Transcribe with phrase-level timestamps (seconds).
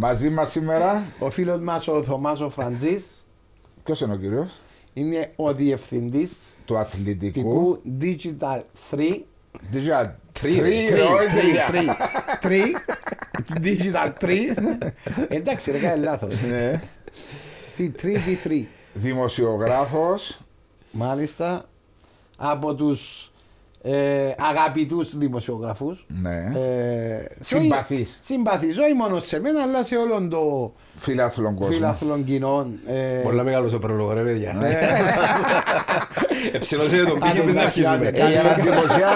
[0.00, 3.26] Μαζί μας σήμερα, Ο φίλος μας ο Θωμάς ο Φραντζής
[3.84, 4.48] ποιος είναι ο κύριος;
[4.92, 6.32] Είναι ο διευθυντής
[6.64, 7.32] του αθλητικού.
[7.32, 8.60] τικού Digital
[8.90, 9.24] 3.
[9.72, 11.02] Digital Τρία, 3, ρε.
[11.02, 11.26] όχι
[11.70, 11.96] 3,
[12.42, 12.62] 3,
[13.62, 14.56] Digital 3.
[15.28, 16.42] Εντάξει, ρε, κάνει λάθος.
[16.42, 16.80] Ναι.
[17.76, 18.66] Τι 3, τι 3.
[18.94, 20.40] Δημοσιογράφος.
[20.90, 21.68] Μάλιστα
[22.36, 23.30] από τους
[23.82, 25.96] ε, αγαπητούς δημοσιογραφού.
[26.06, 26.50] Ναι.
[26.60, 28.18] Ε, Συμπαθείς.
[28.22, 31.72] Συμπαθείς, όχι μόνο σε μένα, αλλά σε όλον το Φιλάθλων κόσμο.
[31.72, 32.74] φιλάθλων κοινών.
[32.86, 34.52] Ε, Πολλά μεγάλος ο πρόλογο ρε παιδιά.
[34.58, 34.78] Ναι.
[36.52, 38.08] Εψηλώσετε τον πήγε Άντε, πριν εντάξει, αρχίσουμε.
[38.08, 38.22] άντε.
[38.22, 39.08] Ε, Η εντυπωσία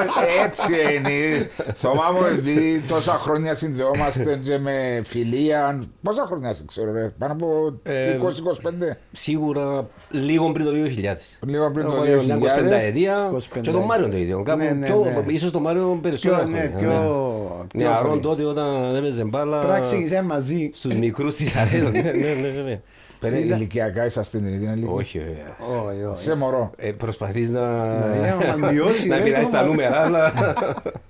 [0.45, 1.49] έτσι είναι.
[1.75, 5.83] Θυμάμαι επειδή τόσα χρόνια συνδεόμαστε και με φιλία.
[6.03, 8.97] Πόσα χρόνια σε ξέρω, ρε, πάνω από Ε, 20-25.
[9.13, 11.39] Σίγουρα λίγο πριν το 2000.
[11.47, 12.83] Λίγο πριν το Οπότε μια 25 2000.
[12.83, 14.43] ετία 25 και τον Μάριο το ίδιο.
[14.43, 15.33] Κάπου Ναι, ναι, πιο- ναι.
[15.33, 16.43] Ίσως τον Μάριο περισσότερο.
[16.43, 17.67] Πιο, ναι, χρόνια, πιο.
[17.73, 18.21] πιο Νεαρόν πολύ.
[18.21, 20.71] τότε όταν έπαιζε μπάλα Πρέπει να ξεκινήσουμε μαζί.
[20.75, 21.72] στους μικρούς της αρέσουν.
[21.79, 22.81] Ναι, ναι, ναι, ναι.
[23.21, 24.93] Περί Είδα- ηλικιακά είσαστε στην ίδια ηλικία.
[24.93, 25.57] Όχι βέβαια.
[25.91, 26.23] Όχι, όχι.
[26.23, 26.71] Σε μωρό.
[26.77, 27.85] Ε, Προσπαθείς να,
[28.17, 30.33] Ναι, να μειώσει, να ρε, πειράσει το τα μα- νούμερα, αλλά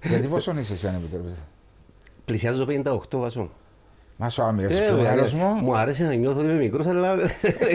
[0.03, 1.35] Γιατί πόσο είσαι εσύ αν επιτρέπετε.
[2.25, 3.51] πλησιάζω 58 βασό.
[4.17, 5.47] Μα σου άμυες Ε, πλουράλος βέβαια.
[5.47, 5.61] μου.
[5.65, 7.17] Μου αρέσει να νιώθω ότι είμαι μικρός, αλλά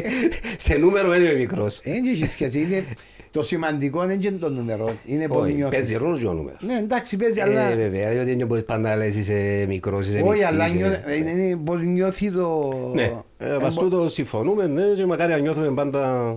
[0.58, 1.81] σε νούμερο δεν είμαι μικρός.
[1.83, 2.85] Δεν έχει σχέση.
[3.28, 4.94] Είναι, το σημαντικό δεν είναι το νούμερο.
[5.06, 5.78] Είναι πώς Όχι, νιώθεις.
[5.78, 6.59] παίζει ρόλο και ο νούμερος.
[6.66, 7.75] Ναι, εντάξει, παίζει, Ε, αλλά.
[7.75, 11.17] βέβαια, διότι δεν μπορείς πάντα να λες είσαι μικρός, είσαι Όχι, μητσής, αλλά είσαι- νιώ-
[11.20, 12.73] είναι είναι πώς νιώθει το.
[12.94, 16.36] Ναι, ε, βαστού μπο- το συμφωνούμε, ναι, και μακάρι να νιώθουμε πάντα...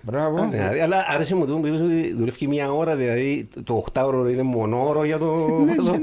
[0.00, 0.44] Μπράβο.
[0.44, 4.42] Ναι, αλλά άρεσε μου το που είπες ότι δουλεύει μία ώρα, δηλαδή το 8ωρο είναι
[4.42, 5.26] μονόωρο για το
[5.66, 5.94] βάζο.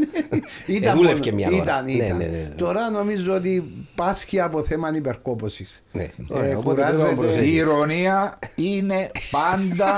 [0.68, 1.58] Ήταν Ε, δούλευε μόνο- και μία ώρα.
[1.64, 2.18] Ήταν, Ναι, ήταν.
[2.18, 2.50] ναι, ναι.
[2.58, 3.64] Τώρα νομίζω ότι
[3.96, 5.66] πάσχει από θέμα υπερκόπωση.
[5.92, 7.04] Ναι, Ε, ωραία, οπότε κουράζεται.
[7.04, 7.52] πρέπει να προσέχεις.
[7.54, 9.94] Η ηρωνία είναι πάντα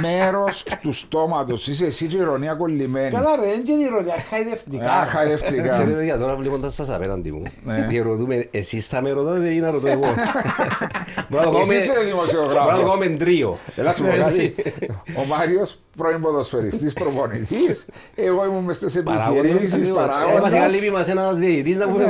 [0.00, 1.66] μέρος του στόματος.
[1.68, 3.10] Είσαι εσύ και η ηρωνία κολλημένη.
[3.10, 4.90] Καλά, ρε, δεν είναι ηρωνία, Α, χαϊδευτικά.
[5.06, 5.68] χαϊδευτικά.
[5.68, 7.86] Ξέρετε, για τώρα βλέποντας σας απέναντι μου, Ναι.
[7.88, 10.04] διερωτούμε, εσείς θα με ρωτάτε ή να ρωτώ εγώ;
[11.30, 12.62] Μπορώ να το Εσύ κάνουμε- είσαι ο δημοσιογράφος.
[12.72, 13.58] μπορώ να το κάνουμε τρίο.
[13.76, 14.48] Έλα σου πω Έτσι.
[14.50, 14.86] κάτι.
[15.16, 17.86] Ο Μάριος πρώην ποδοσφαιριστής, προπονητής.
[18.14, 20.72] Εγώ ήμουν μες στις επιχειρήσεις, Ε, Μας παράγοντας.
[20.72, 22.04] λείπει μας ένας διαιτητής να πούμε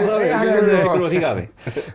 [0.92, 1.48] Ναι, που ε, θα ακριβώς.
[1.48, 1.48] συγκλωθήκαμε.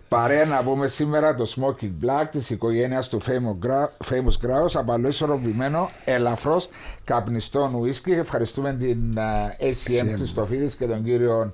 [0.09, 5.07] Παρέα να πούμε σήμερα το Smoking Black της οικογένειας του Famous Gra- Famous Grouse απαλό
[5.07, 6.69] ισορροπημένο, ελαφρώς
[7.03, 8.11] καπνιστό ουίσκι.
[8.11, 11.53] Ευχαριστούμε την α, ACM Χριστοφίδης και τον κύριο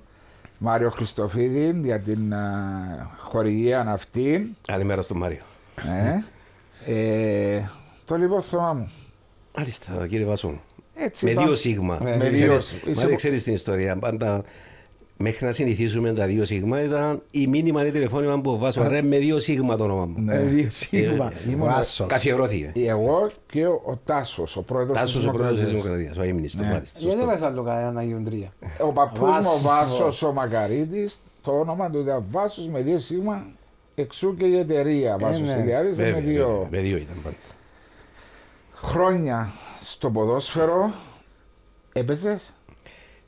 [0.57, 2.41] Μάριο Χριστοφίδη για την α,
[3.17, 4.55] χορηγία αυτή.
[4.67, 5.41] Καλημέρα στον Μάριο.
[5.75, 6.23] Ε,
[6.93, 7.61] ε,
[8.05, 8.91] το λοιπόν θέμα μου.
[9.57, 10.61] Μάλιστα, κύριε Βασόν.
[10.95, 11.43] Έτσι Με είπα.
[11.43, 11.97] δύο σίγμα.
[12.01, 13.97] Με δύο- Ξέρεις- είσαι- Μάρια, ξέρεις την ιστορία.
[13.97, 14.43] Πάντα
[15.23, 18.87] μέχρι να συνηθίσουμε τα δύο σίγμα ήταν η μήνυμα ή τηλεφώνημα που βάζω.
[18.87, 20.15] Ρε με δύο σίγμα το όνομα μου.
[20.17, 20.35] Ναι.
[20.35, 21.31] Ε, δύο σίγμα.
[21.47, 22.07] Ε, ήμουν- Βάσος.
[22.07, 22.71] Καθιερώθηκε.
[22.75, 25.97] Εγώ και ο, ο Τάσος, ο πρόεδρος της Τάσος ο πρόεδρος της Δημοκρατίας.
[25.99, 26.71] Δημοκρατίας, ο ήμνηστος Ναι.
[26.73, 26.99] μάλιστα.
[26.99, 27.41] Γιατί δεν σωστό.
[27.41, 28.53] βάζω άλλο κανένα Αγίον Τρία.
[28.81, 29.61] Ο παππούς μου ο Βάσος.
[29.61, 33.45] Βάσος ο Μακαρίτης, το όνομα του ήταν Βάσος με δύο σίγμα,
[33.95, 35.57] εξού και η εταιρεία Βάσος ναι.
[35.59, 37.35] Ιδιάδης με Βέβαια, δύο βέβαια, Με δύο ήταν πάντα.
[38.73, 39.49] χρόνια
[39.81, 40.91] στο ποδόσφαιρο.
[41.93, 42.53] Έπαιζες;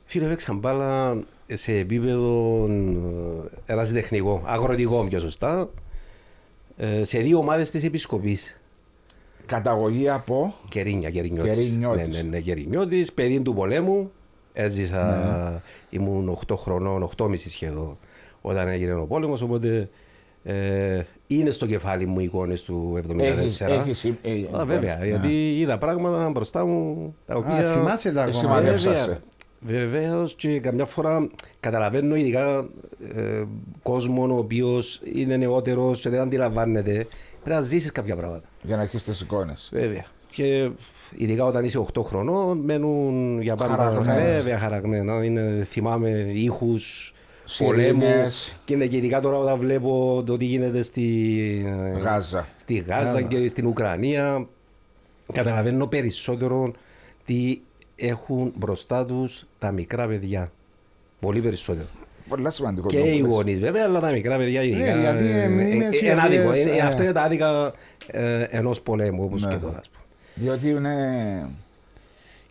[0.04, 2.66] Φίλε, έπαιξα μπάλα σε επίπεδο
[3.66, 5.70] ε, ερασιτεχνικό, αγροτικό πιο σωστά,
[6.76, 8.60] ε, σε δύο ομάδες της Επισκοπής.
[9.46, 10.54] Καταγωγή από.
[10.68, 11.54] Κερίνια, Κερινιώτης.
[11.54, 12.06] Κερινιώτης.
[12.06, 14.10] Ναι, ναι, ναι, Κερινιώτης, παιδί του πολέμου.
[14.52, 15.04] Έζησα,
[15.52, 15.60] Ναι.
[15.98, 17.98] ήμουν 8 χρονών, 8,5 σχεδόν,
[18.40, 19.88] όταν έγινε ο πόλεμος, οπότε
[20.44, 23.20] ε, είναι στο κεφάλι μου οι εικόνες του 74.
[23.20, 25.06] Έχεις, έχεις, ε, ε, Α, βέβαια, ναι.
[25.06, 27.70] γιατί είδα πράγματα μπροστά μου τα οποία...
[27.70, 29.18] Α, θυμάσαι τα Εσύ ακόμα.
[29.66, 29.86] Μανεύσασαι.
[29.88, 31.28] Βεβαίως και καμιά φορά
[31.60, 32.68] καταλαβαίνω ειδικά
[33.14, 33.44] ε,
[33.82, 36.92] κόσμο ο οποίος είναι νεότερος και δεν αντιλαμβάνεται.
[37.42, 38.48] Πρέπει να ζήσεις κάποια πράγματα.
[38.62, 39.70] Για να έχεις τις εικόνες.
[39.72, 40.04] Βέβαια.
[40.32, 40.70] Και
[41.16, 44.36] ειδικά όταν είσαι 8 χρονών, μένουν για πάντα Χαραγμένες.
[44.36, 45.24] Βέβαια, χαραγμένα.
[45.24, 47.12] Είναι, θυμάμαι ήχους
[47.44, 47.86] Σιρήνες.
[47.92, 48.26] πολέμου.
[48.64, 51.02] Και είναι και ειδικά τώρα όταν βλέπω το τι γίνεται στη
[52.02, 52.46] Γάζα.
[52.56, 54.46] στη Γάζα και στην Ουκρανία.
[55.32, 56.72] Καταλαβαίνω περισσότερο
[57.24, 57.58] τι
[57.96, 60.52] έχουν μπροστά τους τα μικρά παιδιά.
[61.20, 61.86] Πολύ περισσότερο.
[62.28, 62.88] Πολλά σημαντικό.
[62.88, 63.32] Και το οι που λες.
[63.34, 64.96] γονείς, βέβαια, αλλά τα μικρά παιδιά ειδικά.
[65.00, 66.48] γιατί ε, είναι ε, μνήμες οι ένα άδικο.
[66.48, 67.72] οποίες, Είναι- ε, Αυτό είναι τα άδικα
[68.50, 69.48] ενός πολέμου, όπως Ναι.
[69.50, 69.78] και τώρα.
[69.78, 70.04] ας πούμε.
[70.34, 70.94] Διότι είναι.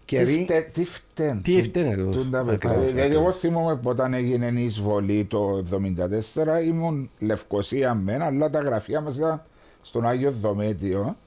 [0.06, 1.42] Και τι ρί- φτε- Τι φταίνουν.
[1.42, 2.16] Τι φταίνε, ακριβώς.
[2.16, 2.54] τούν τα παιδιά.
[2.54, 3.22] Ακριβώς, Δηλαδή, ακριβώς.
[3.24, 9.02] εγώ θυμούμαι που όταν έγινε η εισβολή το 1974 ήμουν Λευκοσία μένα, αλλά τα γραφεία
[9.02, 9.44] μας ήταν
[9.82, 11.18] στον Άγιο Δομέτιο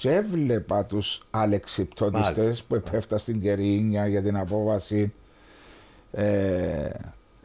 [0.00, 2.64] και έβλεπα τους αλεξιπτώτιστες Μάλιστα.
[2.68, 5.12] που επέφτα στην Κερίνια για την απόβαση
[6.10, 6.90] ε,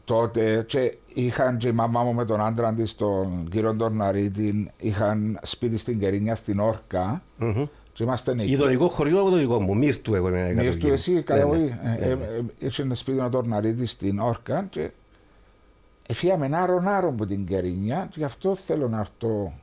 [0.05, 5.39] τότε και είχαν και η μαμά μου με τον άντρα της τον κύριο Τορναρίτη είχαν
[5.43, 7.65] σπίτι στην Κερίνια στην Όρκα Μμμ.
[7.93, 8.43] και είμαστε εκεί.
[8.43, 10.93] Γειτονικό χωριό από το δικό μου, Μύρτου εγώ είμαι Μύρτου κατοικία.
[10.93, 11.75] εσύ Ναι, καταγωγή.
[11.83, 11.97] ναι.
[11.99, 12.17] Ε, ε, ε,
[12.59, 14.89] Είχε ένα σπίτι ο Τορναρίτη στην Όρκα και
[16.07, 19.53] Εφίαμε άρον άρον που την Κερίνια και γι' αυτό θέλω να έρθω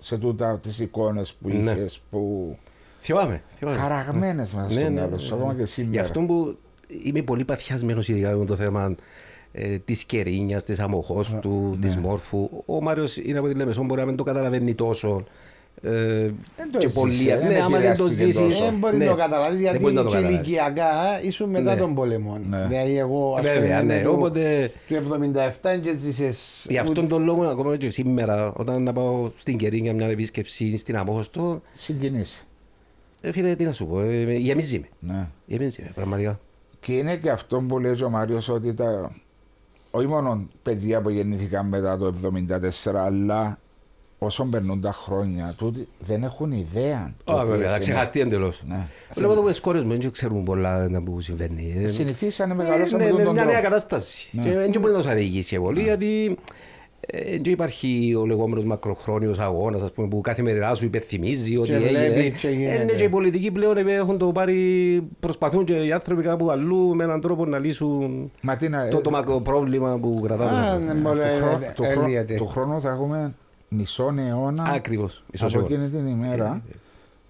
[0.00, 1.70] σε τούτα τις εικόνες που Ναι.
[1.70, 2.56] είχες που
[3.00, 3.42] Θυμάμαι.
[3.56, 3.76] θυμάμαι.
[3.78, 5.40] χαραγμένες μέσα στο Ναι, ναι, μυαλό σου, ναι.
[5.40, 6.02] ακόμα και Γι' σήμερα.
[6.02, 6.56] αυτό που
[7.04, 8.94] είμαι πολύ παθιασμένος ειδικά με το θέμα
[9.52, 11.88] ε, της κερίνιας, της αμοχώ του, ναι.
[11.88, 12.48] τη μόρφου.
[12.66, 15.24] Ο Μάριος είναι από τη Λεμεσό, μπορεί να μην το καταλαβαίνει τόσο.
[15.82, 15.90] Ε,
[16.56, 17.14] Δεν το και έζησε, πολύ.
[17.24, 18.38] δεν Ναι, άμα δεν το επηρεάστηκε ζήσει.
[18.38, 18.64] τόσο.
[18.64, 20.38] Δεν μπορεί ναι, να το καταλάβεις δεν γιατί μπορεί να το και καταλάβεις.
[20.46, 20.90] ηλικιακά
[21.22, 21.80] ήσουν μετά Ναι.
[21.80, 22.38] τον πόλεμο.
[22.48, 22.66] Ναι.
[22.66, 24.02] Δηλαδή εγώ ας Βέβαια, πούμε ναι.
[24.02, 28.82] του- Οπότε του 77 και ζήσες γι' αυτόν ούτε- τον λόγο, ακόμα και σήμερα, όταν
[28.82, 32.46] να πάω στην Κερίνια μια επίσκεψη στην Αμόχωστο, Συγκινήσει.
[33.20, 35.12] ε, φίλε, τι να σου πω, ε, γεμίζει με.
[35.12, 35.26] Ναι.
[35.46, 36.38] Γεμίζει με, πραγματικά.
[36.80, 39.12] Και είναι και αυτό που λέει ο Μάριος ότι τα...
[39.90, 42.14] όχι μόνο παιδιά που γεννήθηκαν μετά το
[42.86, 43.58] 1974, αλλά
[44.18, 47.14] όσο περνούν τα χρόνια, τούτοι δεν έχουν ιδέα.
[47.24, 47.78] το Α, τι βέβαια, θα είναι.
[47.78, 48.62] ξεχαστεί εντελώς.
[48.68, 48.86] Ναι.
[49.14, 51.74] Βλέπω εδώ που κόρε μου δεν ξέρουν πολλά να που συμβαίνει.
[51.84, 53.68] Ε, Συνηθίσανε Ε, μεγαλώσαν ναι, με ναι, τον τον μια νέα τρόπο.
[53.68, 54.28] κατάσταση.
[54.32, 54.42] Ναι.
[54.42, 56.36] Και δεν μπορεί να τους αδικήσει πολύ, γιατί
[57.00, 62.28] ε, δεν υπάρχει ο λεγόμενος μακροχρόνιος αγώνας που καθημερινά σου υπενθυμίζει ότι βλέπει έγινε.
[62.28, 62.84] και Ε, γίνεται.
[62.84, 64.62] ναι, και οι πολιτικοί πλέον ε, έχουν το πάρει,
[65.20, 68.88] προσπαθούν και οι άνθρωποι κάπου αλλού με έναν τρόπο να λύσουν Μα τι να...
[68.88, 70.78] το, το μακροπρόβλημα που Α, κρατάμε.
[70.78, 72.34] ναι, μπορεί, του, χρό- ε, του, χρό- έλυεται.
[72.34, 73.34] του χρόνου θα έχουμε
[73.68, 75.24] μισό αιώνα Ακριβώς.
[75.40, 76.62] από εκείνη την ημέρα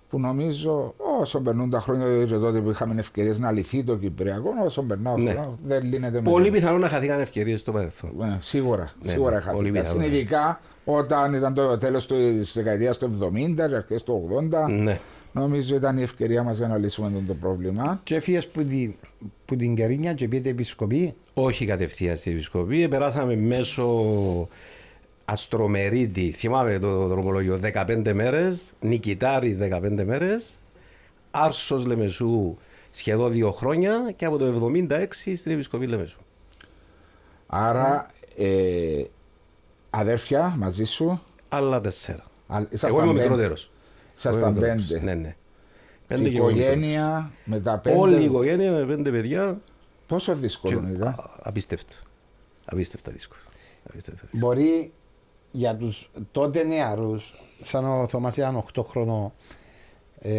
[0.08, 4.50] που νομίζω όσο περνούν τα χρόνια και τότε που είχαμε ευκαιρίες να λυθεί το Κυπριακό,
[4.64, 5.30] όσο περνάω ο Ναι.
[5.32, 6.60] χρόνος, δεν λύνεται με Πολύ τίποτα.
[6.62, 8.10] πιθανό να χαθήκαν ευκαιρίες στο παρελθόν.
[8.18, 9.80] Ναι, σίγουρα, Ναι, σίγουρα ναι, είχα πολύ δει.
[9.80, 10.06] πιθανό, ναι.
[10.06, 15.00] Ειδικά όταν ήταν το τέλος της δεκαετίας του 70 και αρχές του 80, Ναι.
[15.32, 18.00] νομίζω ήταν η ευκαιρία μας για να λύσουμε το, το πρόβλημα.
[18.04, 18.94] Και έφυγες που την,
[19.44, 22.88] που την Κερίνια και πήγατε επισκοπή; Όχι κατευθείαν στην επισκοπή.
[22.88, 23.84] Περάσαμε μέσω
[25.30, 28.72] Αστρομερίδη, θυμάμαι το δρομολόγιο, 15 μέρες.
[28.80, 30.60] Νικητάρι 15 μέρες.
[31.30, 32.56] Άρσος Λεμεσού
[32.90, 36.20] σχεδόν δύο χρόνια και από το 76 στην επισκοπή Λεμεσού.
[37.46, 39.02] Άρα, ε,
[39.90, 41.22] αδέρφια μαζί σου.
[41.48, 42.24] Άλλα τέσσερα.
[42.46, 43.22] α- ήσασταν Εγώ είμαι ο πέντε.
[43.28, 43.70] μικρότερος.
[44.16, 45.00] Ήσασταν πέντε.
[45.00, 45.28] Ναι, ναι.
[46.08, 46.74] Και Πέντε η και εγώ μικρότερος.
[46.76, 47.96] οικογένεια με τα πέντε.
[47.98, 49.60] Όλη η οικογένεια με πέντε παιδιά.
[50.06, 51.08] Πόσο δύσκολο Και- ήταν.
[51.08, 51.94] α, Απίστευτο.
[52.64, 53.40] Απίστευτα δύσκολο.
[53.88, 54.46] Απίστευτα δύσκολο.
[54.54, 54.92] Μπορεί
[55.58, 59.32] για τους τότε νεαρούς, σαν ο Θωμάς ήταν 8 χρονών,
[60.20, 60.32] ε,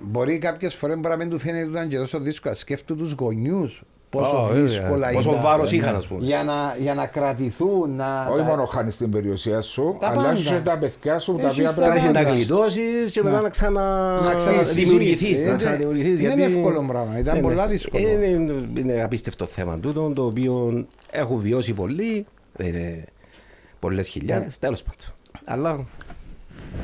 [0.00, 2.54] μπορεί κάποιες φορές μπορεί να μην του φαίνεται ότι ήταν και τόσο δύσκολα.
[2.54, 4.62] Σκέφτου τους γονιούς πόσο Α, βέβαια.
[4.64, 5.42] δύσκολα Πόσο ήταν.
[5.42, 5.76] βάρος Ναι.
[5.76, 6.24] είχαν, ας πούμε.
[6.24, 8.26] Για να, για να κρατηθούν, να...
[8.28, 10.34] Όχι τα- μόνο χάνεις την περιουσία σου, Τα αλλά πάντα.
[10.34, 12.22] και τα παιδιά σου τα Έχεις οποία τα πρέπει Πρέπει πάντα.
[12.28, 12.80] να γλιτώσει
[13.12, 13.42] και μετά Ναι.
[13.42, 13.80] να ξανα...
[14.20, 17.46] Να δημιουργηθείς, Ε, να ξαναδημιουργηθείς, δεν είναι γιατί- εύκολο πράγμα, ήταν Ναι, ναι.
[17.46, 18.06] πολλά δύσκολο.
[18.08, 23.04] Ε, Είναι, είναι απίστευτο θέμα τούτο, το οποίο έχουν βιώσει πολλοί, δεν είναι
[23.80, 25.14] πολλές χιλιάδες, τέλος πάντων.
[25.44, 25.86] Αλλά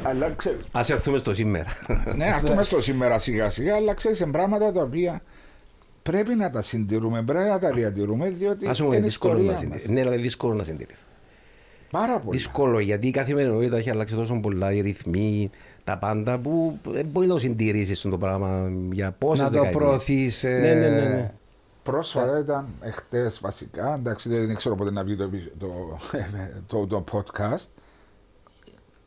[0.03, 1.67] Αλλά ξέρεις, ας έρθουμε στο σήμερα.
[2.17, 5.23] ναι, αυτό μες στο σήμερα σιγά σιγά, αλλά ξέρεις, είναι πράγματα τα οποία
[6.03, 9.57] πρέπει να τα συντηρούμε, πρέπει να τα διατηρούμε, διότι Ας πούμε, είναι δύσκολο να ιστορία
[9.59, 9.89] συντηρηθεί.
[9.91, 9.99] μας.
[9.99, 11.03] Ναι, αλλά δύσκολο να συντηρηθεί.
[11.91, 12.37] Πάρα πολύ.
[12.37, 15.51] Δύσκολο γιατί η καθημερινότητα έχει αλλάξει τόσο πολλά, οι ρυθμοί,
[15.85, 19.83] τα πάντα που δεν μπορεί να το συντηρήσεις το πράγμα για πόσες να το δεκαετίες.
[19.83, 20.45] προωθείς.
[20.45, 21.33] ε, Ναι, ναι, ναι, ναι.
[21.93, 25.99] Πρόσφατα ήταν εχθές βασικά, εντάξει δεν ξέρω πότε να βγει το, επεισ- το,
[26.67, 27.67] το, το podcast.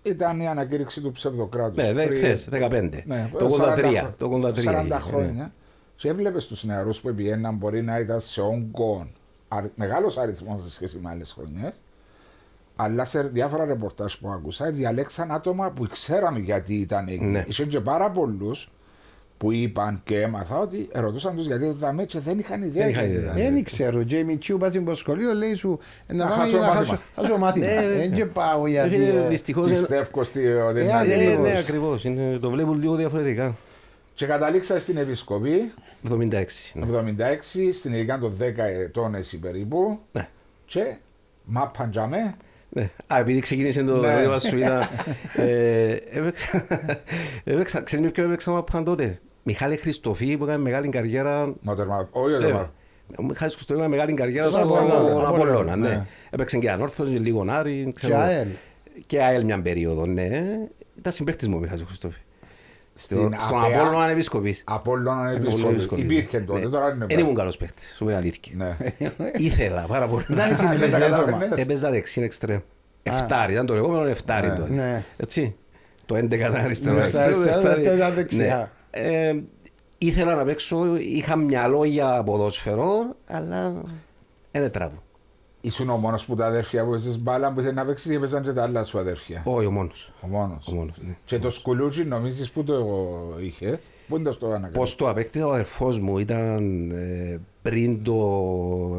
[0.01, 1.83] Ήταν η ανακήρυξη του ψευδοκράτους.
[1.83, 2.89] Ναι, δε, χθες, 15.
[3.05, 4.07] Ναι, το 83.
[4.07, 4.95] 40 Το 83 40 έγινε, ναι.
[4.99, 5.53] χρόνια.
[5.95, 9.07] Και έβλεπες τους νεαρούς που πηγαίναν μπορεί να ήταν σε όγκο
[9.75, 11.81] μεγάλος αριθμός σε σχέση με άλλες χρονιές.
[12.75, 17.23] Αλλά σε διάφορα ρεπορτάζ που άκουσα, διαλέξαν άτομα που ξέραν γιατί ήταν εκεί.
[17.23, 17.43] Ναι.
[17.47, 18.71] Είχε και πάρα πολλούς
[19.39, 22.81] που είπαν και έμαθα ότι ρωτούσαν τους γιατί δεν και δεν είχαν ιδέα.
[22.83, 23.37] Δεν είχαν γιατί ιδέα.
[23.37, 23.53] ήταν.
[23.53, 26.59] Δεν ξέρω, Τζέιμι Τσιού πάει στο σχολείο, λέει σου «Ε, να Να πάμε χάσω για
[26.59, 26.85] να μάθημα».
[26.85, 27.65] χάσω- χάσω μάθημα.
[27.65, 27.93] Ναι, ναι.
[27.93, 28.89] Δεν και πάω γιατί...
[28.89, 29.69] Φίλε, ε, Δυστυχώς...
[29.69, 31.47] Πιστεύω ότι ότι Ε, είναι αν Ναι, ακριβώς.
[31.47, 32.03] ναι, ακριβώς.
[32.03, 33.55] Είναι- Το βλέπουν λίγο διαφορετικά.
[34.13, 35.71] Και καταλήξα στην Επισκοπή
[36.09, 36.11] 76.
[36.73, 36.85] ναι.
[36.85, 39.99] 76, στην ηλικία των 10 ετών εσύ περίπου.
[40.11, 40.27] Ναι.
[40.65, 40.95] Και
[41.43, 42.35] μάπαν τζαμέ.
[42.69, 42.89] Ναι.
[43.13, 44.15] Α, επειδή ξεκίνησε το Ναι.
[44.15, 44.87] ρεύμα σου ήταν...
[45.35, 46.65] ε, έπαιξα...
[47.43, 49.19] έπαιξα- Ξέρεις με ποιον έπαιξα μάπαν τότε;
[49.51, 51.53] Μιχάλη Χριστοφή που έκανε μεγάλη καριέρα...
[51.61, 52.53] Μοτερμα- Όχι, όχι, Ναι.
[52.53, 52.71] μα-
[53.19, 55.27] Ο Μιχάλης Χριστοφή έκανε μεγάλη καριέρα Στον στον Απόλλωνα.
[55.27, 55.75] Απόλλωνα.
[55.75, 55.87] Ναι.
[55.89, 56.05] ναι.
[56.29, 57.83] Έπαιξε και ανόρθωση, λίγο Άρη.
[57.85, 58.17] Και ξέρω.
[58.17, 58.47] ΑΕΛ.
[59.05, 60.29] Και ΑΕΛ μια περίοδο, ναι.
[60.97, 62.19] Ήταν συμπαίκτης μου ο Μιχάλης Χριστοφή.
[62.95, 64.63] Στον Στην στον Απέα- Απόλλωνα Επισκοπής.
[64.65, 65.73] Απόλλωνα Πολύ Επισκοπή.
[65.73, 66.01] δύσκολη.
[66.01, 66.65] Υπήρχε τότε, Ναι.
[66.69, 68.53] τώρα είναι Δεν ήμουν καλός παίχτης, σου πω η αλήθεια.
[68.57, 68.77] Ναι.
[69.47, 70.23] Ήθελα πάρα πολύ.
[70.27, 71.59] Δεν είσαι Δεν τα με καταφέρνες.
[71.59, 72.59] Έπαιζα δεξίν εξτρέμ.
[73.03, 74.55] Εφτάρι, ήταν το λεγόμενο εφτάρι Ναι.
[74.55, 74.69] τότε.
[74.73, 75.03] Ναι.
[75.17, 75.55] Έτσι.
[76.05, 76.95] Το 11 ήταν αριστερό.
[76.95, 77.67] Ναι, αριστερό, αριστερό, εφτάρι.
[77.73, 78.71] αριστερό ήταν δεξιά.
[78.91, 79.27] Ναι.
[79.27, 79.43] Ε,
[79.97, 83.81] ήθελα να παίξω, είχα μυαλό για ποδόσφαιρο, αλλά
[84.51, 85.03] δεν τράβω.
[85.61, 88.43] Ήσουν ο μόνος που τα αδέρφια που έπαιζες μπάλα που ήθελε να παίξεις ή έπαιζαν
[88.43, 89.41] και τα άλλα σου αδέρφια.
[89.45, 90.11] Όχι, ο μόνος.
[90.21, 90.67] Ο μόνος.
[90.67, 91.15] Ο μόνος ναι.
[91.25, 92.85] Και το σκουλούτσι νομίζεις που το
[93.41, 98.03] είχες; Πού είναι το στο ανακαλύψεις; Πώς το απέκτησα ο αδερφός μου ήταν ε, πριν
[98.03, 98.15] το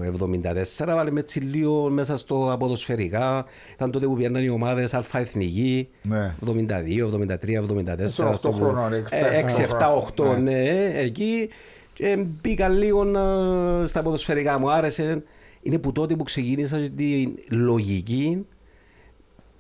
[0.01, 3.45] 1974, βάλε με έτσι λίγο μέσα στο αποδοσφαιρικά.
[3.75, 6.35] Ήταν τότε που πήγαιναν οι ομάδες αλφα εθνική, Ναι.
[6.47, 8.09] 72, 73, 74.
[8.09, 9.97] Στο οκτώ στο- χρονών, εξ- ε, έξι, εφτά εφτά, χρόνια.
[9.97, 11.49] οχτώ, ναι, εκεί.
[11.93, 15.23] Και μπήκα λίγο να- στα ποδοσφαιρικά, μου άρεσε.
[15.63, 18.47] Είναι που τότε που ξεκίνησα τη λογική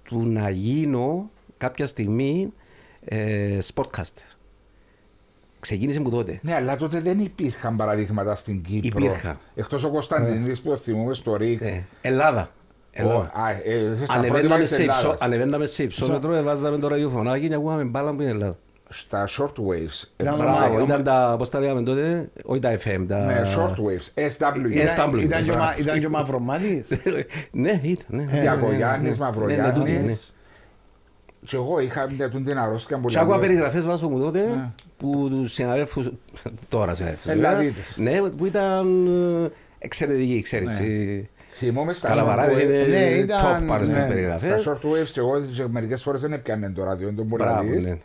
[0.02, 2.52] του να γίνω κάποια στιγμή
[3.04, 4.37] ε, sportcaster.
[5.61, 6.38] Ξεκίνησε που τότε.
[6.42, 9.04] Ναι, αλλά τότε δεν υπήρχαν παραδείγματα στην Κύπρο.
[9.04, 9.38] Υπήρχαν.
[9.54, 11.61] Εκτός ο Κωνσταντινίδης που θυμούμε στο ΡΙΚ.
[11.61, 12.50] Ε, Ελλάδα.
[12.90, 13.30] Ελλάδα.
[13.35, 15.21] Α, ε, εσύ στα πρώτα Ανεβαίναμε της σε, υψο, Ελλάδας.
[15.21, 18.59] ανεβαίναμε σε υψόμετρο, βάζαμε το ραδιοφωνάκι και ακούγαμε μπάλα που είναι Ελλάδα.
[18.92, 20.09] Στα short waves.
[20.16, 23.18] Ήταν Μπράβο, ο- ήταν τα, πώς τα λέγαμε τότε, όχι τα FM, τα...
[23.25, 24.06] Ναι, short waves.
[24.14, 24.14] SW.
[24.14, 25.56] Ε, Ήταν, SW, ήταν, και, SW.
[25.56, 26.88] μα- ήταν και ο Μαυρομάτης.
[27.52, 28.25] ναι, ήταν, ναι.
[28.40, 29.62] Διακογιάννης, Ναι, ναι, τούτη, ναι.
[29.62, 30.35] Μαυρογιάννης.
[31.44, 34.73] Και εγώ είχα μια τούν την αρρώστια που Και άκουγα λέει- περιγραφές βάσο μου τότε
[34.97, 36.11] που τους συναδέλφους,
[36.68, 37.94] τώρα συναδέλφους, βέβαια, Ελλαδίτες.
[37.99, 39.06] ναι, που ήταν
[39.44, 40.80] ε, εξαιρετικοί, ξέρεις.
[40.80, 40.87] Ναι.
[40.87, 42.87] ε, Θυμόμαι στα Καλαβαράδες short waves.
[42.87, 44.02] είναι Ναι, ήταν- top πάνω στις ναι.
[44.02, 44.68] Στα περιγραφές.
[44.68, 47.85] short waves και εγώ και μερικές φορές δεν έπιανε το ράδιο, τον Μπράβο, Μπουλαδής.
[47.87, 47.99] ναι.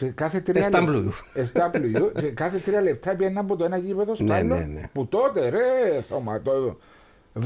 [0.00, 1.02] Και κάθε τρία SW.
[1.34, 4.54] λεπτά, SW, και κάθε τρία λεπτά πιένα από το ένα γήπεδο στο Ναι, άλλο.
[4.54, 4.80] ναι, ναι.
[4.92, 6.78] Που τότε ρε, θωμα, το
[7.34, 7.40] 76,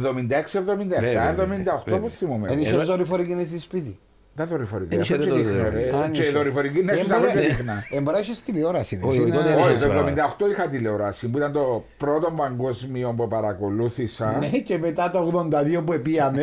[0.55, 2.09] 77, Βέβαια, 78 που βέβαια.
[2.09, 2.49] θυμούμαι.
[2.49, 2.67] Δεν εγώ.
[2.67, 3.99] είχε δορυφορική είναι στη σπίτι.
[4.37, 4.89] Τα δορυφορική.
[4.95, 5.65] Δεν είχε αυτό ρε και το δείχνε, ρε.
[5.71, 5.97] δορυφορική.
[6.05, 6.37] Αν Και η είχε.
[6.37, 7.73] δορυφορική είναι Ε, έτσι, μπορεί- δεν δείχνα.
[7.91, 9.01] ε, μπορεί να έχεις τηλεόραση.
[9.05, 10.11] Όχι, εσύ, τότε να- δεν Όχι, έτσι το πράγμα.
[10.39, 14.37] 78 είχα τηλεόραση που ήταν το πρώτο παγκόσμιο που παρακολούθησα.
[14.39, 16.43] Ναι, και μετά το 82 που επίαμε.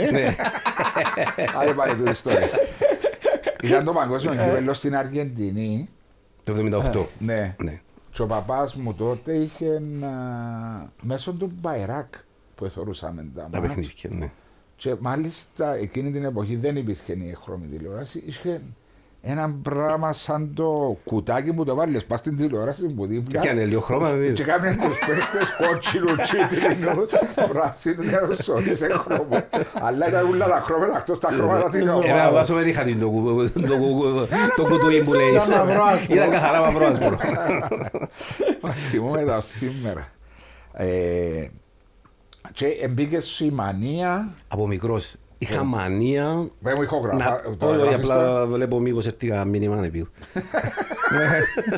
[1.62, 2.50] Άντε πάλι την ιστορία.
[3.64, 5.90] Ήταν το παγκόσμιο κύπελο στην Αργεντινή.
[6.44, 6.54] Το
[6.94, 7.06] 78.
[7.20, 7.56] Ναι.
[7.64, 7.82] Ναι.
[8.12, 9.82] Και ο παπάς μου τότε είχε α,
[11.02, 12.14] μέσω του Μπαϊράκ
[12.56, 13.68] που εθωρούσαμε τα Τα μάτς.
[13.74, 14.32] παιχνίδια, ναι.
[14.76, 18.24] Και μάλιστα εκείνη την εποχή δεν υπήρχε η χρώμη τηλεόραση.
[18.26, 18.62] Είχε
[19.24, 23.40] ένα πράγμα σαν το κουτάκι που το βάλεις πας στην τηλεόραση που δίπλα.
[23.42, 27.10] Και αν λίγο χρώμα, Και δεν κάμουν τους παίχτες κότσινου, κίτρινους,
[27.52, 29.46] πράσινους, νεοσόνοι σε χρώμα.
[29.82, 32.34] Αλλά ήταν όλα τα χρώματα, εκτός τα χρώματα Εμένα τηλεόραση.
[32.34, 35.30] βάσο δεν είχα την το κου- το κου- το κουτούι που λέει.
[35.30, 36.16] Ήταν μαύρο άσπρο.
[36.16, 37.18] Ήταν καθαρά μαύρο άσπρο.
[38.90, 40.08] Θυμούμαι τα σήμερα.
[40.74, 41.48] Ε,
[42.54, 44.32] Και μπήκε σου η μανία.
[44.48, 47.18] Από μικρός είχα μανία Δεν μου ηχογραφά.
[47.18, 47.56] να...
[47.58, 48.14] το Όχι, όχι, γράφεις το.
[48.14, 50.08] απλά βλέπω μήπως έρθει κανένα μήνυμα να πει.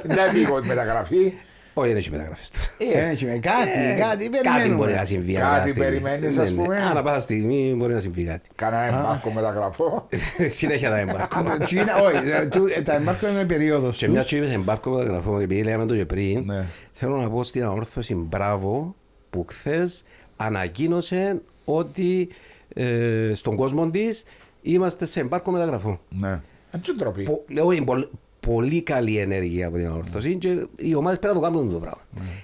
[0.03, 1.33] Δεν πήγω μεταγραφή.
[1.75, 2.97] Όχι, δεν έχει μεταγραφές τώρα.
[2.99, 5.05] Ε, έτσι, με Κάτι, Ε, κάτι Κάτι μπορεί να περιμένουμε.
[5.05, 5.33] συμβεί.
[5.33, 5.85] Κάτι ανά πάσα στιγμή.
[5.89, 6.61] περιμένεις, Ναι, ας ναι.
[6.63, 6.77] πούμε.
[6.81, 8.49] Ανά πάσα στιγμή μπορεί να συμβεί κάτι.
[8.55, 10.07] Κάνα εμπάρκο μεταγραφό.
[10.59, 11.41] Συνέχεια τα εμπάρκω.
[11.67, 14.11] Τι είναι- Όχι, ε, του- ε, τα εμπάρκο είναι περίοδος Και του.
[14.11, 16.65] μιας και είπες εμπάρκο μεταγραφό, επειδή λέμε το και πριν, Ναι.
[16.91, 18.95] θέλω να πω στην αόρθωση μπράβο
[19.29, 20.03] που χθες
[20.37, 22.27] ανακοίνωσε ότι
[22.73, 24.23] ε, στον κόσμο της
[24.61, 25.99] είμαστε σε εμπάρκο μεταγραφό.
[26.09, 26.41] Ναι.
[26.71, 27.23] Αν και ντροπή.
[27.23, 28.07] Πο- όχι, πολ-
[28.39, 32.01] πολύ καλή ενέργεια από την αόρθωση και οι ομάδες πρέπει να το κάνουν το πράγμα.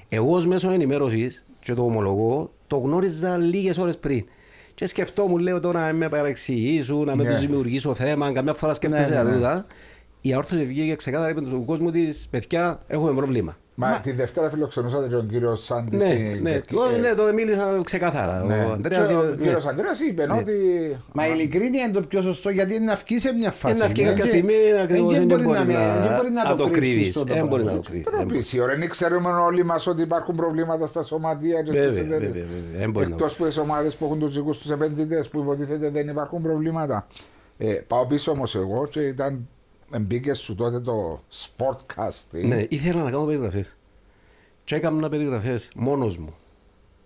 [0.09, 4.25] Εγώ ως μέσο ενημέρωσης, και το ομολογώ, το γνώριζα λίγες ώρες πριν.
[4.75, 7.29] Και σκεφτόμουν, λέω τώρα να με παρεξηγήσουν, να με Ναι.
[7.31, 8.31] τους δημιουργήσω θέμα.
[8.31, 9.35] Καμιά φορά σκέφτεσαι Ναι, ναι, ναι.
[9.35, 9.65] τούτα.
[10.21, 13.57] Η αόρθωση βγήκε ξεκάθαρα, είπε στον κόσμος της: Παιδιά, έχουμε πρόβλημα.
[13.81, 17.23] Μα τη Δευτέρα φιλοξενούσατε τον κύριο Σάντι Ναι, στην ναι, Κερκή- το, ε, ναι, το
[17.33, 18.43] μίλησα ξεκάθαρα.
[18.43, 18.65] ναι.
[18.65, 19.43] Ο Ανδρέας Και ο είπε, ναι.
[19.43, 20.53] κύριος Ανδρέας είπε ότι...
[21.13, 23.73] Μα η ειλικρίνεια είναι το πιο σωστό γιατί είναι να βγει σε μια φάση.
[23.73, 25.99] Είναι να βγει Ναι, κάποια και- στιγμή ε, ακριβώς δεν δεν μπορεί μπορείς να- να
[26.07, 27.13] δεν μπορεί να το κρύψεις κρύβεις.
[27.13, 27.81] το Δεν μπορεί να πράγμα.
[27.81, 28.05] το κρύβεις.
[28.07, 32.31] Τροπής, ώρα δεν ξέρουμε όλοι μας ότι υπάρχουν προβλήματα στα σωματεία και στις Βέβαια, εταιρείες.
[32.31, 32.79] βέβαια, βέβαια.
[32.79, 35.89] Δεν μπορεί να- Εκτός που τις ομάδες που έχουν τους δικούς τους επενδυτές που υποτίθεται
[35.89, 37.07] δεν υπάρχουν προβλήματα.
[37.57, 39.47] Ε, πάω πίσω όμως εγώ και ήταν
[39.99, 42.43] μπήκε σου τότε το sportcasting.
[42.45, 43.77] Ναι, ήθελα να κάνω περιγραφές.
[44.63, 46.33] Και έκανα περιγραφές μόνος μου.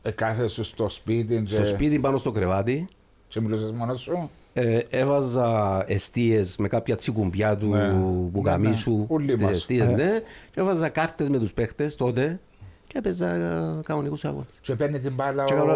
[0.01, 2.87] Ε, κάθεσαι στο σπίτι και, Στο σπίτι πάνω στο κρεβάτι
[3.27, 7.87] και μιλούσες μόνος σου; ε, έβαζα εστίες με κάποια τσικουμπιά του Ναι.
[8.31, 9.05] μπουκαμίσου Ναι, ναι.
[9.09, 9.51] Όλοι στις μας.
[9.51, 9.91] εστίες, Ε.
[9.91, 10.19] ναι.
[10.51, 12.39] Και έβαζα κάρτες με τους παίχτες τότε
[12.87, 14.59] και έπαιζα ε, κανονικούς αγώνες.
[14.61, 15.57] Και παίρνει την μπάλα Και ο...
[15.57, 15.75] έκανα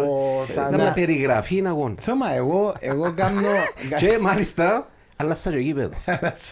[0.54, 1.96] τα- έκανα να- περιγραφή αγώνων.
[2.00, 3.40] Θωμά, εγώ, εγώ κάνω...
[4.00, 4.88] Και μάλιστα
[5.20, 5.94] άλλασα και γήπεδο.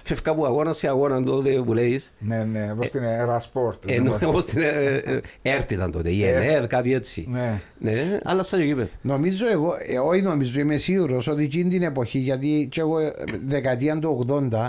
[0.05, 2.13] Φεύγα από αγώνα σε αγώνα τότε που λέεις.
[2.19, 3.79] Ναι, ναι, όπως την Era Sport.
[3.87, 6.43] Ενώ όπως την ε, ε, ΕΡΤ ήταν τότε, η ΕΡΤ.
[6.45, 7.27] ΕΝΕΔ, κάτι έτσι.
[7.31, 7.61] Ναι.
[7.79, 8.89] Ναι, άλλασα και γήπεδο.
[9.03, 13.13] Νομίζω εγώ, ε, όχι νομίζω, είμαι σίγουρος ότι εκείνη την εποχή, γιατί και εγώ ε,
[13.47, 14.69] δεκαετία του 80,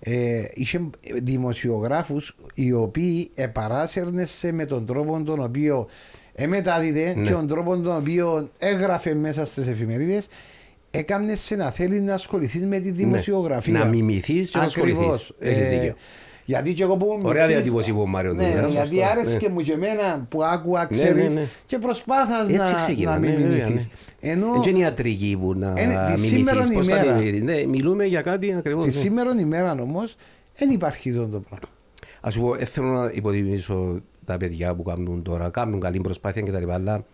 [0.00, 0.80] ε, είχε
[1.22, 5.88] δημοσιογράφους οι οποίοι επαράσερνεσαι με τον τρόπο τον οποίο
[6.34, 7.22] εμετάδιδε Ναι.
[7.26, 10.26] και τον τρόπο τον οποίο έγραφε μέσα στις εφημερίδες.
[10.98, 13.72] Έκανε σε να θέλεις να ασχοληθείς με τη δημοσιογραφία.
[13.72, 13.78] Ναι.
[13.78, 14.92] Να μιμηθείς και να Ακριβώς.
[14.92, 15.32] ασχοληθείς.
[15.38, 15.94] Έχεις Ε, δίκιο.
[16.44, 19.04] Γιατί και εγώ που ήμουν Ωραία μητσής- διατύπωση που ο Μάριο Ναι, Τελειάς, γιατί σωστό.
[19.10, 19.38] άρεσε Ναι.
[19.38, 21.46] και μου και εμένα που άκουα, Ναι, ξέρεις, ναι, ναι.
[21.66, 23.26] και προσπάθας Έτσι να, να ξεκινάμε.
[23.28, 23.88] μην βέβαια, μιμηθείς.
[24.20, 24.30] ναι.
[24.30, 26.74] Ενώ Δεν είναι ιατρική που να Είναι τη σήμερον μιμηθείς.
[26.76, 27.16] Πώς θα ημέρα.
[27.18, 28.82] τη μιμηθείς; Ναι, μιλούμε για κάτι ακριβώς.
[28.82, 28.94] τη ναι.
[28.94, 30.16] σήμερα ημέρα όμως
[30.56, 31.68] δεν υπάρχει αυτό το πράγμα.
[32.20, 36.42] Ας σου πω, δεν θέλω να υποτιμήσω τα παιδιά που κάνουν τώρα, κάνουν καλή προσπάθεια
[36.42, 36.70] κτλ.
[36.70, 37.04] Αλλά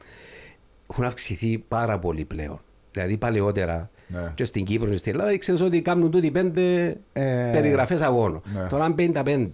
[0.90, 2.60] έχουν αυξηθεί πάρα πολύ πλέον.
[2.92, 4.32] Δηλαδή παλαιότερα Ναι.
[4.34, 8.42] και στην Κύπρο και στην Ελλάδα ξέρεις ότι κάνουν τούτοι πέντε Ε, περιγραφές αγώνων.
[8.54, 8.66] ναι.
[8.68, 9.50] Τώρα είναι 55.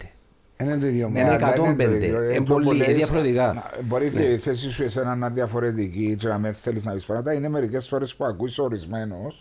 [0.61, 1.09] Είναι το ίδιο.
[1.09, 1.35] Ναι, μόνο.
[1.35, 1.77] είναι αλλά 105.
[1.85, 2.23] το ίδιο.
[2.23, 3.53] Είναι Ε, πολύ- το που είναι λες, διαφορετικά.
[3.53, 4.25] να- Μπορεί και Ναι.
[4.25, 7.33] η θέση σου εσένα να είναι διαφορετική και να μην θέλεις να πεις πράγματα.
[7.33, 9.33] Είναι μερικές φορές που ακούει ορισμένο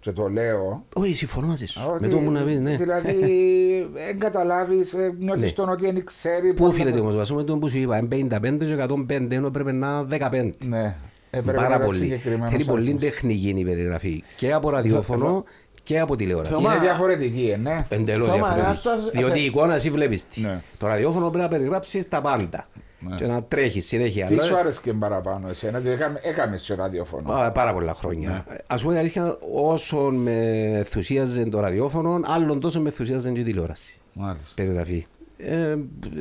[0.00, 0.84] και το λέω.
[0.94, 1.80] Όχι, συμφωνώ μαζί σου.
[1.94, 2.76] ότι- Με το που να πεις, ναι.
[2.76, 3.14] Δηλαδή,
[3.94, 5.50] δεν καταλάβεις, νιώθεις Ναι.
[5.50, 6.54] τον ότι δεν ξέρει.
[6.54, 9.88] Πού οφείλεται όμως, βασούμε τον που σου είπα, είναι 55 και 105, ενώ πρέπει να
[9.98, 10.54] είναι 15.
[10.68, 10.96] Ναι.
[11.34, 11.98] Έπρεπε Πάρα να είναι πολύ.
[11.98, 13.02] συγκεκριμένος Θέλει πολύ αριθμός.
[13.02, 15.44] τεχνική η περιγραφή και από ραδιόφωνο
[15.82, 16.52] και από τηλεόραση.
[16.54, 17.86] Θωμά, Είναι διαφορετική, ε, ναι.
[17.88, 18.88] Εντελώς Θωμά, διαφορετική.
[18.88, 20.40] ας το- Διότι η εικόνα εσύ βλέπεις τη.
[20.40, 20.60] Ναι.
[20.78, 22.68] Το ραδιόφωνο πρέπει να περιγράψεις τα πάντα.
[23.16, 24.26] Και να τρέχεις συνέχεια.
[24.26, 27.94] Τι Αλλά- σου άρεσε και παραπάνω εσένα, διότι έκαμε- έκαμες στο ραδιόφωνο; Α, Πάρα πολλά
[27.94, 28.44] χρόνια.
[28.66, 30.32] Α πούμε την αλήθεια, όσο με
[30.76, 34.00] ενθουσίαζε το ραδιόφωνο, άλλον τόσο με ενθουσίαζε και η τηλεόραση.
[34.12, 34.52] Μάλιστα.
[34.62, 35.06] Περιγραφή.
[35.44, 35.76] Ε,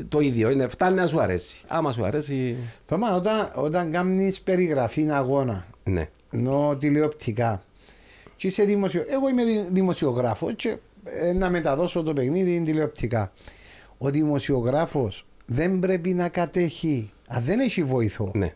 [0.10, 1.64] το ίδιο είναι, φτάνει να σου αρέσει.
[1.68, 6.10] Άμα σου αρέσει, Θωμά, όταν, όταν κάνεις περιγραφή αγώνα, ναι.
[6.30, 7.64] ενώ τηλεοπτικά,
[8.36, 9.06] και είσαι δημοσιο...
[9.10, 13.32] εγώ είμαι δη- δημοσιογράφος και ε, να μεταδώσω το παιχνίδι τηλεοπτικά.
[13.98, 18.54] Ο δημοσιογράφος δεν πρέπει να κατέχει, αν δεν έχει βοηθό, ναι.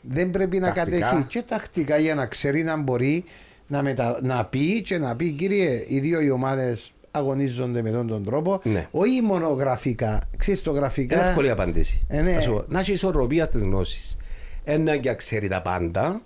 [0.00, 0.98] δεν πρέπει να Τακτικά.
[0.98, 3.24] κατέχει και τακτικά για να ξέρει να μπορεί
[3.66, 4.18] να, μετα...
[4.22, 8.60] να πει και να πει κύριε οι δύο οι ομάδες αγωνίζονται με τον, τον τρόπο
[8.64, 8.88] Ναι.
[8.90, 12.04] όχι μόνο γραφικά ξέρεις το γραφικά Είναι εύκολη απάντηση.
[12.08, 12.32] Ε, ναι.
[12.32, 14.16] Να σου πω, Να έχεις ισορροπία στις γνώσεις.
[14.64, 16.20] Ένα και να ξέρει τα πάντα,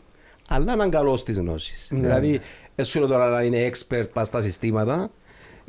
[0.48, 1.88] αλλά να είναι καλό στις γνώσεις.
[1.90, 2.00] Ναι.
[2.00, 2.40] Δηλαδή,
[2.74, 5.10] εσύ τώρα να είναι expert πας στα συστήματα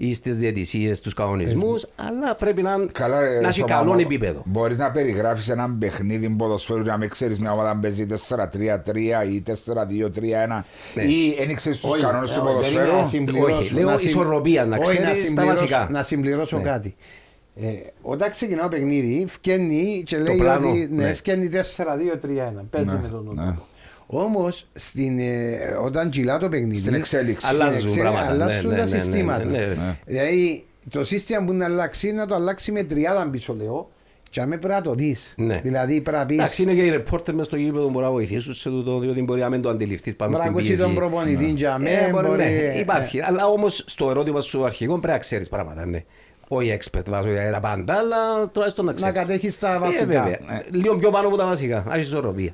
[0.02, 4.02] ή στις διαιτησίες, στους κανονισμούς, αλλά πρέπει να, Καλά, ρε, να έχει Θωμά, καλό μόνο
[4.02, 4.42] επίπεδο.
[4.46, 9.42] Μπορείς να περιγράφεις ένα παιχνίδι ποδοσφαίρου να μην ξέρεις μια ομάδα αν παίζει 4-3-3 ή
[9.42, 10.64] 4-2-3-1
[10.96, 11.04] Ναι.
[11.04, 12.76] ή δεν ξέρει τους Όχι, κανόνες ε, του όχι, ποδοσφαίρου.
[12.78, 15.88] περίμενα να συμπληρώσω- Όχι, λέω να συμ- ισορροπία, να όχι, ξέρεις τα συμπληρώσω- βασικά.
[15.92, 16.64] Να συμπληρώσω Ναι.
[16.64, 16.96] κάτι.
[17.56, 17.68] Ε,
[18.02, 21.14] όταν ξεκινάω παιχνίδι, φκένει και λέει πλάνο, ότι ναι, ναι.
[21.14, 22.66] φκένει 4-2-3-1.
[22.70, 23.56] Παίζει Ναι, με τον ναι.
[24.10, 24.26] Τρόπο.
[24.26, 24.50] Όμω,
[25.86, 27.46] όταν κυλά το παιχνίδι, Στην εξέλιξη.
[27.48, 29.46] στην Αλλάζουν εξέλιξη, πράγματα, ναι, αλλάζουν ναι, τα ναι, ναι, συστήματα.
[29.46, 29.98] ναι, ναι.
[30.06, 33.90] Δηλαδή, το σύστημα που να αλλάξει, να το αλλάξει με τριάδα πίσω, λέω.
[34.32, 35.34] Και αμέ πρέπει να το δεις.
[35.38, 35.60] Ναι.
[35.64, 36.34] Δηλαδή, πρέπει να πει.
[36.34, 39.22] Εντάξει, είναι και οι ρεπόρτερ μες στο γήπεδο που μπορεί να βοηθήσουν σε τούτο, διότι
[39.22, 40.84] μπορεί να μην το αντιληφθείς πάνω Μπορεί να στην ακούσει πίεση.
[40.88, 43.22] τον προπονητή, για Ε, μέ, μπορεί, μπορεί- ναι, υπάρχει.
[43.22, 46.04] Αλλά όμως στο ερώτημα σου αρχικό πρέπει να ξέρεις πράγματα, ναι.
[46.48, 49.14] Όχι expert βάζω για τα πάντα, αλλά τουλάχιστον να ξέρεις.
[49.14, 50.06] κατέχεις τα Ε, βασικά.
[50.06, 50.40] βέβαια.
[50.72, 51.84] Λίγο πιο πάνω από τα βασικά.
[51.88, 52.52] Να έχεις ισορροπία.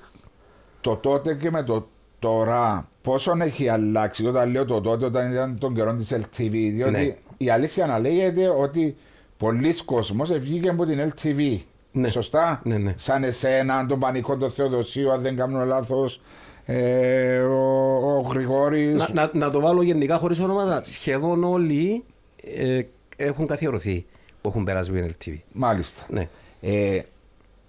[0.86, 1.88] Το τότε και με το
[2.20, 4.28] τώρα, πόσο έχει αλλάξει.
[4.28, 7.16] Όταν λέω το τότε, όταν ήταν τον καιρό της LTV, διότι Ναι.
[7.38, 8.96] η αλήθεια να λέγεται ότι
[9.38, 11.60] πολλοί κόσμος βγήκε από την LTV.
[11.92, 12.10] Ναι.
[12.10, 12.94] Σωστά; Ναι, ναι.
[12.98, 16.22] Σαν εσένα, τον πανικό του Θεοδοσίου, αν δεν κάνω λάθος.
[16.66, 20.84] Ε, ο, ο Γρηγόρης Να, να, να το βάλω γενικά χωρίς ονόματα.
[20.84, 22.04] Σχεδόν όλοι
[22.58, 22.82] ε,
[23.18, 24.06] έχουν καθιερωθεί
[24.42, 25.40] που έχουν περάσει από την LTV.
[25.52, 26.06] Μάλιστα.
[26.10, 26.28] Ναι.
[26.62, 27.02] Ε,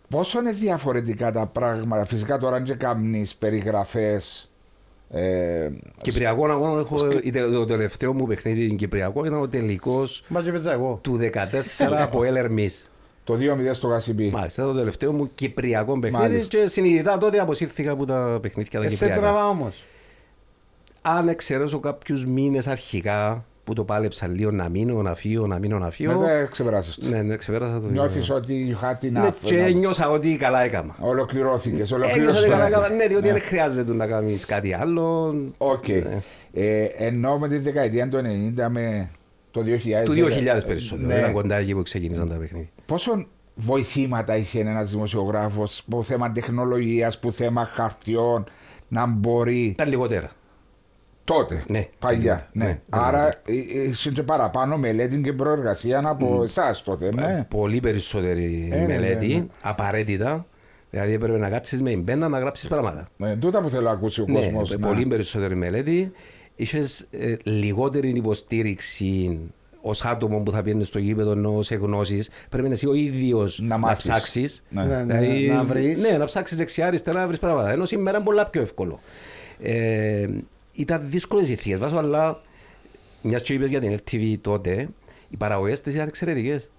[0.08, 4.50] πόσο είναι διαφορετικά τα πράγματα; Φυσικά τώρα αν και κάνεις περιγραφές
[5.10, 5.68] ε,
[6.02, 10.50] Κυπριακό αγώνα έχω, είτε- το τελευταίο μου παιχνίδι την Κυπριακό ήταν ο τελικός Μα και
[10.50, 10.98] παίζα εγώ.
[11.02, 12.90] του 14 από Ελερμής.
[13.24, 13.38] το 2-0
[13.72, 14.30] στο Γασιμπή.
[14.30, 16.58] Μάλιστα, το τελευταίο μου Κυπριακό παιχνίδι Μάλιστα.
[16.58, 19.20] και συνειδητά τότε αποσύρθηκα από τα παιχνίδια τα Εσέ Κυπριακά.
[19.20, 19.82] τραβά όμως.
[21.02, 25.78] Αν εξαιρέσω κάποιους μήνες αρχικά που το πάλεψα λίγο να μείνω, να φύγω, να μείνω,
[25.78, 26.18] να φύγω.
[26.20, 27.08] Μετά ξεπέρασες το.
[27.08, 27.86] Ναι, ναι, ξεπέρασα το.
[27.90, 29.32] Νιώθεις ότι you had Ναι, enough.
[29.44, 30.96] και να- νιώσα ότι καλά έκανα.
[31.00, 31.90] Ολοκληρώθηκες.
[31.92, 32.78] Ένιωσα Ολοκλήρωσες ότι το καλά έργο.
[32.80, 33.32] έκανα, ναι, διότι Ναι.
[33.32, 35.34] δεν χρειάζεται να κάνεις κάτι άλλο.
[35.58, 35.88] Οκ.
[35.88, 36.22] Ναι.
[36.52, 39.08] Ε, ενώ με τη δεκαετία του 90 με
[39.50, 40.04] το 2000.
[40.04, 41.08] Του 2000 περισσότερο.
[41.08, 41.14] Ναι.
[41.18, 42.68] Ήταν κοντά εκεί που ξεκίνησαν τα παιχνίδια.
[42.86, 48.44] Πόσο βοηθήματα είχε ένας δημοσιογράφος που θέμα τεχνολογίας, που θέμα χαρτιών
[48.88, 50.28] να μπορεί Ήταν λιγότερα.
[51.26, 51.64] Τότε.
[51.68, 51.86] Ναι.
[51.98, 52.46] Παλιά.
[52.52, 52.70] Ναι, Ναι.
[52.70, 57.10] ναι, Άρα ε, ε, είσαι και παραπάνω μελέτη και προεργασία από εσάς τότε.
[57.14, 57.46] Ναι.
[57.50, 59.46] Πολύ περισσότερη Ε, ναι, μελέτη, ναι, ναι.
[59.62, 60.46] απαραίτητα.
[60.90, 63.08] Δηλαδή έπρεπε να κάτσεις με μπένα να γράψεις πράγματα.
[63.16, 64.76] Ναι, τούτα που θέλω να ακούσει ο Ναι, κόσμος.
[64.80, 66.12] πολύ περισσότερη μελέτη.
[66.56, 69.38] Είχες ε, λιγότερη υποστήριξη
[69.80, 72.30] ως άτομο που θα πιένεις στο γήπεδο ενώ σε γνώσεις.
[72.50, 73.98] Πρέπει εσύ ο ίδιος Να να, μάθεις.
[74.08, 74.62] ψάξεις.
[74.68, 74.84] Ναι.
[74.84, 76.00] Ναι, ναι, να βρεις.
[76.10, 77.70] Ναι, να ψάξεις δεξιά-αριστερά να βρεις πράγματα.
[77.70, 78.98] Ενώ σήμερα είναι πολλά πιο εύκολο.
[79.62, 80.26] Ε,
[80.76, 82.40] ήταν δύσκολες οι συνθήκε βάζω, αλλά
[83.22, 84.88] μιας και είπες για την LTV τότε,
[85.30, 86.70] οι παραγωγές της ήταν εξαιρετικές.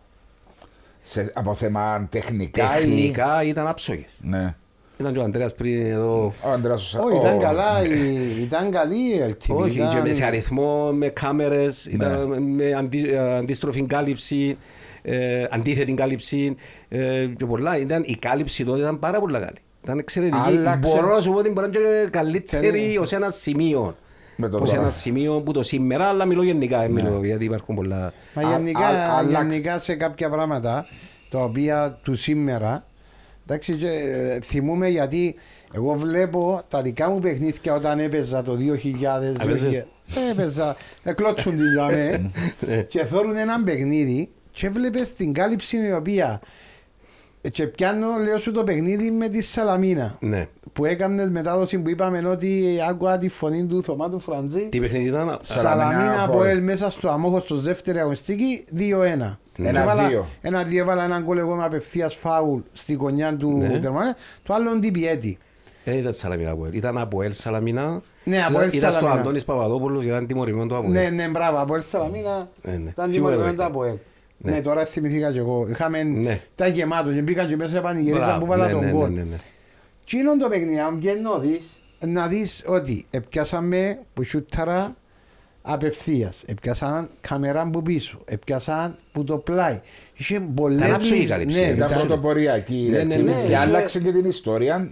[1.02, 2.70] Σε, από θέμα τεχνικά.
[2.70, 4.14] Τεχνικά ήταν άψογες.
[4.24, 4.28] Ή...
[4.28, 4.56] Ναι.
[5.00, 6.34] Ήταν και ο Αντρέας πριν εδώ.
[6.44, 9.56] Ο Αντρέας ο- Όχι, ο- ήταν καλά, η- ήταν καλή η LTV.
[9.56, 14.58] Όχι, ήταν- και με σε αριθμό, με κάμερες, ήταν με αντί, αντίστροφη κάλυψη.
[15.02, 16.56] ε, αντίθετη κάλυψη
[16.90, 17.78] ε, και πολλά.
[17.78, 19.58] Ήταν, η κάλυψη τότε ήταν πάρα πολύ καλή.
[19.88, 20.42] Ήταν εξαιρετική.
[20.46, 20.94] Άλλαξε.
[20.96, 23.96] Μπορώ να σου πω ότι μπορεί να είναι και καλύτερη ως ένα σημείο.
[24.36, 24.82] Με το Ως τώρα.
[24.82, 28.14] ένα σημείο που το σήμερα, αλλά μιλώ γενικά, ε, μιλώ, γιατί υπάρχουν πολλά...
[28.34, 29.48] Μα Α- γενικά, α- άλλαξε.
[29.48, 30.86] γενικά σε κάποια πράγματα
[31.30, 32.86] τα οποία του σήμερα
[33.46, 35.36] εντάξει, και, ε, θυμούμαι γιατί
[35.74, 39.86] εγώ βλέπω τα δικά μου παιχνίδια όταν έπαιζα το 2000 Έπαιζες; ε,
[40.32, 42.32] έπαιζα, εκλώτσουν την τζαμέ
[42.92, 46.48] και θέλουν έναν παιχνίδι και βλέπεις την κάλυψη η οποία ε,
[47.52, 50.48] και πιάνω λέω σου το παιχνίδι με τη Σαλαμίνα Ναι.
[50.74, 55.08] που έκανε μετάδοση που είπαμε ότι άκουγα τη φωνή του Θωμά του Φραντζή Τι παιχνίδι
[55.08, 55.38] ήταν...
[55.42, 56.58] Σαλαμίνα, Σαλαμίνα από Αποέλ.
[56.58, 58.80] ελ μέσα στο αμόχος στο δεύτερη αγωνιστική 2-1.
[58.80, 60.26] Ένα Και έβαλα- δύο.
[60.42, 63.80] Ένα δύο έβαλα έναν γκολ εγώ με απευθείας φάουλ στη γωνιά του Ναι.
[63.80, 64.14] τερμανέ.
[64.44, 65.38] Το άλλο την πιέτη.
[65.84, 66.74] Δεν ήταν Σαλαμίνα από ελ.
[66.74, 68.02] Ήταν από ελ Σαλαμίνα.
[68.24, 69.22] Ναι, από Ήταν- ελ Ήταν στο Σαλαμίνα.
[69.22, 71.14] Αντώνης Παπαδόπουλος και ήταν τιμωρημένο το από Ναι, ελ.
[71.16, 71.58] ναι, μπράβο.
[71.60, 72.90] Από ελ Σαλαμίνα Ναι, ναι.
[72.90, 73.94] ήταν Σίγουρα τιμωρημένο το το από ελ.
[74.38, 74.52] Ναι.
[74.52, 75.68] Ναι, τώρα θυμηθήκα και εγώ.
[75.70, 76.42] Είχαμε Ναι.
[76.56, 79.10] τα γεμάτο και μπήκαν και μέσα πανηγυρίσαν Μπράβο, που βάλα ναι, τον ναι, γκολ.
[79.10, 79.36] ναι, ναι, ναι.
[80.06, 84.96] Τι είναι το παιχνίδι, αν βγαίνει να δεις, να δεις ότι επιάσαμε που σούταρα
[85.62, 89.80] απευθείας, επιάσαν καμερά που πίσω, επιάσαν που το πλάι.
[90.16, 91.32] Είχε πολλές Ήταν άψογη η λύσεις.
[91.32, 93.48] κάλυψη, Ναι, ήταν Ήταν ήταν- πρωτοποριακή η Ναι, ναι, Ρεκτήμη ναι.
[93.48, 94.90] και άλλαξε και την ιστορία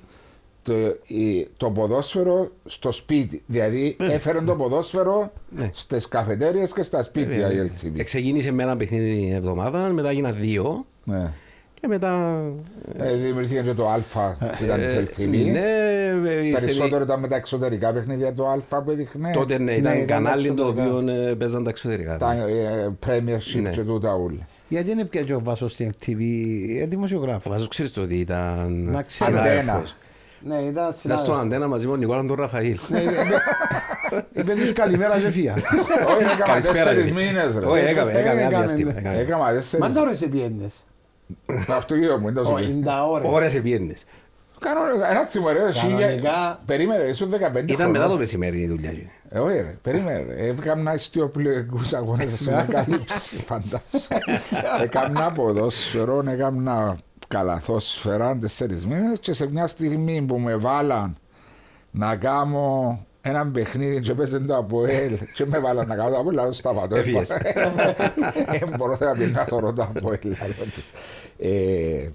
[0.66, 0.74] το,
[1.08, 3.42] η- το ποδόσφαιρο στο σπίτι.
[3.48, 5.70] Δηλαδή έφερε το ποδόσφαιρο Ναι.
[5.74, 8.04] στις καφετέρειες και στα σπίτια η LTV.
[8.04, 11.32] Ξεκίνησε με ένα παιχνίδι την εβδομάδα, μετά έγινα δύο Ναι.
[11.80, 12.42] και μετά...
[12.98, 13.98] Ε, δημιουργήθηκε και το Α
[14.58, 15.52] που ήταν τη ε, LTV.
[15.52, 15.60] Ναι,
[16.30, 19.32] ε, ήρθε- Περισσότερο ήταν με τα εξωτερικά παιχνίδια το Α που έδειχνε.
[19.34, 20.96] Τότε ναι, Ναι, ήταν ήταν κανάλι το εξωτερικά.
[20.98, 22.18] οποίο ε, παίζαν τα εξωτερικά.
[22.18, 23.70] Τα ε, Premiership Ναι.
[23.70, 24.48] και τούτα όλα.
[24.70, 26.20] Γιατί είναι πια και ο Βάσος στην TV,
[26.80, 27.52] ε, Ο δημοσιογράφος.
[27.52, 29.30] Βάζος ξέρεις το ότι ήταν Να ξέρω.
[29.32, 29.96] συνάδελφος.
[30.48, 31.38] Ναι, ήταν Ήταν στο συνάδελφος.
[31.40, 32.80] αντένα μαζί με τον Νικόλα τον Ραφαήλ.
[32.88, 33.12] Ναι, είπε-
[34.34, 35.54] Είπε τους καλημέρα και φύγα.
[36.16, 37.12] Όχι, έκανα Καλησπέρα, τέσσερις ρε.
[37.12, 37.66] μήνες ρε.
[37.66, 38.92] Όχι, έκαμε, Ε, έκαμε ένα έκαμε, διάστημα.
[38.92, 39.00] ναι.
[39.00, 39.18] έκαμε.
[39.18, 39.94] Έκανα Μα τέσσερις.
[39.94, 40.74] τώρα σε πιένες.
[41.68, 42.80] Το αυτοκίνητο μου είναι τόσο Όχι, πίσω.
[42.86, 43.24] τα ώρα.
[43.30, 44.04] Ώρες επιένες.
[44.60, 46.60] Κανονικά, ένα θυμωρέ, Κανονικά.
[46.66, 47.34] Περίμενε, ήσουν 15
[47.72, 48.18] Ήταν μετά το χρονών.
[48.18, 48.90] μεσημέρι η δουλειά.
[48.90, 49.12] εκείνη.
[49.30, 50.26] Ε, όχι ρε, περίμενε.
[50.36, 50.48] ρε.
[50.48, 54.08] Έκανα ιστιοπλοϊκούς αγώνες σε ανακάλυψη, φαντάσου.
[54.84, 61.18] Έκανα ποδόσφαιρο, έκανα καλαθόσφαιρα τέσσερις μήνες και σε μια στιγμή που με βάλαν
[61.92, 66.40] να κάνω έναν παιχνίδι και παίζε το Αποέλ και με βάλαν να κάνω το Αποέλ,
[66.40, 66.96] αλλά σταματώ.
[66.96, 67.28] Έφυγες.
[68.60, 70.20] Δεν μπορώ να πεις να θωρώ το Αποέλ.
[70.42, 70.54] άλλο.
[71.38, 72.10] Ε,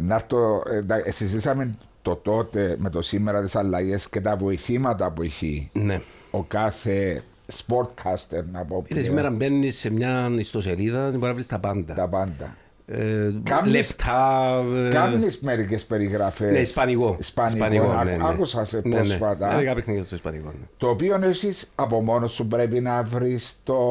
[0.00, 5.10] να έρθω, ε, εντά- συζήσαμε το τότε με το σήμερα τις αλλαγές και τα βοηθήματα
[5.10, 6.02] που έχει Ναι.
[6.30, 11.32] ο κάθε sportcaster να πω Είτε πλέον, σήμερα μπαίνεις σε μια ιστοσελίδα και μπορεί να
[11.34, 11.94] βρεις τα πάντα.
[11.94, 12.56] τα πάντα.
[12.88, 14.52] Ε, Κάμνεις- λεπτά.
[14.86, 16.52] ε, Κάνεις μερικές περιγραφές.
[16.52, 17.16] Ναι, ισπανικό.
[17.20, 17.68] Ισπανικό.
[17.68, 18.28] ναι, Άκου- ναι.
[18.28, 18.96] Άκουσα σε Ναι, ναι.
[18.96, 19.52] πρόσφατα.
[19.52, 20.48] Έλεγα παιχνίδια στο ισπανικό.
[20.48, 20.66] ναι.
[20.76, 23.90] Το οποίο εσείς από μόνος σου πρέπει να βρεις το...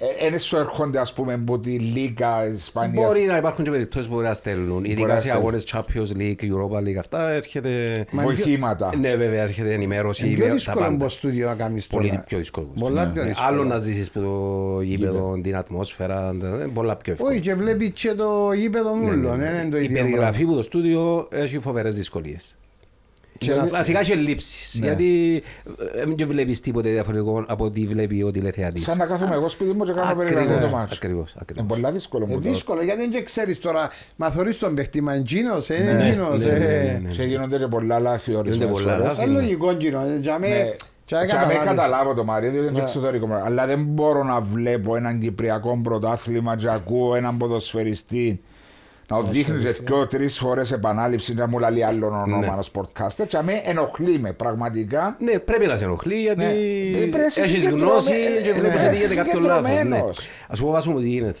[0.00, 0.06] Ναι.
[0.06, 3.06] Ε, Ένα σου έρχονται ας πούμε από τη Λίγκα Ισπανίας.
[3.06, 4.84] Μπορεί να υπάρχουν και περιπτώσεις που μπορεί να στέλνουν.
[4.84, 5.40] Ειδικά να σε στέλνουν.
[5.40, 8.04] αγώνες Champions League, Europa League, αυτά έρχεται.
[8.10, 8.90] Βοηθήματα.
[9.00, 10.26] Ναι, βέβαια, έρχεται ενημέρωση.
[10.26, 10.94] Είναι πιο με τα δύσκολο πάντα.
[10.94, 12.24] από στούντιο να κάνεις Πολύ τώρα.
[12.26, 12.68] πιο δύσκολο.
[12.78, 13.12] Πολλά Ναι.
[13.12, 13.48] πιο Ναι, δύσκολο.
[13.48, 17.30] Άλλο να ζήσεις που το γήπεδο, την ατμόσφαιρα, ε, πολλά πιο εύκολο.
[17.30, 19.36] Όχι και βλέπεις και το γήπεδο Ναι, ναι, νουλό.
[19.36, 19.44] ναι.
[19.50, 19.96] Δεν είναι το Η ίδιο.
[20.02, 22.56] περιγραφή που το στούντιο έχει φοβερές δυσκολίες.
[23.44, 24.80] Και να- Βασικά και ελλείψεις.
[24.80, 24.86] Ναι.
[24.86, 25.42] Γιατί
[25.94, 28.82] ε, δεν βλέπεις τίποτε διαφορετικό από ό,τι βλέπει ο τηλεθεατής.
[28.84, 30.94] Σαν να κάθομαι εγώ σπίτι μου και κάνω Ακριβώς, περιγραφή το μάτσο.
[30.96, 31.66] ακριβώς, Είναι ακριβώς.
[31.68, 32.48] πολλά δύσκολο Είναι μου το.
[32.48, 33.90] δύσκολο γιατί δεν ξέρεις τώρα.
[34.16, 36.44] Μα θωρείς τον παίχτη, μα είναι τζίνος, Ναι, είναι τζίνος.
[36.44, 36.82] ναι, ναι, ε.
[36.92, 37.10] ναι, ναι.
[37.10, 39.16] Και γίνονται και πολλά λάθη ορισμένες Γίνονται πολλά φορές.
[39.16, 39.30] λάθη.
[39.30, 40.02] Είναι λογικό τζίνος.
[40.04, 40.70] ε, για με- Ναι.
[41.04, 41.68] και να Και να μην καταλάβεις.
[41.68, 42.86] καταλάβω το Μαρίο, διότι είναι και Ναι.
[42.86, 43.26] εξωτερικό.
[43.26, 43.44] πράγμα.
[43.46, 48.40] Αλλά δεν μπορώ να βλέπω έναν κυπριακό πρωτάθλημα και ακούω έναν ποδοσφαιριστή
[49.10, 52.46] να ο δείχνεις και δυο τρεις φορές επανάληψη να μου λέει άλλον όνομα Ναι.
[52.46, 53.24] ένα sportcaster.
[53.28, 55.16] Και με ενοχλεί με πραγματικά.
[55.20, 56.50] Ναι, πρέπει να σε ενοχλεί γιατί Ναι.
[56.50, 59.40] Ε, πρέπει να είσαι έχεις συγκεντρωμένο- γνώση ε, και ε, βλέπεις ναι, ότι γίνεται κάποιο
[59.40, 59.62] λάθος.
[59.62, 59.68] Ναι.
[59.76, 60.18] συγκεντρωμένος.
[60.48, 61.38] Ας σου πω βάσο μου τι γίνεται.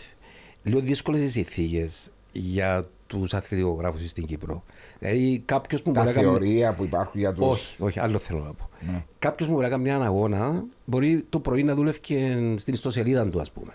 [0.62, 4.62] Λίγο δύσκολες οι συνθήκες για τους αθλητικογράφους στην Κύπρο.
[4.98, 6.32] Δηλαδή κάποιος που Τα μπορεί να κάνει...
[6.32, 7.46] θεωρία που υπάρχουν για του.
[7.46, 8.68] Όχι, όχι, άλλο θέλω να πω.
[8.92, 9.02] Ναι.
[9.18, 13.28] Κάποιος που μπορεί να κάνει έναν αγώνα μπορεί το πρωί να δουλεύει και στην ιστοσελίδα
[13.28, 13.72] του ας πούμε.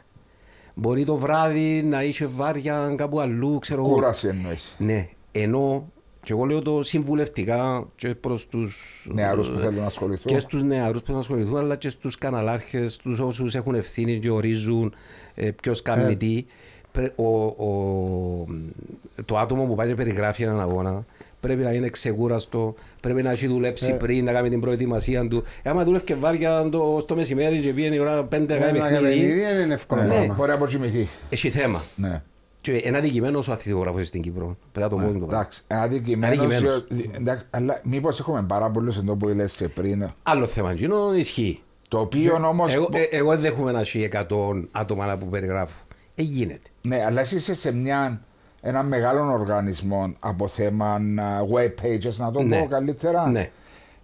[0.75, 3.93] Μπορεί το βράδυ να είσαι βάρια κάπου αλλού, ξέρω εγώ.
[3.93, 4.75] Κούραση εννοείς.
[4.79, 5.91] Ναι, ενώ
[6.23, 10.31] και εγώ λέω το συμβουλευτικά και προς τους Νεαρούς που ε, θέλουν να ασχοληθούν.
[10.31, 14.19] Και στους νεαρούς που θέλουν να ασχοληθούν, αλλά και στους καναλάρχες, στους όσους έχουν ευθύνη
[14.19, 14.93] και ορίζουν
[15.35, 16.45] ε, ποιος κάνει τι.
[16.91, 18.45] Πρέ- ο, ο,
[19.25, 21.05] το άτομο που πάει και περιγράφει έναν αγώνα
[21.45, 25.43] πρέπει να είναι ξεκούραστο, πρέπει να έχει δουλέψει πριν, να κάνει την προετοιμασία του.
[25.63, 28.79] Ε, άμα δούλευε και βάρια το, στο μεσημέρι και πήγαινε η ώρα 5 Ένα κάνει
[28.79, 30.07] παιχνίδι, παιχνίδι δεν είναι εύκολο Ναι.
[30.07, 30.33] πράγμα.
[30.33, 31.07] Μπορεί να αποκοιμηθεί.
[31.29, 31.81] έχει θέμα.
[31.95, 32.21] Ναι.
[32.61, 34.57] Και ένα δικημένο ο αθλητογράφος στην Κύπρο.
[34.71, 35.35] Πρέπει να το πω το πράγμα.
[35.37, 36.85] Εντάξει, αδικημένος, Αδικημένος.
[36.89, 40.09] διότι- εντάξει, αλλά μήπως έχουμε πάρα πολλούς εδώ που λες και πριν.
[40.23, 41.61] Άλλο θέμα, εκείνο ισχύει.
[41.87, 42.73] Το οποίο όμως...
[42.73, 45.75] Εγώ, ε, εγώ δεν δέχομαι να έχει 100 άτομα που περιγράφω.
[46.15, 46.69] Ε, γίνεται.
[46.81, 48.21] Ναι, αλλά εσύ είσαι σε μια,
[48.67, 50.99] ένα μεγάλο οργανισμό από θέμα α,
[51.53, 52.59] web pages, να το Ναι.
[52.59, 53.27] πω καλύτερα.
[53.29, 53.49] Ναι.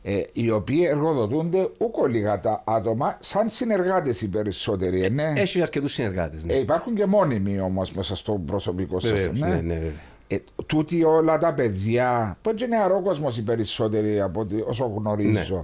[0.03, 5.03] Ε, οι οποίοι εργοδοτούνται ούκο λίγα τα άτομα σαν συνεργάτες οι περισσότεροι.
[5.03, 5.33] ε, ναι.
[5.35, 6.45] Έχει αρκετούς συνεργάτες.
[6.45, 6.53] Ναι.
[6.53, 9.11] Ε, υπάρχουν και μόνιμοι όμως μέσα στο προσωπικό σας.
[9.11, 9.91] Βεβαίως, ναι, ναι, βέβαια.
[10.27, 15.55] Ε, τούτοι όλα τα παιδιά, που είναι νεαρό κόσμος οι περισσότεροι από ό,τι- όσο γνωρίζω,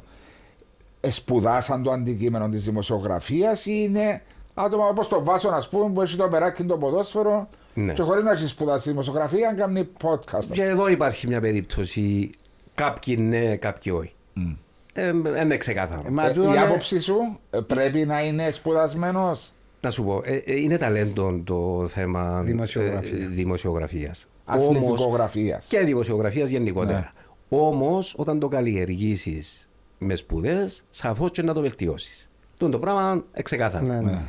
[1.01, 1.07] Ναι.
[1.07, 4.21] ε, σπουδάσαν το αντικείμενο της δημοσιογραφίας ή είναι
[4.53, 7.93] άτομα όπως το Βάσο, ας πούμε, που έχει το περάκι το ποδόσφαιρο Ναι.
[7.93, 10.45] και χωρίς να έχεις σπουδάσει δημοσιογραφία, κάνει podcast.
[10.51, 12.29] Και εδώ υπάρχει μια περίπτωση.
[12.75, 14.13] Κάποιοι ναι, κάποιοι όχι.
[14.93, 16.03] Ε, είναι ξεκάθαρο.
[16.07, 20.03] Ε, μα Ε, τούτο η είναι- άποψη σου ε, πρέπει να είναι σπουδασμένος; Να σου
[20.03, 23.17] πω, ε, ε, είναι ταλέντο το θέμα Δημοσιογραφία.
[23.17, 24.27] ε, δημοσιογραφίας.
[24.45, 25.65] Αθλητικογραφίας.
[25.67, 26.97] και δημοσιογραφίας γενικότερα.
[27.49, 27.57] Ναι.
[27.59, 32.29] Όμως, όταν το καλλιεργήσεις με σπουδές, σαφώς και να το βελτιώσεις.
[32.53, 33.85] Αυτό το πράγμα ξεκάθαρο.
[33.85, 34.21] Ναι, ναι.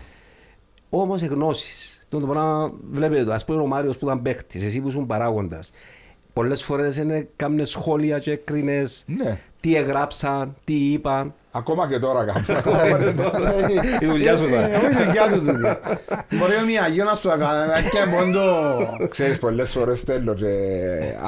[0.91, 1.98] Όμως γνώσει.
[2.09, 5.71] Το πράγμα βλέπετε, ας πούμε ο Μάριος που ήταν παίχτης, εσύ που ήσουν παράγοντας.
[6.33, 9.41] Πολλές φορές είναι κάμνες σχόλια και έκρινες Ναι.
[9.61, 11.35] τι εγγράψαν, τι είπαν.
[11.51, 12.45] Ακόμα και τώρα κάνω.
[14.01, 14.69] Η δουλειά σου τώρα.
[14.69, 15.61] Ε, Όχι η δουλειά του τούτη.
[16.37, 19.09] Μπορεί ο Μιαγιώνας του να κάνει και πόντο.
[19.09, 20.47] Ξέρεις πολλές φορές στέλνω και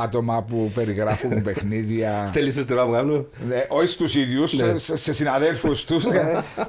[0.03, 3.25] άτομα που περιγράφουν παιχνίδια Στέλνεις στο στραβά μου κάνω.
[3.49, 4.79] Ναι, όχι στους ίδιους, Ναι.
[4.79, 6.05] σε, σε συναδέλφους τους.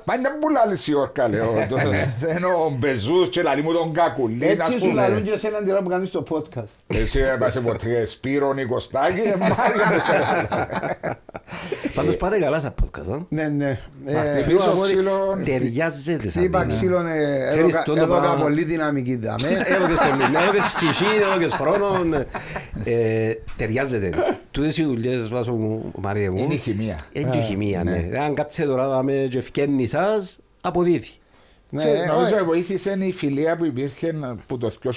[0.04, 1.66] Μα είναι που λάλλεις η όρκα, λέω.
[1.70, 1.78] Το-
[2.28, 4.94] Ενώ μπεζούς και λαλί μου τον κακουλή, ας Έτσι σου πούμε.
[5.02, 6.64] λαλούν και εσένα την ώρα που κάνεις το podcast.
[6.88, 9.56] Εσύ έπασε ποτέ Σπύρο Νικοστάκη, ε, Μάριο
[11.96, 13.26] Πάντως πάτε καλά στα podcast.
[13.46, 13.50] Α.
[13.50, 14.12] Ναι, ναι.
[14.12, 15.42] Ε, χτυπήσω εγώ- ξύλο.
[15.46, 16.30] Ταιριάζεται.
[16.30, 16.74] σαν Είπα δύναμη.
[16.74, 19.48] ξύλο, ε, Ξέρεις, έδωκα- τούτο το έδωκα πράγμα- πολύ δυναμική δάμε.
[19.76, 22.04] Έδωκες πολύ, ναι, έδωκες ψυχή, έδωκες χρόνο.
[22.04, 22.24] ναι.
[22.84, 24.10] Ε, Ταιριάζεται.
[24.52, 26.38] Τούτες οι δουλειές, βάζω μου, Μαρία μου.
[26.38, 26.98] Είναι η χημεία.
[27.12, 28.10] Είναι η χημεία, ναι.
[28.26, 31.08] Αν κάτσετε τώρα να με και ευκένει σας, αποδίδει.
[31.74, 32.44] Ναι, Ξέρεις, Νομίζω όχι.
[32.44, 34.14] βοήθησε η φιλία που υπήρχε
[34.48, 34.90] που το 2003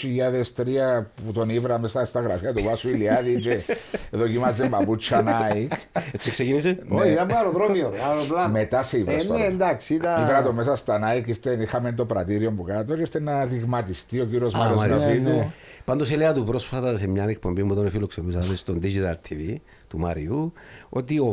[1.27, 3.59] που τον ήβραμε στα, στα γραφεία του Βάσου Ηλιάδη και
[4.19, 5.67] δοκιμάζε μπαμπούτσα Nike.
[6.13, 8.53] Έτσι ξεκίνησε; Όχι, ήταν από αεροδρόμιο, ρε, αεροπλάνο.
[8.53, 9.65] Μετά σε ήβρα Ε, στο ναι, αεροπλάνο.
[9.65, 10.23] εντάξει, ήταν...
[10.23, 14.21] Ήβρα το μέσα στα Nike, ήρθε- είχαμε το πρατήριο που κάτω και ήρθε να δειγματιστεί
[14.21, 15.07] ο κύριος Α, Μάριος μάλιστα.
[15.07, 15.29] Ναβίδου.
[15.31, 15.51] ναι.
[15.85, 19.55] Πάντως έλεγα του πρόσφατα σε μια εκπομπή που τον φιλοξενούσα στο Digital TV
[19.89, 20.53] του Μάριου
[20.89, 21.33] ότι ο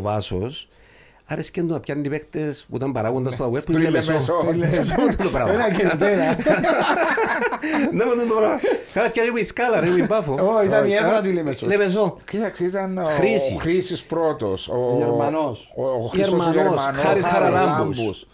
[1.35, 4.11] Βάσος άρεσε να πιάνει παίκτες που ήταν παράγοντας στο web που Του είναι Λεμεσό.
[4.13, 4.33] μεσό.
[5.07, 5.53] Αυτό το πράγμα.
[5.53, 6.35] Ένα και τέρα.
[7.91, 8.59] Ναι, με το πράγμα.
[8.93, 10.33] Καλά πιάνει με η σκάλα, ρε, με η πάφο.
[10.33, 11.67] Ω, ήταν η έδρα του Λεμεσός.
[11.69, 12.17] Λεμεσό.
[12.29, 13.53] Κοίταξε, ήταν ο Χρήσης.
[13.55, 14.67] ο Χρήσης πρώτος.
[14.67, 15.71] Ο Γερμανός.
[15.75, 18.25] Ο, ο Χρήστος ο Γερμανός, Γερμανός, Χάρης ο Χαραλάμπους.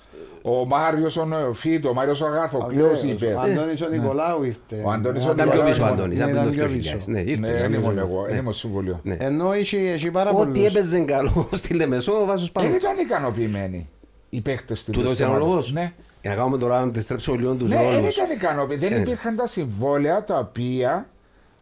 [0.43, 4.81] Λάμπους, Ο Μάριος ο Νεοφύτο, ο Μάριος ο Αγαθοκλέος Ο είπες; Αντώνης ο Νικολάου ήρθε.
[4.85, 5.69] Ο Αντώνης ο Ναι, Ήταν πιο Νικολάου.
[5.69, 6.77] πίσω ο Αντώνης, Ναι, ήταν ήταν το πιο 2000.
[6.77, 6.97] πίσω.
[7.05, 7.41] Ναι, ήρθε.
[7.41, 7.79] Ναι, δεν νομίζω.
[7.81, 8.27] ήμουν εγώ, Ναι.
[8.27, 8.99] δεν ήμουν συμβουλίο.
[9.03, 9.15] Ναι.
[9.19, 10.65] Ενώ είχε, είχε πάρα Ό,τι πολλούς.
[10.65, 12.67] έπαιζε καλό στη Λεμεσό, ο Βάσος πάνω.
[12.67, 13.89] Δεν ήταν ικανοποιημένοι
[14.29, 15.47] οι παίχτες της Τούτος ήταν ο ομάδας.
[15.49, 15.71] λόγος.
[15.71, 15.91] Ναι.
[16.21, 18.15] Για να κάνουμε τώρα να αντιστρέψουμε λίγο τους Ναι, δεν ρόλους.
[18.15, 18.89] ήταν ικανοποιημένοι.
[18.89, 19.01] Δεν Ε.
[19.01, 21.07] υπήρχαν τα συμβόλαια τα οποία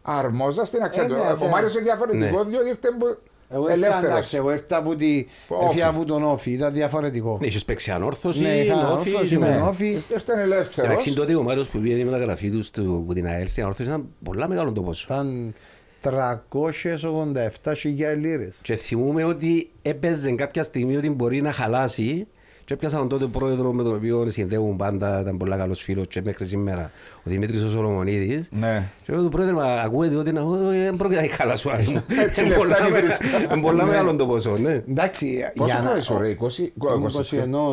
[0.02, 1.14] αρμόζαν στην αξία Ε, του.
[1.14, 1.50] ναι, Ο ναι.
[1.50, 2.50] Μάριος είναι διαφορετικό, Ναι.
[2.50, 3.18] διότι ήρθε που-
[3.56, 4.34] Εγώ ήρθα, εντάξει, ελεύθερος.
[4.34, 5.26] εγώ ήρθα από τη...
[5.48, 5.66] Όφη.
[5.66, 7.38] Έφυγα από τον Όφη, ήταν διαφορετικό.
[7.42, 9.50] Ναι, είχες παίξει ανόρθωση, Ναι, είχα όφη, όρθωση, ναι.
[9.50, 9.88] με όφη.
[9.90, 11.14] Ήρθε Εντάξει, ελεύθερος.
[11.14, 14.06] τότε ο Μάριος που πήγαινε η μεταγραφή τους στο- από την ΑΕΛ στην ανόρθωση ήταν
[14.24, 15.06] πολλά μεγάλο το ποσό.
[15.10, 15.54] Ήταν
[16.02, 18.56] 387.000 λίρες.
[18.62, 22.28] Και θυμούμαι ότι έπαιζε κάποια στιγμή ότι μπορεί να χαλάσει
[22.66, 26.22] και έπιασα τον τότε πρόεδρος με τον οποίο συνδέουν πάντα, ήταν πολύ καλός φίλος και
[26.22, 28.48] μέχρι σήμερα, ο Δημήτρης ο Σολομονίδης.
[28.52, 28.84] Ναι.
[29.06, 32.02] Και εγώ του πρόεδρε, μα ακούετε ότι «Ω, ε, δεν πρόκειται να χαλάσω άρη μου.
[32.26, 33.26] Έτσι Είναι λεφτά πολλά είναι με- βρίσκα.
[33.54, 33.90] είναι πολλά Ναι.
[33.90, 34.72] μεγάλο το ποσό, ναι.
[34.90, 35.82] Εντάξει, Πόσο για να...
[35.82, 36.72] χρόνο είσαι, ρε, 20,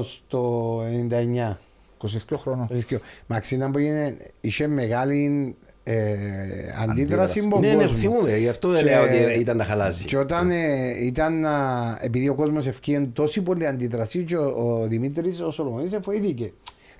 [0.00, 1.58] 21 το 99.
[1.98, 2.68] 22 χρόνων.
[3.26, 6.14] Μαξί ήταν που έγινε, είχε μεγάλη ε,
[6.82, 7.98] αντίδραση από Ναι, τον ναι, κόσμο.
[7.98, 10.04] θυμούμαι, γι' αυτό Και- λέω ότι ήταν να χαλάσει.
[10.04, 14.86] Και όταν ε, ήταν, να- επειδή ο κόσμος ευκήγε τόση πολύ αντίδραση και ο, ο
[14.86, 16.52] Δημήτρης ο Σολομονής εφοήθηκε.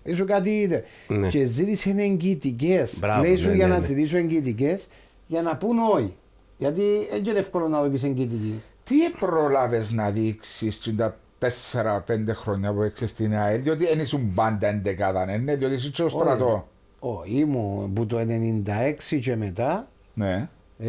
[0.05, 0.85] Λέει σου κάτι είδε.
[1.09, 1.29] Ναι.
[1.29, 2.99] Και ζήτησε εγγυητικές.
[2.99, 3.87] Μπράβο, Λέει σου ναι, για ναι, να ναι.
[3.87, 4.89] ζητήσω εγγυητικές
[5.27, 6.17] για να πούν όχι.
[6.59, 8.63] Γιατί δεν είναι εύκολο να δοκίσει εγγυητική.
[8.85, 14.67] Τι πρόλαβες να δείξεις τα 4-5 χρόνια που έξες στην ΑΕΛ, διότι δεν ήσουν πάντα
[14.69, 16.69] εντεκάδα, ναι, ναι, διότι είσαι και ο στρατό.
[17.05, 20.49] Όχι, ήμουν που το 96 και μετά Ναι.
[20.79, 20.89] ε,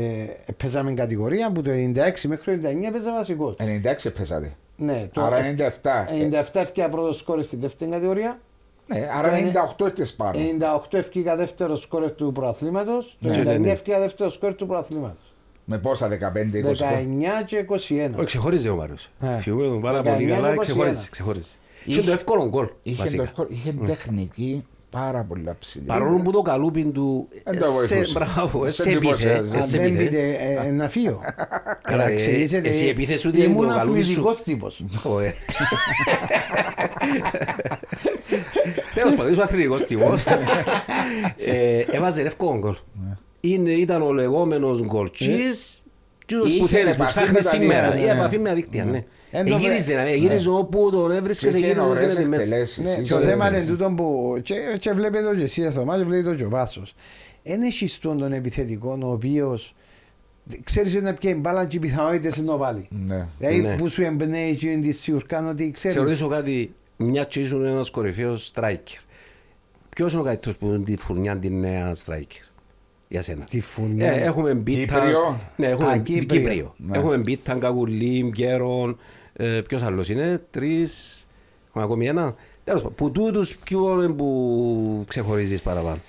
[0.58, 3.56] παίζαμε κατηγορία που το 96 μέχρι το 99 παίζα βασικός.
[3.60, 4.54] 96 έπαιζατε.
[4.78, 6.08] Ναι, το Άρα εφ- 97.
[6.10, 8.40] 97 έφυγα πρώτος σκόρ στη δεύτερη κατηγορία.
[8.88, 10.40] Ναι, άρα Το 98 ήρθες πάνω.
[10.40, 13.18] 98 έφυγα δεύτερος σκόρ του προαθλήματος.
[13.22, 13.70] Το Ναι, 99 ναι, ναι.
[13.72, 15.34] έφυγα δεύτερος σκόρ του προαθλήματος.
[15.66, 18.16] Με πόσα, 15-20 χρόνια; 19 και 21.
[18.18, 19.10] Όχι, ξεχώριζε ο Μάριος.
[19.22, 19.38] Ε.
[19.38, 20.58] Θυμούμαι τον πάρα 19 πολύ και καλά, 21.
[20.60, 21.08] ξεχώριζε.
[21.10, 21.50] ξεχώριζε.
[21.86, 23.24] Είχε- Είχε το εύκολο γκολ, Είχε, το βασικά.
[23.24, 25.86] ευκολ- είχε τεχνική πάρα πολύ ψηλή.
[25.86, 28.20] Παρόλο που το καλούπιν του Δεν το σε, βοηθούσε.
[28.20, 29.56] μπράβο, Σε σε επίθε, εντυπωσιάζει.
[29.56, 30.04] Αν σε δεν επίθε.
[30.04, 30.20] πείτε
[30.64, 31.20] ε, ε, να φύγω.
[31.84, 34.30] Καλά, ε, ξέρετε, εσύ επίθεσαι ότι ήμουν το καλούδι σου.
[34.30, 34.84] αθλητικός τύπος.
[35.04, 35.34] Ω, ε.
[38.94, 40.24] Τέλος πάντων, είσαι ο αθλητικός τύπος.
[41.38, 42.76] Ε, Έβαζε εύκολο γκολ.
[43.40, 45.83] Είναι- Ήταν ο λεγόμενος γκολτσής
[46.34, 47.82] Τούτος που Είχε θέλεις, που επαφή με ψάχνεις τα σήμερα.
[47.92, 48.20] δίκτυα, Η ναι.
[48.20, 49.04] επαφή με τα δίκτυα, ναι.
[49.32, 52.44] Εν το Εγύριζε, βρε- ναι, εγύριζε όπου τον έβρισκες, Και είχε εγύριζε ωραίες σε μέσα.
[52.44, 52.78] εκτελέσεις.
[52.78, 53.78] Ναι, Είχε και ο ωραίες θέμα είναι εκτελέσεις.
[53.84, 56.96] τούτο που και, και βλέπετε το και εσύ στο μάτι, βλέπετε το και ο Βάσος.
[57.44, 59.76] Εν έχεις τον τον επιθετικό ο οποίος
[60.64, 62.88] ξέρεις ότι να πιέει μπάλα και οι πιθανότητες είναι να βάλει.
[62.90, 63.28] Ναι.
[63.38, 63.76] Δηλαδή Ναι.
[63.76, 65.98] που σου εμπνέει εκείνη της σιουρκάν ότι Σε ξέρεις.
[65.98, 69.02] ρωτήσω κάτι, μια και ήσουν ένας κορυφαίος striker.
[69.96, 72.48] Ποιος είναι ο καλύτερος που είναι τη φουρνιά την νέα striker,
[73.14, 73.44] για σένα.
[73.44, 74.12] Τη φουρνιά.
[74.12, 74.96] Ε, έχουμε μπίτα.
[75.00, 75.40] Κύπριο.
[75.56, 76.40] Ναι, έχουμε Α, Κύπριο.
[76.42, 76.74] Κύπριο.
[76.78, 76.98] Ναι.
[76.98, 78.98] Έχουμε μπίτα, Καγουλή, Γκέρον.
[79.34, 81.28] Ε, ποιος άλλος είναι, τρεις.
[81.68, 82.36] Έχουμε ακόμη ένα.
[82.64, 86.00] Τέλος πάντων, που τούτους ποιο είναι που ξεχωρίζεις παραπάνω;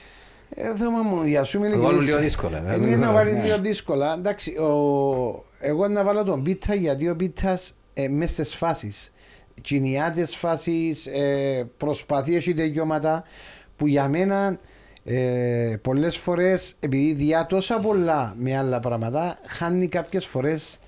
[0.55, 2.09] Ε, θέμα μου, για σου είμαι Το βάλουν ειλικρινής.
[2.11, 2.75] λίγο δύσκολα, ε.
[2.75, 4.15] Ε, ναι, να βάλει λίγο δύσκολα.
[4.15, 5.45] Εντάξει, ο...
[5.61, 9.13] εγώ να βάλω τον Πίτα γιατί ο Πίτας ε, μέσα στις φάσεις.
[9.61, 13.25] Κινιάτες φάσεις, ε, προσπαθεί έχει τελειώματα
[13.77, 14.59] που για μένα
[15.05, 20.79] ε, πολλές φορές επειδή διά τόσα πολλά με άλλα πράγματα χάνει κάποιες φορές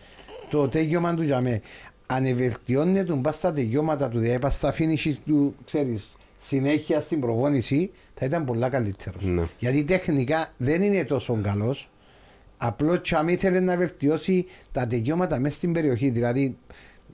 [0.50, 1.60] το τέλειωμα του για μένα.
[2.06, 7.20] Αν ευελτιώνεται τον πας στα τελειώματα του, δηλαδή πας στα finish του, ξέρεις, συνέχεια στην
[7.20, 9.24] προπόνηση, θα ήταν πολλά καλύτερος.
[9.24, 9.42] Ναι.
[9.58, 11.90] Γιατί τεχνικά δεν είναι τόσο καλός.
[12.56, 16.10] Απλώς τσαμί ήθελε να βελτιώσει τα τελειώματα μέσα στην περιοχή.
[16.10, 16.56] Δηλαδή,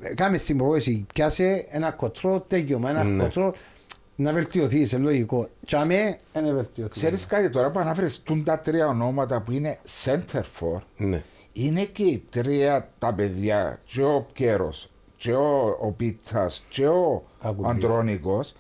[0.01, 3.23] ε, κάμε στην προπόνηση, πιάσε ένα κοτρό τέλειωμα, ένα Ναι.
[3.23, 3.55] κοτρό
[4.16, 5.48] να βελτιωθεί, σε λογικό.
[5.66, 6.90] Τσαμί δεν βελτιωθεί.
[6.90, 11.22] Ξέρεις κάτι τώρα που ανάφερες τούν τα τρία ονόματα που είναι center for Ναι.
[11.53, 17.22] είναι και οι τρία τα παιδιά και ο Κέρος και ο, ο Πίτσας και ο
[17.42, 17.70] Κακουλής.
[17.70, 18.55] Αντρόνικος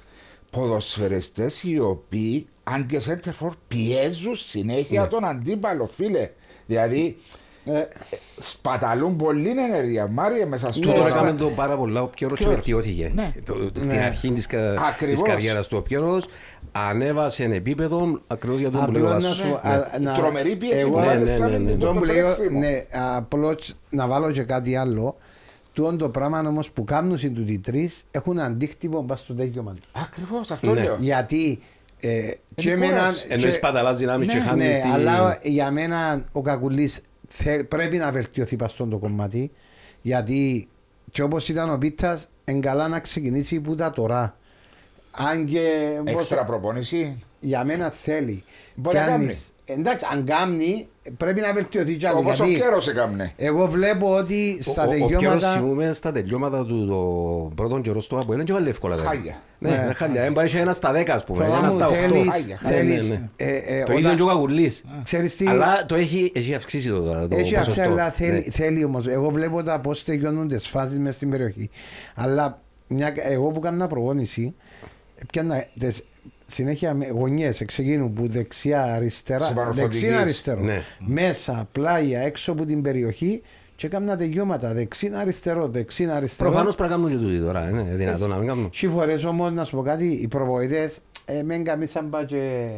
[0.50, 6.30] ποδοσφαιριστές οι οποίοι αν και center for πιέζουν συνέχεια τον αντίπαλο φίλε
[6.66, 7.41] δηλαδή Ε,
[8.38, 12.38] σπαταλούν πολύ ενέργεια Μάρια μέσα στο Ναι, Τώρα σπα- έκαμε το πάρα πολλά ο Πιέρος
[12.38, 13.10] και Ποιος; βελτιώθηκε.
[13.14, 13.32] Ναι.
[13.44, 14.02] Το- Στην Ναι.
[14.04, 15.22] αρχή της, κα- της Ακριβώς.
[15.22, 16.26] καριέρας του ο Πιέρος
[16.72, 19.44] ανέβασε επίπεδο ακριβώς για τον που λέει ο Απλώς να Βάσος.
[19.46, 19.58] σου...
[19.64, 19.70] Ναι.
[19.74, 21.72] α- Η να- τρομερή πίεση εγώ- που Ναι, βάλεις ναι, κάνει ναι, ναι.
[21.78, 22.58] το Το που λέω, τρέξιμο.
[22.58, 22.84] ναι,
[23.16, 25.16] απλώς να βάλω και κάτι άλλο.
[25.72, 29.80] Τούτο το πράγμα όμως που κάνουν οι τούτοι τρεις έχουν αντίκτυπο πας στο τέλειωμα του.
[29.92, 30.82] Ακριβώς αυτό Ναι.
[30.82, 31.58] λέω Γιατί
[32.00, 32.08] ε,
[32.54, 33.26] και Είναι εμένα- κούραση.
[33.28, 34.88] Ενώ και- σπαταλάς δυνάμεις και Ναι, χάνεις ναι, τη...
[34.92, 37.00] αλλά για μένα ο Κακουλής
[37.36, 39.50] θε- πρέπει να βελτιωθεί πας στον το κομμάτι
[40.02, 40.68] γιατί
[41.10, 44.36] και όπως ήταν ο Πίτας είναι καλά να ξεκινήσει που τα τώρα.
[45.10, 48.44] Αν και έξτρα προπόνηση για μένα θέλει.
[48.74, 49.38] Μπορεί να Κάνεις- κάνει.
[49.64, 52.18] Εντάξει, αν κάνει πρέπει να βελτιωθεί κι άλλο.
[52.18, 55.48] όπως ο γιατί Κέρος έκαμνε εγώ βλέπω ότι στα Ο- ο- Ο Πιέρος τελειώματα...
[55.48, 58.96] θυμούμε στα τελειώματα του το πρώτον καιρός στο Αποέλ και βάλει εύκολα.
[58.96, 59.16] δηλαδή.
[59.16, 59.36] Χάλια.
[59.58, 59.76] Ναι, Ναι.
[59.76, 60.22] ναι, χάλια.
[60.22, 61.98] Δεν πάρει ένα στα δέκα ας πούμε, Φοβάμαι ένα στα οχτώ.
[62.00, 63.28] θέλεις, Χάλια, θέλεις, Ναι, ναι.
[63.36, 64.84] ε, ε, Το ίδιο όταν- και ο Καγουλής.
[65.02, 67.80] Ξέρεις τι, Αλλά το έχει, έχει αυξήσει το τώρα το Έχει ποσοστό.
[67.82, 68.40] αυτή, αλλά θέλει, Ναι.
[68.40, 69.06] θέλει όμως.
[69.06, 71.70] Εγώ βλέπω τα πώς τελειώνουν τις φάσεις μέσα στην περιοχή.
[72.14, 74.54] Αλλά μια, εγώ που έκανα προπόνηση,
[75.32, 76.02] πιάνα τις,
[76.46, 80.00] συνέχεια γωνιές εξεκίνου που δεξιά αριστερά, Συμπαρορθωτικής.
[80.00, 80.82] δεξιά αριστερό, Ναι.
[80.98, 83.42] μέσα, πλάγια, έξω από την περιοχή
[83.76, 86.50] και έκανα τελειώματα δεξί αριστερό, δεξί αριστερό.
[86.50, 88.70] Προφανώς πρέπει να κάνουν και τούτοι τώρα, είναι δυνατόν να μην κάνουν.
[88.70, 92.68] Τι φορές όμως να σου πω κάτι, οι προπονητές ε, μεν καμίσαν πά και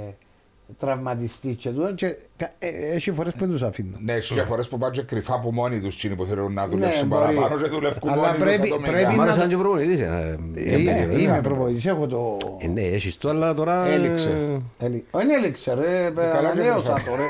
[0.79, 3.97] τραυματιστεί και τούτο και κα- ε, ε, έχει φορές που δεν τους αφήνουν.
[4.05, 7.09] Ναι, και φορές που πάνε και κρυφά από μόνοι τους τσίνοι που θέλουν να δουλέψουν
[7.09, 7.35] Ναι, μπορεί.
[7.37, 8.91] παραπάνω και δουλεύουν Αλλά μόνοι τους πρέπει- ατομικά.
[8.91, 10.01] πρέπει Μάλλον να- σαν και προπονητής.
[10.01, 12.37] ε, Ε, ε, είμαι- ε, Είμαι προπονητής, έχω το...
[12.59, 13.87] ε, Ναι, έχεις το, αλλά τώρα...
[13.87, 14.29] Έληξε.
[14.79, 17.23] ε, Έλη- Όχι έληξε ρε, καλά ανανέωσα και το ρε.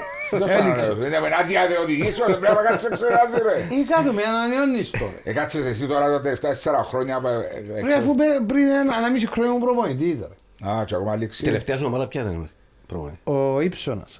[0.46, 0.92] Δεν Έληξε.
[0.94, 3.74] Δεν είναι άδεια de οδηγήσω, δεν πρέπει να κάτσεις εξεράζει ρε.
[3.76, 5.30] Ή κάτω με ανανεώνεις το ρε.
[5.30, 7.20] Ε, κάτσεις εσύ τώρα τα τελευταία τέσσερα χρόνια.
[7.24, 10.68] ε, ε, Ρε αφού πε- πριν ένα ένα μισή χρόνο ήμουν προπονητής ρε.
[10.70, 11.44] Α, και ακόμα λήξει.
[11.44, 12.50] Τελευταία σου ομάδα ποια ήταν
[12.86, 13.18] προπονητή.
[13.24, 14.18] Ο Ήψονας.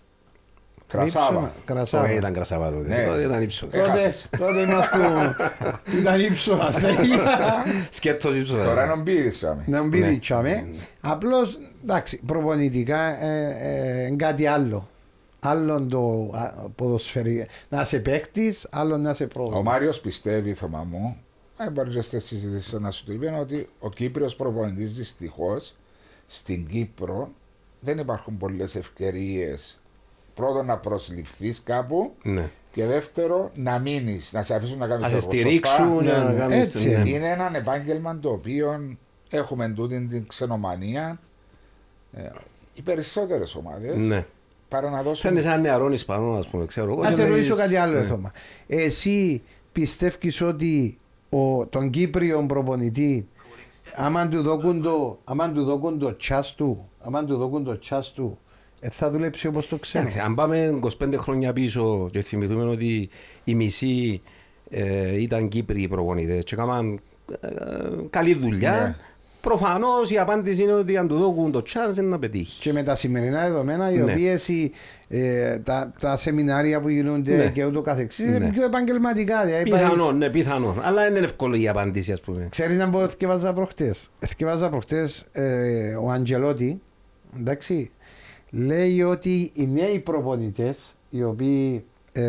[0.87, 1.27] Κρασάβα.
[1.27, 2.03] Ήψονα, Κρασάβα.
[2.03, 2.89] Τώρα ήταν κρασάβα τότε.
[2.89, 3.07] Ναι.
[3.07, 3.67] Τότε ήταν ύψο.
[3.71, 4.29] Ε, Τότε, έχασες.
[4.39, 5.37] τότε ήμασταν,
[6.01, 6.77] ήταν ύψονας.
[7.91, 8.63] Σκέτος ύψος.
[8.65, 9.65] Τώρα είναι ο Μπίδης, άμε.
[9.67, 10.09] Να μπει Ναι.
[10.09, 10.69] διτσάμε.
[11.01, 14.89] Απλώς, εντάξει, προπονητικά ε, ε, είναι κάτι άλλο.
[15.41, 17.45] Άλλον το α, ποδοσφαιρικό.
[17.69, 19.65] Να είσαι παίχτης, άλλο να είσαι Ο προπονητής.
[19.65, 21.17] Μάριος πιστεύει, Θωμά μου,
[21.57, 25.75] δεν μπορείς και στη συζήτηση να σου το είπε, ότι ο Κύπριος προπονητής δυστυχώς
[26.27, 27.31] στην Κύπρο
[27.85, 29.81] δεν υπάρχουν πολλές ευκαιρίες
[30.35, 32.51] πρώτον να προσληφθείς κάπου Ναι.
[32.73, 35.41] και δεύτερο να μείνεις, να σε αφήσουν να κάνεις Να σε έργο σωστά.
[35.43, 36.75] στηρίξουν, Ναι, να ναι, κάνεις...
[36.75, 37.09] έτσι ναι.
[37.09, 38.97] Είναι ένα επάγγελμα το οποίο
[39.31, 41.21] έχουμε τούτη την ξενομανία.
[42.13, 42.23] Ε,
[42.75, 44.27] οι περισσότερες ομάδες Ναι.
[44.69, 47.03] παρά να δώσουν Φαίνεται σαν νεαρόν Ισπανός, ας πούμε, ξέρω εγώ.
[47.03, 48.01] Να και σε να ρωτήσω έχεις- κάτι άλλο, ναι.
[48.01, 48.33] Εθώμα.
[48.67, 49.43] Εσύ
[49.73, 50.99] πιστεύεις ότι
[51.31, 53.29] ο, τον Κύπριο προπονητή
[53.95, 58.13] άμα του δώκουν το, άμα του δώκουν το τσάς του, άμα του δώκουν το τσάς
[58.13, 58.39] του,
[58.81, 60.05] ε, θα δουλέψει όπως το ξέρω.
[60.05, 63.09] Εντάξει, Αν πάμε 25 χρόνια πίσω και θυμηθούμε ότι
[63.45, 64.21] οι μισοί
[64.71, 67.01] ε, ήταν Κύπροι προπονητές και έκαναν
[67.41, 67.49] ε,
[68.11, 68.97] καλή δουλειά,
[69.41, 72.61] Προφανώς η απάντηση είναι ότι αν του δώκουν το chance είναι να πετύχει.
[72.61, 74.13] Και με τα σημερινά δεδομένα, οι Ναι.
[74.13, 74.49] οποίες
[75.09, 77.47] ε, τα, τα σεμινάρια που γίνονται Ναι.
[77.51, 78.35] και ούτω καθεξής Ναι.
[78.37, 79.45] είναι πιο επαγγελματικά.
[79.45, 80.81] Δηλαδή, Πιθανόν, ναι, πιθανόν.
[80.83, 82.47] Αλλά είναι εύκολη η απάντηση, ας πούμε.
[82.51, 84.11] Ξέρεις να πω θυκευάζα προχτές.
[84.27, 86.81] Θυκευάζα προχτές ε, ο Αντζελότη,
[87.39, 87.91] εντάξει,
[88.51, 92.23] λέει ότι οι νέοι προπονητές, οι οποίοι, ε,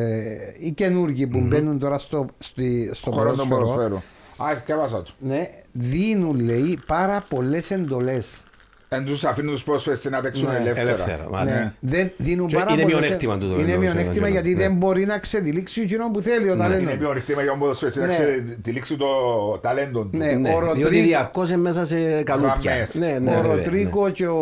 [0.59, 3.95] οι καινούργοι που μπαίνουν τώρα στο, στη, στο Χώρο των ποδόσφαιρο, ποδοσφαίρου.
[4.43, 5.15] Α, ευκαιρβάσα τους.
[5.19, 8.43] ναι, δίνουν, λέει, πάρα πολλές εντολές.
[8.89, 10.87] Εν τους αφήνουν τους πρόσφερες να παίξουν Ναι, ελεύθερα.
[10.89, 11.59] ελεύθερα, μάλιστα.
[11.63, 14.49] Ναι, δεν δίνουν Και πάρα είναι πολλές- μειονέκτημα τούτο, Είναι εννοούσε ο μειονέκτημα Αντζελότη, γιατί
[14.53, 14.61] ναι.
[14.67, 16.81] δεν μπορεί να ξεδιλήξει εκείνο που θέλει ο ταλέντος.
[16.83, 18.11] Είναι μειονεκτήμα για τον ποδοσφαίρι να Ναι.
[18.11, 19.05] ξέρει τη λήξη το
[19.61, 20.17] ταλέντο του.
[20.17, 20.25] Ναι.
[20.31, 22.57] Ναι, ο διότι Ροντρί- διαρκώς είναι μέσα σε καλούπια.
[22.63, 22.95] Γραμμές.
[22.95, 24.35] Ναι, ναι, ο βέβαια, Ροτρίκο και ο,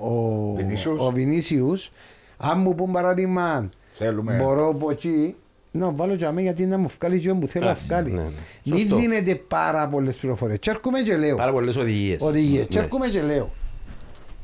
[0.00, 1.00] ο, Βινίσιους.
[1.00, 1.90] ο Βινίσιους,
[2.36, 4.36] αν μου πούν παράδειγμα, Θέλουμε.
[4.42, 5.34] μπορώ από εκεί,
[5.76, 8.12] να βάλω για μένα γιατί να μου βγάλει και που θέλω να Α, βγάλει.
[8.12, 8.30] ναι, ναι.
[8.64, 8.96] Μην Σωστό.
[8.96, 10.58] δίνετε πάρα πολλές πληροφορίες.
[10.58, 11.36] Και έρχομαι και λέω.
[11.36, 12.20] Πάρα πολλές οδηγίες.
[12.22, 12.66] Οδηγίες.
[12.68, 13.50] Και έρχομαι και λέω.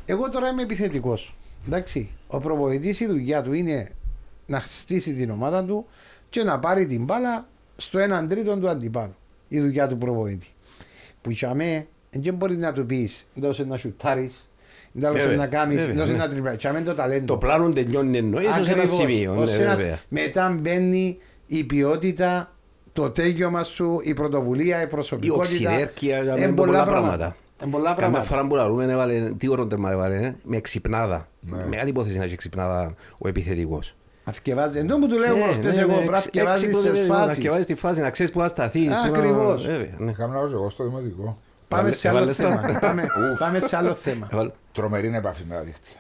[0.07, 1.35] Εγώ τώρα είμαι επιθετικός.
[1.67, 2.11] Εντάξει.
[2.27, 3.89] Ο προπονητής η δουλειά του είναι
[4.47, 5.87] να στήσει την ομάδα του
[6.29, 9.15] και να πάρει την μπάλα στο έναν τρίτο του αντιπάλου.
[9.49, 10.47] Η δουλειά του προπονητή.
[11.23, 14.51] Που για μέ δεν μπορείς να του πεις δώσε να σουτάρεις,
[14.93, 16.19] δώσε Βέβαια, να κάνεις, βέβαια, δώσε ναι.
[16.19, 16.53] να τριπλά.
[16.53, 17.25] Για μέ το ταλέντο.
[17.27, 18.91] Το πλάνο τελειώνει εννοείς ως ένα Ακριβώς.
[18.91, 19.35] σημείο.
[19.39, 19.99] Ως ναι, ένας- βέβαια.
[20.09, 22.53] μετά μπαίνει η ποιότητα,
[22.93, 25.71] το τέγιωμα σου, η πρωτοβουλία, η Η προσωπικότητα.
[25.71, 27.37] οξυδέρκεια, Εν με πολλά πράγματα.
[27.63, 28.25] Εν πολλά Καμιά πράγματα.
[28.25, 31.29] φορά που λαλούμε, έβαλε, τι όρο τέρμα έβαλε, ε, με ξυπνάδα.
[31.41, 31.67] Ναι.
[31.69, 33.95] Μεγάλη υπόθεση να έχει ξυπνάδα ο επιθετικός.
[34.25, 34.79] Αθκευάζει.
[34.79, 37.37] Εν τω που του λέω προχτές εγώ, πρέπει να αθκευάζεις τις Να φάσεις.
[37.37, 38.91] θυκευάζει τη φάση, να ξέρεις που να σταθείς.
[39.07, 39.65] Ακριβώς.
[40.11, 41.39] Είχαμε να εγώ στο δημοτικό.
[41.77, 42.45] Πάμε σε άλλο Έβαλες τα.
[42.63, 42.79] θέμα.
[42.81, 43.07] Πάμε-
[43.39, 44.29] Πάμε σε άλλο θέμα.
[44.73, 45.97] Τρομερή επαφή με τα δίκτυα.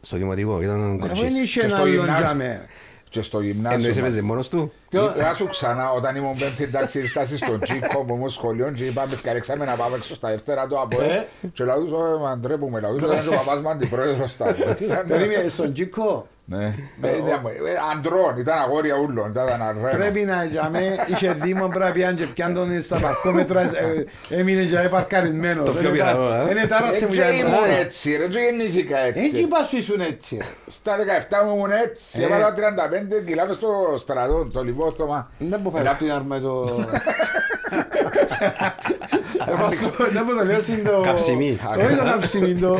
[0.00, 1.30] Στο δημοτικό ήταν Αφού κορτσής.
[1.30, 2.24] είναι είχε Και ένα στο άλλο γυμνάσιο.
[2.24, 2.66] τζάμε.
[3.08, 3.90] Και στο Εννοείς γυμνάσιο.
[4.00, 8.28] έπαιζε μόνος του; Είπα σου ξανά όταν ήμουν πέμπτη εντάξει ήρθα στον Τζίκο που ήμουν
[8.28, 11.26] σχολείο και είπαμε καλέξαμε να πάμε έξω στα δεύτερα του από Ε.
[11.52, 15.04] και λαούς «Ω, μα ντρέπουμε λαούς ήταν και ο παπάς μου αντιπρόεδρος στα ΑΠΟΕ».
[15.08, 16.26] Περίμενε στον Τζίκο.
[16.44, 16.64] Ναι,
[17.02, 17.50] Ε, ήταν, ε,
[17.96, 19.88] αντρών, ήταν αγόρια ούλων, ήταν ένα ρέμα.
[19.88, 24.04] Πρέπει να τζάμε, είχε δήμο πρέπει να πιάνε και πιάνε τον στα παρκόμετρα, ε,
[24.38, 25.66] έμεινε για παρκαρισμένος.
[25.66, 26.50] Το πιο πιθανό, ε.
[26.50, 27.78] Είναι τάρασε Ε, μου και για ήμουν εμάς.
[27.80, 29.38] έτσι ρε, και γεννήθηκα Έτσι έτσι.
[29.38, 30.38] είπα σου ήσουν έτσι.
[30.66, 32.24] Στα 17 μου ήμουν έτσι, Ε.
[32.24, 35.30] έβαλα 35 κιλά μες στο στρατό, το λιβόθωμα.
[35.38, 36.64] Δεν μπορώ να φέρω την άρμα το...
[40.12, 41.00] Δεν μπορώ να λέω συν το...
[41.00, 41.58] Καψιμί.
[41.78, 42.78] Όχι το καψιμί, το...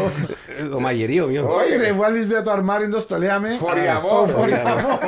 [0.61, 1.49] Ε, Το μαγειρίο, μειό.
[1.55, 3.49] Όχι ρε, βάλεις με το αρμάρι το στο λέμε.
[3.49, 4.21] Φοριαμό.
[4.23, 4.99] Ο Φοριαμό.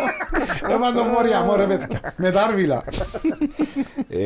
[0.71, 2.15] Έβαλα το φοριαμό ρε παιδιά.
[2.17, 2.85] Με τα άρβιλα.
[4.09, 4.19] Ε,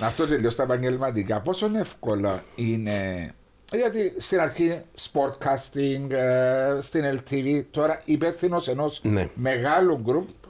[0.00, 1.40] να αυτό τελειώ στα επαγγελματικά.
[1.40, 3.30] Πόσο εύκολο είναι.
[3.72, 4.80] Γιατί στην αρχή
[5.12, 9.28] sportcasting, ε, στην LTV, τώρα υπεύθυνο ενός Ναι.
[9.34, 10.48] μεγάλου group,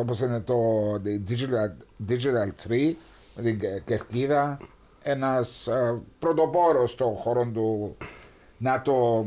[0.00, 0.54] όπως είναι το
[1.28, 2.96] Digital, Digital Tree, με
[3.42, 4.58] την Κε- Κερκίδα,
[5.02, 5.68] ένας
[6.18, 7.96] πρωτοπόρος στον χώρο του
[8.58, 9.26] να το.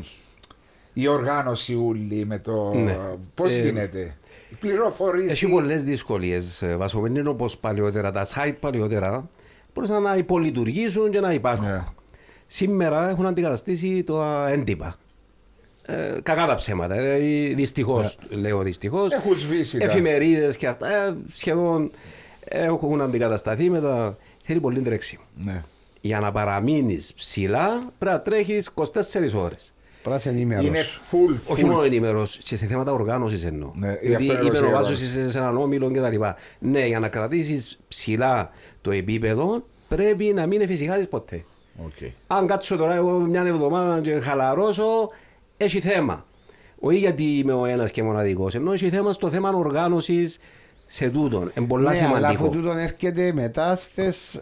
[0.93, 2.73] Η οργάνωση ούλη με το.
[2.73, 2.97] Ναι.
[3.35, 4.15] Πώς Ε, γίνεται;
[4.49, 5.31] Η πληροφορήση.
[5.31, 6.63] Έχει πολλές δυσκολίες.
[6.77, 9.29] Βασομένοι όπως παλιότερα, τα site παλιότερα
[9.73, 11.67] μπορούσαν να υπολειτουργήσουν και να υπάρχουν.
[11.67, 11.83] Ναι.
[12.47, 14.95] Σήμερα έχουν αντικαταστήσει το έντυπα.
[15.87, 16.95] Ε, κακά τα ψέματα.
[16.95, 19.11] Δηλαδή, δυστυχώς, λέω δυστυχώς.
[19.11, 19.77] Έχουν σβήσει.
[19.77, 21.91] τα- Εφημερίδες και αυτά ε, σχεδόν
[22.53, 24.17] έχουν αντικατασταθεί με τα.
[24.43, 25.23] Θέλει πολύ τρέξιμο.
[25.43, 25.63] Ναι.
[26.01, 28.91] Για να παραμείνεις ψηλά πρέπει να τρέχεις 24
[29.35, 29.73] ώρες.
[30.03, 30.65] Πρέπει να 'σαι ενήμερος.
[30.65, 30.79] Είναι
[31.11, 31.51] full, full.
[31.53, 33.71] Όχι μόνο ενημερό, και σε θέματα οργάνωσης εννοώ.
[33.75, 35.19] Ναι, γι' Γιατί αυτό είπε έδωσε ο η Βάσο ερώτηση.
[35.19, 36.15] είσαι σε έναν όμιλο κτλ.
[36.59, 38.49] Ναι, για να κρατήσεις ψηλά
[38.81, 41.43] το επίπεδο πρέπει να μην εφησυχάζεις ποτέ.
[41.85, 42.11] Οκ.
[42.27, 45.09] Αν κάτσω τώρα εγώ μια εβδομάδα και χαλαρώσω,
[45.57, 46.25] έχει θέμα.
[46.79, 50.39] Όχι γιατί είμαι ο ένας και μοναδικός, ενώ έχει θέμα στο θέμα οργάνωσης
[50.95, 51.51] σε τούτον.
[51.57, 52.43] Είναι πολλά Ναι, αλλά σημαντικό.
[52.45, 54.41] αφού τούτον έρχεται μετά στις...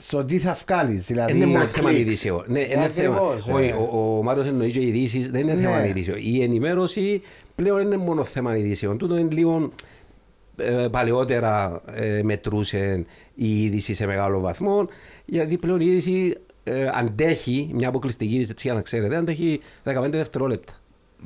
[0.00, 1.04] στο τι θα βγάλεις.
[1.06, 2.02] Δηλαδή, Είναι μόνο τα θέμα κλικς.
[2.04, 2.44] ειδήσεων.
[2.46, 3.14] Ναι, Ε, είναι θέμα.
[3.16, 3.52] ακριβώς, ε.
[3.52, 5.60] Όχι, ο, ο Μάριος εννοεί και ειδήσεις, δεν είναι Ναι.
[5.60, 6.18] θέμα ειδήσεων.
[6.20, 7.22] Η ενημέρωση
[7.54, 8.98] πλέον είναι μόνο θέμα ειδήσεων.
[8.98, 9.70] Τούτο είναι λίγο
[10.56, 14.88] ε, παλαιότερα ε, μετρούσε η είδηση σε μεγάλο βαθμό,
[15.24, 16.34] γιατί πλέον η είδηση
[16.64, 20.72] ε, αντέχει, μια αποκλειστική είδηση, έτσι για να ξέρετε, αντέχει 15 δευτερόλεπτα.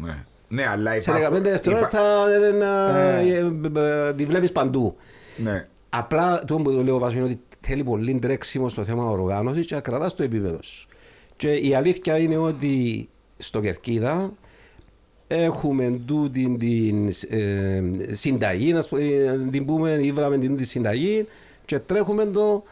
[0.03, 0.25] Ναι.
[0.55, 1.39] Ναι, αλλά Σε υπάρχουν...
[1.39, 2.01] 15 δευτερόλεπτα
[2.31, 4.97] ε, να, ε, ε, ε, τη βλέπεις παντού.
[5.37, 5.67] Ναι.
[5.89, 9.81] Απλά το που λέω βάζω είναι ότι θέλει πολύ τρέξιμο στο θέμα οργάνωσης και να
[9.81, 10.89] κρατά το επίπεδο σου.
[11.37, 14.33] Και η αλήθεια είναι ότι στο Κερκίδα
[15.27, 17.83] έχουμε τούτη την ε,
[18.13, 21.27] συνταγή, να σπ- ε, την πούμε, ήβραμε την τη συνταγή
[21.65, 22.65] και τρέχουμε το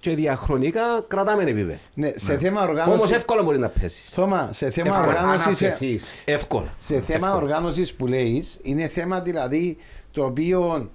[0.00, 1.74] και διαχρονικά κρατάμε επίπεδο.
[1.94, 3.10] Ναι, σε θέμα Όμως οργάνωσης...
[3.16, 4.10] εύκολα μπορεί να πέσεις.
[4.10, 5.06] Θώμα, σε θέμα Εύκολα.
[5.08, 5.62] οργάνωσης...
[5.62, 6.12] ε, Αναφεθείς.
[6.24, 6.74] Εύκολα.
[6.76, 7.42] Σε θέμα Εύκολα.
[7.44, 9.76] οργάνωσης που λέεις, είναι θέμα δηλαδή
[10.10, 10.90] το οποίο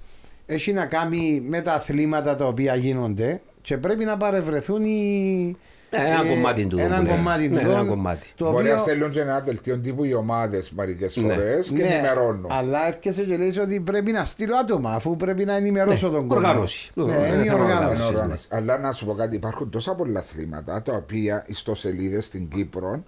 [0.46, 5.73] έχει να κάνει με τα αθλήματα τα οποία γίνονται και πρέπει να παρευρεθούν οι, Ε,
[6.00, 7.12] ένα κομμάτι του Ένα που λες.
[7.16, 7.54] κομμάτι του.
[7.54, 8.28] Ναι, ένα κομμάτι.
[8.36, 11.34] Το Μπορεί να οποίο- στέλνουν και ένα δελτίο τύπου οι ομάδες μερικές Ναι.
[11.34, 12.46] φορές και Ναι, ενημερώνουν.
[12.52, 16.28] Αλλά έρχεσαι και λες ότι πρέπει να στείλω άτομα αφού πρέπει να ενημερώσω Ναι, τον
[16.28, 16.48] κόσμο.
[16.48, 16.92] οργάνωση.
[16.96, 17.82] Ναι, Ναι, είναι η θέμα Είναι οργάνωσης.
[17.90, 18.16] οργάνωσης.
[18.16, 18.48] οργάνωση.
[18.52, 23.04] Αλλά να σου πω κάτι, υπάρχουν τόσα πολλά αθλήματα τα οποία ιστοσελίδες στην Κύπρο,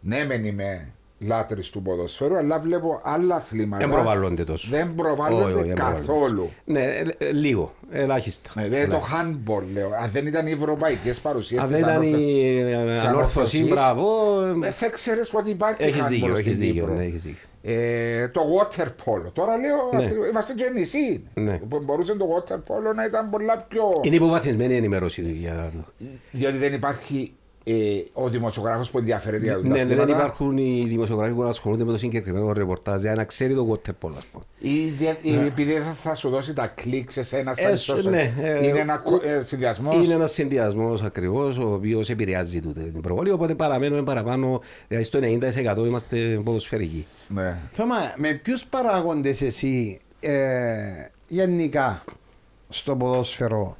[0.00, 3.86] ναι, μεν είμαι λάτρης του ποδοσφαίρου, αλλά βλέπω άλλα αθλήματα.
[3.86, 4.68] Δεν προβάλλονται τόσο.
[4.70, 6.00] Δεν προβάλλονται Όχι, όχι, δεν προβάλλονται.
[6.06, 6.50] καθόλου.
[6.64, 8.50] Ναι, ε, ε, λίγο, ελάχιστα.
[8.54, 9.90] Ναι, δηλαδή το handball λέω.
[10.02, 14.06] Αν δεν ήταν οι ευρωπαϊκές παρουσίες Αν δεν ήταν η ε, της ανόρθωσης, ανόρθωσης, μπράβο.
[14.58, 16.72] δεν θα ξέρεις ότι υπάρχει Έχεις handball δίκιο, στην έχεις δίκιο.
[16.82, 16.94] Κύπρο.
[16.94, 17.46] ναι, έχεις δίκιο.
[17.62, 19.32] Ε, το water polo.
[19.32, 20.04] Τώρα λέω, Ναι.
[20.04, 21.24] αθλη- είμαστε και νησί.
[21.34, 21.58] Ναι.
[21.68, 23.82] Που Μπορούσε το water polo να ήταν πολλά πιο.
[24.02, 26.06] Είναι υποβαθμισμένη η ενημέρωση του για το.
[26.30, 27.47] Διότι δεν υπάρχει ε,
[28.12, 30.12] ο δημοσιογράφος που ενδιαφέρεται για τα Ναι, ναι, δεν αθλήματα.
[30.12, 34.12] υπάρχουν οι δημοσιογράφοι που ασχολούνται με το συγκεκριμένο ρεπορτάζ για να ξέρει το water polo,
[34.16, 34.44] ας πούμε.
[34.58, 38.08] Ή δια- ή επειδή δεν θα σου δώσει τα κλικ σε ένα Ε, σαν σου-
[38.10, 39.02] ναι, ε, Είναι ένα
[39.40, 43.30] συνδυασμός; Είναι ένας συνδυασμός ακριβώς ο οποίος επηρεάζει τούτη την προβολή.
[43.30, 47.06] Οπότε παραμένουμε παραπάνω, δηλαδή στο 90% είμαστε ποδοσφαιρικοί.
[47.28, 47.56] Ναι.
[47.72, 50.76] Θωμά, με ποιους παράγοντες εσύ ε,
[51.28, 52.04] γενικά
[52.68, 53.76] στο ποδόσφαιρο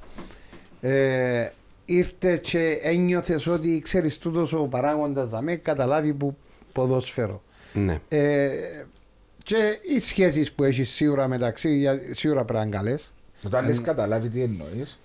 [0.80, 1.46] ε,
[1.88, 6.36] ήρθε και ένιωθες ότι ξέρεις τούτος ο παράγοντας θα με καταλάβει που
[6.72, 7.42] ποδόσφαιρο.
[7.72, 8.00] Ναι.
[8.08, 8.48] Ε,
[9.42, 13.12] και οι σχέσεις που έχεις σίγουρα μεταξύ, για- σίγουρα πρέπει να είναι καλές.
[13.46, 15.00] Όταν λες καταλάβει τι εννοείς.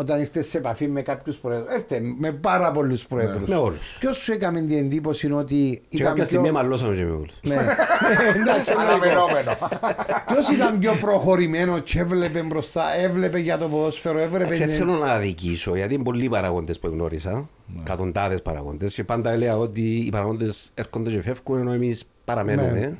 [0.00, 3.48] Όταν ήρθε σε επαφή με κάποιους προέδρου, έρθε με πάρα πολλούς προέδρου.
[3.48, 3.96] Με όλους.
[3.98, 6.52] Ποιος σου έκαμε την εντύπωση ότι Και ήταν κάποια στιγμή πιο...
[6.52, 7.34] μαλώσαμε και με όλους.
[7.42, 7.54] Ναι.
[8.40, 9.56] Εντάξει, Αναμενόμενο.
[10.32, 14.54] Ποιος ήταν πιο προχωρημένο και έβλεπε μπροστά, έβλεπε για το ποδόσφαιρο, έβλεπε.
[14.54, 17.48] Δεν θέλω να αδικήσω γιατί είναι πολλοί παραγόντες που γνώρισα.
[17.80, 18.94] Εκατοντάδες παραγόντες.
[18.94, 22.70] Και πάντα έλεγα ότι οι παραγόντες έρχονται και φεύγουν ενώ εμείς παραμένουμε.
[22.70, 22.92] Ναι.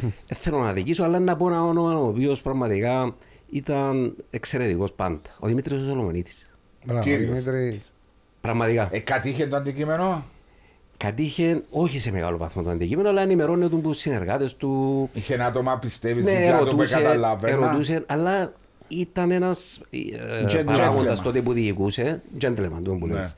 [0.00, 3.14] Δεν θέλω να αδικήσω, αλλά να πω ένα όνομα ο οποίος πραγματικά
[3.52, 5.20] ήταν εξαιρετικός πάντα.
[5.38, 6.56] Ο Δημήτρης Σολομονίτης.
[6.84, 7.20] Μπράβο, Κύριος.
[7.42, 7.92] Δημήτρης.
[8.40, 8.88] Πραγματικά.
[8.92, 10.24] Ε, κατήχε το αντικείμενο;
[10.96, 15.10] Κατήχε όχι σε μεγάλο βαθμό το αντικείμενο, αλλά ενημερώνει τον τους συνεργάτες του.
[15.12, 17.66] Είχε ένα άτομα πιστεύεις Ναι, για το που ερωτούσε, καταλάβαινα.
[17.66, 18.52] ερωτούσε, αλλά
[18.88, 20.62] ήταν ένας Gentleman.
[20.66, 23.14] παράγοντας τότε που διοικούσε, gentleman του που Ναι.
[23.14, 23.36] λες.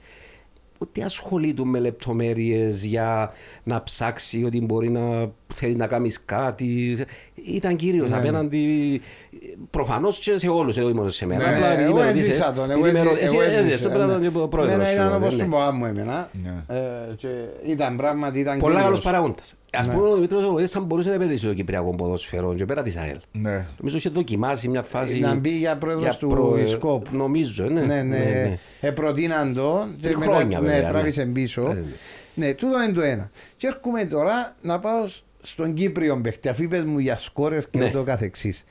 [0.79, 6.99] Ότι ασχολείται με λεπτομέρειες για να ψάξει ότι μπορεί να θέλει να κάνεις κάτι.
[7.47, 9.01] Ήταν κύριος Ναι, απέναντι.
[9.71, 11.49] Προφανώς και σε όλους, εγώ ήμουν σε μένα.
[11.49, 13.43] Ναι, απλά επειδή Εγώ με ρωτήσες, έζησα τον, εγώ επειδή με έζη- ρω- εσύ εγώ
[13.45, 14.27] έζησες, έζησα, το πρέπει να ναι.
[14.27, 15.39] ήταν ο πρόεδρος Εμένα σου, ήταν ε, όπως ναι.
[15.41, 16.29] τον παπά μου εμένα.
[16.45, 16.77] Ναι.
[16.77, 17.29] Ε, και
[17.67, 19.01] Ήταν πράγματι, ήταν Πολλά κύριος.
[19.01, 19.43] καλό παράγοντα.
[19.71, 22.97] Α πούμε, ο Δημήτρης Οδοβοδή θα μπορούσε να επενδύσει το Κυπριακό ποδόσφαιρο και πέρα της
[22.97, 23.17] ΑΕΛ.
[23.33, 23.67] Ναι.
[23.79, 25.19] Νομίζω είχε δοκιμάσει μια φάση.
[25.19, 27.07] Να μπει για πρόεδρος του προ- Σκόπ.
[27.13, 27.81] Νομίζω, ναι.
[27.81, 28.57] Ναι, ναι.
[28.81, 29.89] Ε, προτείναν το.
[30.01, 30.89] και Τρία μετά- χρόνια, Ναι, βέβαια, ναι.
[30.89, 31.63] τράβησε πίσω.
[31.63, 32.47] Ε, ναι.
[32.47, 33.31] Ναι, τούτο είναι το ένα.
[33.57, 35.07] Και έρχομαι τώρα να πάω
[35.43, 37.85] στον Κύπριο παίχτη, αφού είπες μου για σκόρερ και Ναι.
[37.87, 38.65] ούτω καθεξής.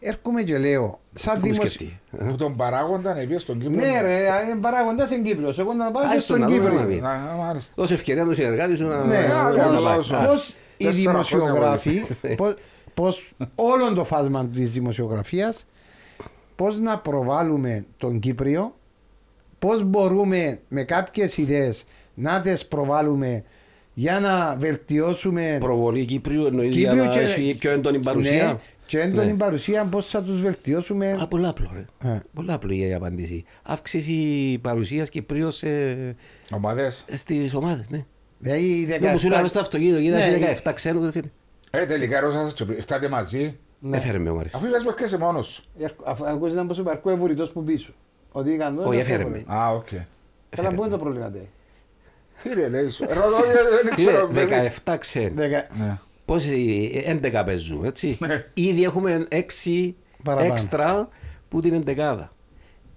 [0.00, 1.62] Έρχομαι και λέω, σαν Πού δημοσιο...
[1.70, 2.00] σκεφτεί.
[2.28, 3.74] Που τον παράγονταν επίε στον Κύπρο.
[3.86, 4.30] Ναι ρε, ε,
[4.60, 6.86] παράγοντας είναι Κύπριος, εγώ να πάω και Άιστο στον να δούμε να Κύπριο.
[6.86, 7.00] δει.
[7.00, 7.72] Να, μάλιστα.
[7.76, 9.04] Δώσε ευκαιρία τους συνεργάτη σου να.
[9.04, 10.26] Ναι, α, πώς- καταλάβω.
[10.26, 12.02] πώς οι Τέσσερα δημοσιογράφοι,
[12.36, 12.54] πώς,
[12.94, 15.66] πώς όλο το φάσμα της δημοσιογραφίας,
[16.56, 18.74] πώς να προβάλλουμε τον Κύπριο,
[19.58, 21.84] πώς μπορούμε με κάποιες ιδέες
[22.14, 23.44] να τις προβάλλουμε
[24.00, 29.00] για να βελτιώσουμε Προβολή Κύπριου εννοείς για Κύπριο να έχει πιο έντονη παρουσία; Ναι, και
[29.00, 29.36] έντονη Ναι.
[29.36, 32.10] παρουσία πώς θα τους βελτιώσουμε; Α, πολύ απλό, ρε.
[32.10, 32.20] Ε.
[32.34, 33.44] Πολύ απλό η απάντηση.
[33.62, 35.68] Αύξηση παρουσίας Κυπρίους σε...
[36.52, 37.04] Ομάδες.
[37.08, 38.04] στις ομάδες, ναι.
[38.38, 41.28] Δηλαδή, οι Ναι, που σου 17 λέμε στο αυτοκίνητο, Ναι, είδα 17 ξένου, ρε φίλε.
[41.70, 43.56] Ε, τελικά ρώσας φτάτε μαζί.
[43.78, 43.96] Ναι.
[43.96, 44.54] Έφερε με ο Μάρης.
[44.54, 45.62] Αφού είπες και σε μόνος σου.
[46.04, 47.92] Αφού ακούσεις να πω σου παρκώ ευουρητός που πίσω.
[48.32, 49.44] Ότι είχαν το, Όχι, δεν έφερε πρόβλημα.
[49.54, 49.60] με.
[49.60, 49.88] Α, οκ.
[50.50, 51.38] Καλά, πού είναι το πρόβλημα, τε.
[54.84, 55.30] 17 ξένοι.
[55.34, 55.98] Δεκα- Ναι.
[56.24, 58.16] Πόσοι, 11 παίζουν, έτσι.
[58.20, 58.44] Ναι.
[58.54, 60.52] Ήδη έχουμε 6 Παραπάνω.
[60.52, 61.08] έξτρα
[61.48, 62.32] που την εντεκάδα.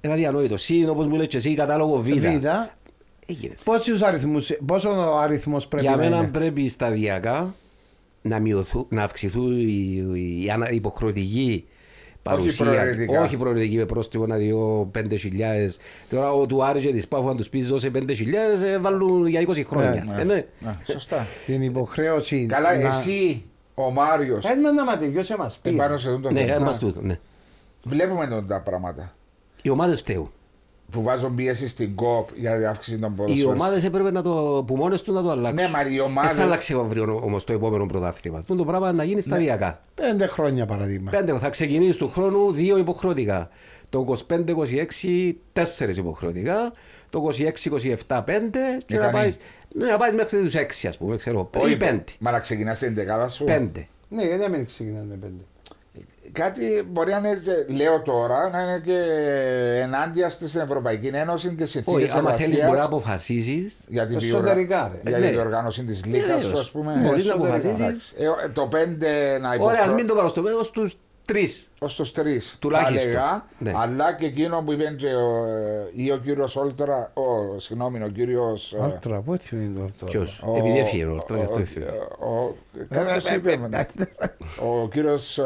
[0.02, 0.58] Ένα διανόητο.
[0.58, 2.08] Συν, όπως μου λες και εσύ, κατάλογο Β.
[2.10, 2.24] Β.
[3.26, 3.54] Έγινε.
[3.64, 7.56] Πόσους αριθμούς, πόσο ο αριθμός πρέπει Για να μένα είναι; πρέπει σταδιακά
[8.22, 11.66] να, μειωθού, να αυξηθούν οι, οι, ανα- οι υποχρεωτικοί
[12.24, 12.66] παρουσία.
[12.66, 13.22] προαιρετικά.
[13.22, 15.02] όχι προαιρετική με πρόστιμο να διώ 5.000.
[16.10, 18.04] Τώρα ο του Άρη και της Πάφου αν τους πεις δώσε 5.000
[18.66, 20.04] ε, βάλουν για 20 χρόνια.
[20.08, 20.34] Ναι, Ε, ναι.
[20.60, 21.26] ναι, Σωστά.
[21.46, 22.88] Την υποχρέωση Καλά, να...
[22.88, 23.44] εσύ,
[23.76, 25.70] ο Μάριος, Έτσι με να ματεγιώσει μας πει.
[25.70, 26.56] επάνω σε αυτό το Ναι, θέμα.
[26.56, 27.20] είμαστε τούτο, ναι.
[27.84, 29.16] Βλέπουμε τον τα πράγματα.
[29.62, 30.32] Οι ομάδες φταίουν.
[30.94, 33.52] Που βάζουν πίεση στην ΚΟΠ για την αύξηση των Οι ποδοσφαίρων.
[33.54, 35.56] ομάδες έπρεπε να το, που μόνες του να το αλλάξουν.
[35.56, 38.38] Ναι, μα οι Δεν ομάδες- θα αλλάξει αύριο όμως το επόμενο πρωτάθλημα.
[38.38, 39.82] Αυτό το πράγμα να γίνει σταδιακά.
[39.96, 41.10] Πέντε χρόνια παραδείγμα.
[41.12, 43.50] Πέντε, θα ξεκινήσει του χρόνου δύο υποχρεωτικά.
[43.90, 46.72] Το 25-26 τέσσερις υποχρεωτικά.
[47.10, 47.20] Το
[48.08, 48.60] 26-27 πέντε.
[48.86, 49.14] Και να Ικανή.
[49.14, 49.32] πάει,
[49.76, 51.50] ναι, να πάεις μέχρι τους έξι, ας πούμε, ξέρω.
[51.58, 52.04] Όχι, Ή πέντε.
[52.20, 53.44] Μα να ξεκινάς την δεκάδα σου.
[53.44, 53.88] Πέντε.
[54.10, 55.44] Ναι, γιατί να μην ξεκινάμε πέντε.
[56.32, 59.00] Κάτι μπορεί να είναι, και- λέω τώρα, να είναι και
[59.82, 63.74] ενάντια στην Ευρωπαϊκή Ένωση και συνθήκες Όχι, άμα θέλεις μπορεί να εργασία αποφασίσει.
[63.88, 65.10] για τη Εσωτερικά, διοργα- ρε.
[65.10, 65.26] για Ναι.
[65.26, 66.52] τη διοργάνωση της Λίγα Βεβαίως.
[66.52, 66.96] σου, ας πούμε.
[66.96, 67.68] Ναι, Μπορείς να εσωτερικά.
[67.68, 68.14] αποφασίσει.
[68.46, 69.94] Ε, το 5 να Ωραία, ας υποχρεώσει.
[69.94, 70.90] μην το κάνω στο πέδο στου
[71.26, 71.72] τρεις.
[71.80, 72.58] Ω τους τρεις.
[72.62, 72.98] Τουλάχιστον.
[72.98, 73.72] Θα έλεγα, Ναι.
[73.76, 78.08] αλλά και εκείνο που είπε και ο, ε, ή ο κύριος Όλτρα, ο, συγγνώμη, ο
[78.08, 78.76] κύριος.
[78.82, 80.08] Άλτρα, πού έτσι είναι το Άλτρα.
[80.08, 80.28] Ποιο.
[80.58, 81.86] Επειδή έφυγε ο Όρτρα, γι' αυτό ο- έφυγε.
[82.20, 82.56] ο-
[82.90, 83.88] κάποιος είπε, ναι.
[84.62, 85.40] Ο κύριος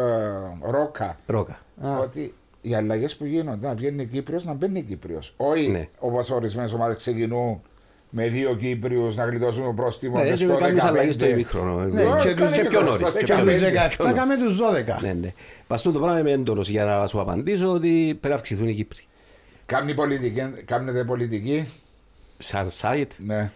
[0.62, 1.18] Ρόκα.
[1.26, 1.60] Ρόκα.
[1.82, 1.98] Α.
[2.00, 5.34] Ότι οι αλλαγές που γίνονται, να βγαίνει Κύπριος, να μπαίνει Κύπριος.
[5.38, 5.88] Όχι Ναι.
[6.00, 7.62] όπως ορισμένες ομάδες ξεκινούν
[8.10, 10.16] με δύο Κύπριους να γλιτώσουν το πρόστιμο.
[10.18, 10.88] Ναι, μες έτσι στο με κάποιους 15.
[10.88, 11.76] αλλαγές στο ημίχρονο.
[11.86, 13.12] Ναι, Ε, και και τους- πιο νωρίς.
[13.14, 13.60] και και Και πιο από νωρίς.
[13.60, 14.20] τους Πιο 17 νωρίς.
[14.20, 15.00] κάμε τους 12.
[15.02, 15.34] Ναι, ναι.
[15.68, 19.00] Παστούν το πράγμα είμαι έντονος για να σου απαντήσω ότι πρέπει να αυξηθούν οι Κύπροι.
[19.66, 21.68] Κάμνη πολιτική, κάνετε πολιτική.
[22.38, 23.52] Σαν site, Ναι.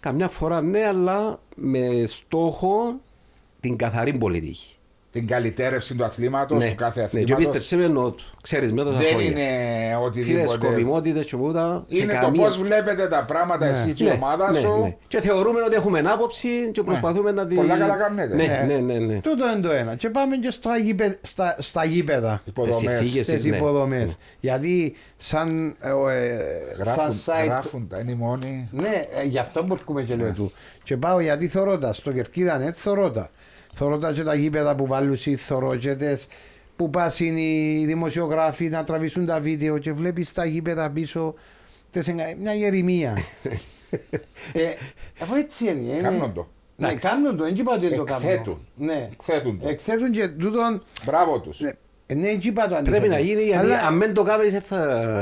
[0.00, 3.00] καμιά φορά ναι, αλλά με στόχο
[3.60, 4.76] την καθαρή πολιτική.
[5.12, 7.36] Την καλυτέρευση του αθλήματος, του κάθε ναι, και αθλήματος.
[7.36, 8.24] πίστεψε με ενώ του.
[8.42, 9.30] Ξέρεις με τόσα Δεν χρόνια.
[9.30, 10.52] είναι Φίλες, οτιδήποτε.
[10.52, 11.84] σκοπιμότητες και πούτα.
[11.88, 14.80] σε Είναι το καμία- πώς βλέπετε τα πράγματα εσύ και η Ναι, ομάδα ναι, σου.
[14.82, 14.96] ναι.
[15.08, 17.54] Και θεωρούμε ότι έχουμε άποψη και προσπαθούμε να τη...
[17.54, 18.34] Πολλά καλά κάνετε.
[18.34, 18.74] Ναι, Ναι.
[18.74, 18.98] ναι, ναι.
[18.98, 19.20] ναι.
[19.20, 19.94] Τούτο είναι το ένα.
[19.94, 22.42] Και πάμε και στα, γήπε- στα, στα γήπεδα.
[22.44, 22.76] Υποδομές.
[22.78, 23.26] Τις συνθήκες.
[23.40, 23.56] Στι ναι.
[23.56, 24.18] υποδομές.
[24.40, 26.38] Γιατί σαν, ε, ο, ε,
[26.78, 27.44] Γράφουν, σαν site.
[27.48, 28.68] γράφουν τα, είναι οι μόνοι.
[28.72, 30.52] Ναι, ε, γι' αυτό που έρχομαι και λέω του.
[30.82, 31.92] Και πάω γιατί θωρώ τα.
[31.92, 33.30] Στο Κερκίδα ναι, θωρώ τα.
[33.74, 36.26] Θωρώ τα και τα γήπεδα που βάλουν οι θωρότζετες,
[36.76, 41.34] που πας είναι οι δημοσιογράφοι να τραβήσουν τα βίντεο και βλέπεις τα γήπεδα πίσω
[41.90, 43.16] τες εγκα- μια γερημία.
[44.52, 44.68] ε,
[45.20, 45.80] αφού έτσι είναι.
[45.92, 46.46] είναι- Κάνουν το.
[46.76, 47.06] Ναι, Εντάξει.
[47.08, 48.28] κάνουν το, δεν είπα ότι δεν το κάνουν.
[48.28, 48.66] Εκθέτουν.
[48.76, 49.08] Ναι.
[49.12, 49.68] Εκθέτουν το.
[49.68, 50.82] Εκθέτουν και τούτον.
[51.04, 51.58] Μπράβο τους.
[52.14, 52.90] Ναι, ε, ναι, δεν είπα το αντίθετο.
[52.90, 54.76] Πρέπει να γίνει γιατί Αλλά αν δεν το κάνεις δεν θα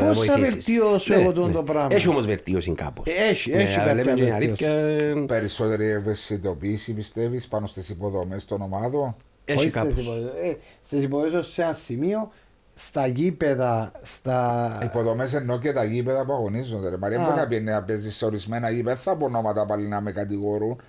[0.07, 0.53] Πώς θα βοηθήσεις.
[0.55, 3.07] βελτιώσω εγώ τον το πράγμα; Έχει όμως βελτίωση κάπως.
[3.09, 4.65] Ε, έχει, έχει Ναι, κάποια λέμε και η βελτίωση.
[4.65, 9.97] αλήθεια, Περισσότερη ευαισθητοποίηση πιστεύεις πάνω στις υποδομές των ομάδων; έχει Όχι στις κάπως.
[10.05, 10.31] υποδομές.
[10.43, 12.31] Ε, στις υποδομές σε ένα σημείο,
[12.75, 14.79] στα γήπεδα, στα...
[14.83, 16.89] Υποδομές εννοώ και τα γήπεδα που αγωνίζονται.
[16.89, 16.97] Ρε.
[16.97, 17.25] Μαρία, Α.
[17.25, 18.95] μπορεί να πιένει να παίζεις σε ορισμένα γήπεδα.
[18.95, 20.81] Δεν θα πω ονόματα πάλι να με κατηγορούν.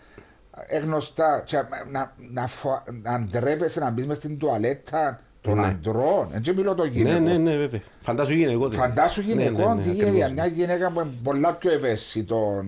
[0.68, 1.42] Ε, γνωστά.
[1.46, 1.58] Και,
[1.92, 5.66] να, να, φο- να ντρέπεσαι να μπεις μες στην τουαλέτα των Ναι.
[5.66, 6.28] αντρών.
[6.34, 7.20] Έτσι μιλώ το Ναι, γυναικό.
[7.20, 7.82] ναι, ναι, βέβαια.
[8.02, 8.68] Φαντάσου γυναικό.
[8.70, 8.88] δηλαδή.
[8.90, 10.18] Φαντάσου Ναι, ναι, γυναικών ναι, τι γίνεται ακριβώς.
[10.18, 12.64] για μια γυναίκα που είναι πολλά πιο ευαίσθητο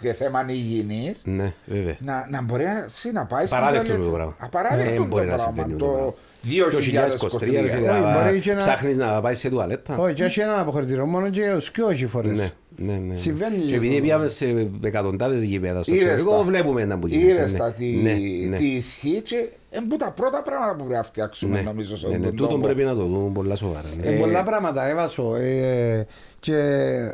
[0.00, 1.14] και θέμα υγιεινή.
[1.24, 1.96] Ναι, βέβαια.
[2.00, 4.08] Να, να μπορεί να, εσύ να πάει στην Απαράδεκτο τουαλέτα.
[4.10, 4.36] το πράγμα.
[4.38, 5.52] Απαράδεκτο Δεν το μπορεί να πράγμα.
[5.54, 6.12] συμβαίνει το Το πράγμα.
[6.42, 6.82] 2023.
[6.82, 9.96] 2023 ρε φίλε, Όχι, να- μπορεί και να- ψάχνεις να πάει σε τουαλέτα.
[9.96, 12.52] Όχι, και έχει ένα αποχωρητήριο μόνο και ως και όχι φορές.
[12.78, 13.14] Ναι, ναι, ναι.
[13.14, 14.02] Συμβαίνει Και και επειδή αυτό.
[14.02, 16.42] πήγαμε σε εκατοντάδες γηπέδα στο Είδες εξωτερικό, τα.
[16.44, 17.30] βλέπουμε να που γίνεται.
[17.32, 17.58] Είδες ναι.
[17.58, 18.12] τα τι, Ναι,
[18.48, 18.56] ναι.
[18.56, 19.36] τι ισχύει και
[19.70, 22.26] είναι που τα πρώτα πράγματα που πρέπει να φτιάξουμε Ναι, νομίζω σε ναι, αυτόν ναι,
[22.28, 22.66] τον τούτον τόπο.
[22.66, 23.88] πρέπει να το δούμε πολλά σοβαρά.
[24.00, 24.08] ναι.
[24.08, 26.06] Ε, πολλά πράγματα έβασω ε,
[26.40, 26.56] και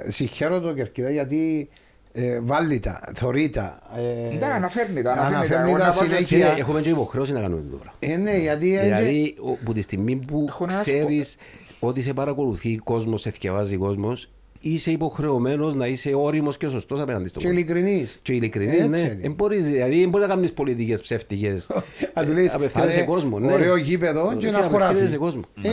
[0.08, 1.68] συγχαίρω το Κερκίδα γιατί
[2.12, 3.78] ε, βάλει τα, θωρεί τα.
[3.96, 5.78] Ε, Ναι, αναφέρνει τα, αναφέρνει αναφέρνει τα.
[5.78, 6.54] τα Εγώ να πω Και συνέχεια.
[6.58, 7.94] έχουμε και υποχρέωση να κάνουμε το πράγμα.
[7.98, 11.36] Ε, ναι, γιατί ε, Δηλαδή, ο- που τη στιγμή που Έχω ένα ξέρεις
[11.80, 14.30] ότι σε παρακολουθεί κόσμος, σε θυκευάζει κόσμος,
[14.62, 17.62] είσαι υποχρεωμένος να είσαι όριμος και σωστός απέναντι στον και κόσμο.
[17.62, 18.18] ειλικρινής.
[18.22, 18.98] Και ειλικρινής, Έτσι ναι.
[18.98, 19.18] είναι.
[19.20, 21.70] Δεν μπορείς, δηλαδή, δεν μπορείς να κάνεις πολιτικές ψεύτικες.
[22.14, 23.38] Αν του λες, Απευθύνεσαι σε «Άρε, κόσμο.
[23.38, 23.52] Ναι.
[23.52, 25.08] ωραίο γήπεδο και να Απευθύνεσαι χωράφει».
[25.08, 25.42] σε κόσμο.
[25.62, 25.68] Ε,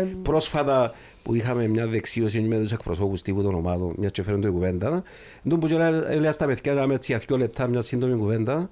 [0.00, 4.42] ε, Πρόσφατα που είχαμε μια δεξίωση με τους εκπροσώπους τύπου των ομάδων, μια και φέρνουν
[4.42, 5.02] την κουβέντα,
[5.46, 8.70] εντό που και έλεγα στα παιδιά, έκαμε έτσι για δύο λεπτά μια σύντομη κουβέντα,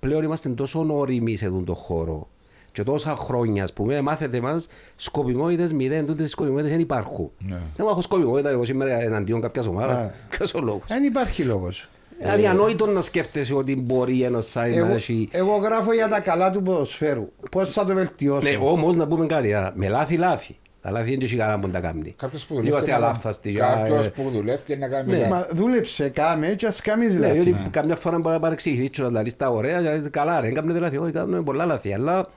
[0.00, 2.28] πλέον είμαστε τόσο όριμοι σε αυτόν τον χώρο.
[2.72, 4.66] Και τόσα χρόνια, ας πούμε, μάθετε μας
[4.96, 7.30] σκοπιμότητες μηδέν, τούτες οι σκοπιμότητες δεν υπάρχουν.
[7.38, 7.58] Ναι.
[7.76, 9.68] Δεν έχω σκοπιμότητα εγώ σήμερα εναντίον κάποιας Α.
[9.68, 10.12] ομάδας.
[10.28, 10.80] Ποιο ο λόγο.
[10.86, 11.88] Δεν υπάρχει λόγος.
[12.22, 15.28] Δηλαδή, ανοήτο να σκέφτεσαι ότι μπορεί ένας site να Εγώ, έχει.
[15.32, 17.28] εγώ γράφω για τα καλά του ποδοσφαίρου.
[17.50, 19.54] Πώς θα το βελτιώσω; Ναι, όμως να πούμε κάτι.
[19.54, 20.56] α, Με λάθη, λάθη.
[20.82, 22.14] Τα λάθη δεν έχει κανένα που τα κάνει.
[22.18, 22.92] Κάποιος που Είμαστε δουλεύει.
[22.92, 23.60] αλάθαστοι.
[23.60, 25.18] α, Κάποιος ε, που δουλεύει και να κάνει Ναι.
[25.18, 25.30] λάθη.
[25.30, 27.38] Μα δούλεψε, κάμε και ας κάνεις Ναι, λάθη.
[27.40, 30.40] διότι καμιά φορά μπορεί να παρεξηγηθείς και να λαλείς τα ωραία, και να λες, καλά
[30.40, 32.28] ρε, δεν κάνουμε λάθη, όχι, κάνουμε πολλά λάθη, αλλά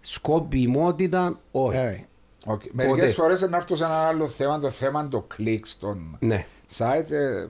[0.00, 1.76] σκοπιμότητα, όχι.
[1.76, 2.04] Ε,
[2.46, 2.62] Οκ.
[2.72, 3.12] Μερικές Ποτέ.
[3.12, 6.46] φορές να έρθω σε ένα άλλο θέμα, το θέμα των κλικς των Ναι.
[6.78, 7.10] site.
[7.10, 7.46] ε,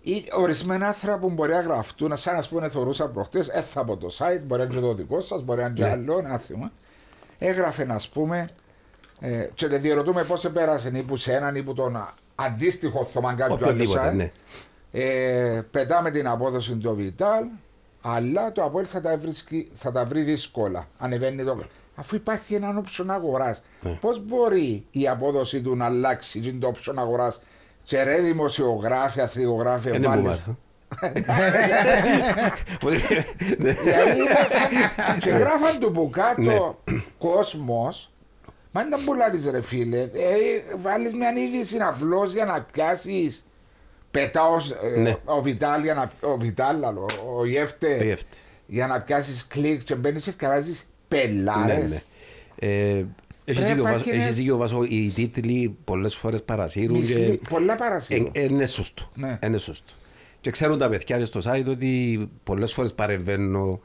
[0.00, 4.06] ή ορισμένα άρθρα που μπορεί να γραφτούν, σαν να πούμε θεωρούσα προχτές, έθα από το
[4.18, 5.90] site, μπορεί να είναι και το δικό σας, μπορεί να είναι και Ναι.
[5.90, 6.72] άλλο, ένα θέμα.
[7.38, 8.46] Έγραφε να πούμε,
[9.20, 13.36] ε, και λέω διερωτούμαι πώς επέρασε ή που σε έναν ή που τον αντίστοιχο θωμαν
[13.36, 14.14] κάποιο άλλο Οποιοδήποτε, site.
[14.14, 14.32] ναι.
[14.92, 17.58] Ε, πετάμε την απόδοση του Vital,
[18.06, 20.88] αλλά το Αποέλ θα τα, βρίσκει, θα τα βρει δύσκολα.
[20.98, 21.58] Ανεβαίνει το.
[21.96, 23.98] Αφού υπάρχει ένα option αγοράς, Ναι.
[24.00, 27.42] πώς μπορεί η απόδοση του να αλλάξει τι είναι το option αγοράς,
[27.82, 30.20] και ρε δημοσιογράφοι, αθλητογράφοι, Ε, δεν βάλε.
[30.20, 30.42] μου βάζει.
[33.58, 33.72] Ναι.
[33.72, 36.78] Δηλαδή, ήταν- και γράφαν του που κάτω
[37.18, 38.10] κόσμος.
[38.72, 39.98] Μα δεν τα πουλάρεις ρε φίλε.
[39.98, 40.08] Ε,
[40.76, 43.44] βάλεις μια είδηση απλώς για να πιάσεις.
[44.20, 44.56] Πετάω
[44.96, 45.16] ε, Ναι.
[45.24, 47.06] ο Βιτάλ, για να, ο Βιτάλ, άλλο,
[47.38, 48.36] ο Ιεύτε, Ο Ιεύτε.
[48.66, 50.76] για να πιάσεις κλικ και μπαίνεις και διαβάζει Ναι,
[51.08, 51.90] πελάρες.
[51.92, 52.00] ναι.
[52.58, 53.04] Ε,
[53.46, 57.00] Έχεις Πρέπει δίκιο, να Βάσο, υπάρχει έχεις δίκιο, Βάσο, οι τίτλοι πολλές φορές παρασύρουν και
[57.18, 58.30] Μισθή- Πολλά παρασύρουν.
[58.32, 59.10] ε, ε, είναι σωστό.
[59.14, 59.38] Ναι.
[59.44, 59.92] Είναι σωστό.
[60.40, 63.80] Και ξέρουν τα παιδιά και στο site ότι πολλές φορές παρεμβαίνω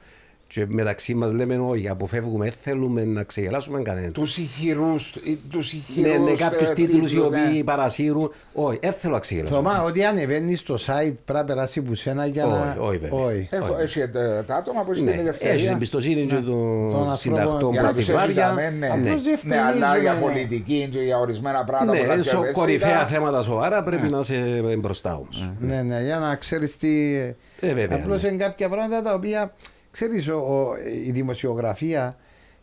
[0.53, 4.11] και μεταξύ μας λέμε όχι, αποφεύγουμε, δεν θέλουμε να ξεγελάσουμε κανέναν.
[4.11, 5.13] Τους ηχηρούς.
[5.49, 6.07] Τους ηχηρού.
[6.09, 9.55] Ναι, ναι, κάποιους τίτλους οι οποίοι παρασύρουν, όχι, δεν θέλω να ξεγελάσω.
[9.55, 12.75] Θωμά, ότι ανεβαίνει στο site πρέπει να περάσει που σένα για να...
[12.79, 13.19] Όχι, όχι, βέβαια.
[13.25, 13.47] Όχι.
[13.51, 14.07] Έχω, έχει ε,
[14.45, 15.53] τα άτομα που έχει την Ναι, ελευθερία.
[15.53, 17.17] έχεις εμπιστοσύνη και των ανθρώπων.
[17.17, 18.47] συντακτών Για που να στη τους έχει βάρια.
[18.47, 18.87] δαμέ, ναι.
[18.87, 19.09] Ναι.
[19.09, 20.19] Απλώς Ναι, αλλά για διευκρινίζουμε.
[20.31, 23.15] πολιτική και για ορισμένα πράγματα που Ναι, είναι σο- πιο κορυφαία ευαίσθητα.
[23.19, 25.49] θέματα σοβαρά πρέπει να είσαι μπροστά όμως.
[25.59, 27.15] Ναι, ναι, για να ξέρεις τι...
[27.59, 28.27] Ε, βέβαια, Απλώς ναι.
[28.29, 29.53] είναι κάποια πράγματα τα οποία,
[29.91, 30.73] ξέρεις, ο- ο-
[31.07, 32.15] η δημοσιογραφία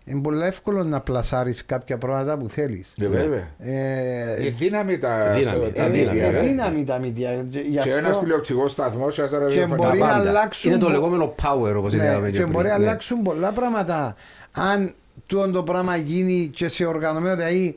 [0.05, 2.95] είναι πολύ εύκολο να πλασάρεις κάποια πράγματα που θέλεις.
[3.01, 3.49] Ε, Βέβαια.
[3.59, 6.41] Ε, Η δύναμη τα Δύναμη, τα ε, δίκτυα, ε, ρε.
[6.41, 7.47] δύναμη τα μύτια.
[7.51, 9.87] Και γι' Και αυτό- ένας τηλεοπτικός σταθμός, ένα Και ραδιοφωνικό.
[9.87, 10.29] μπορεί Τα να πάντα.
[10.29, 12.83] αλλάξουν Είναι το πο- λεγόμενο power όπως Ναι, λέγαμε και και μπορεί να πριν.
[12.85, 12.89] Ναι.
[12.89, 14.17] αλλάξουν πολλά πράγματα.
[14.53, 14.95] Αν
[15.27, 17.77] τούτο το πράγμα γίνει και σε οργανωμένο, δηλαδή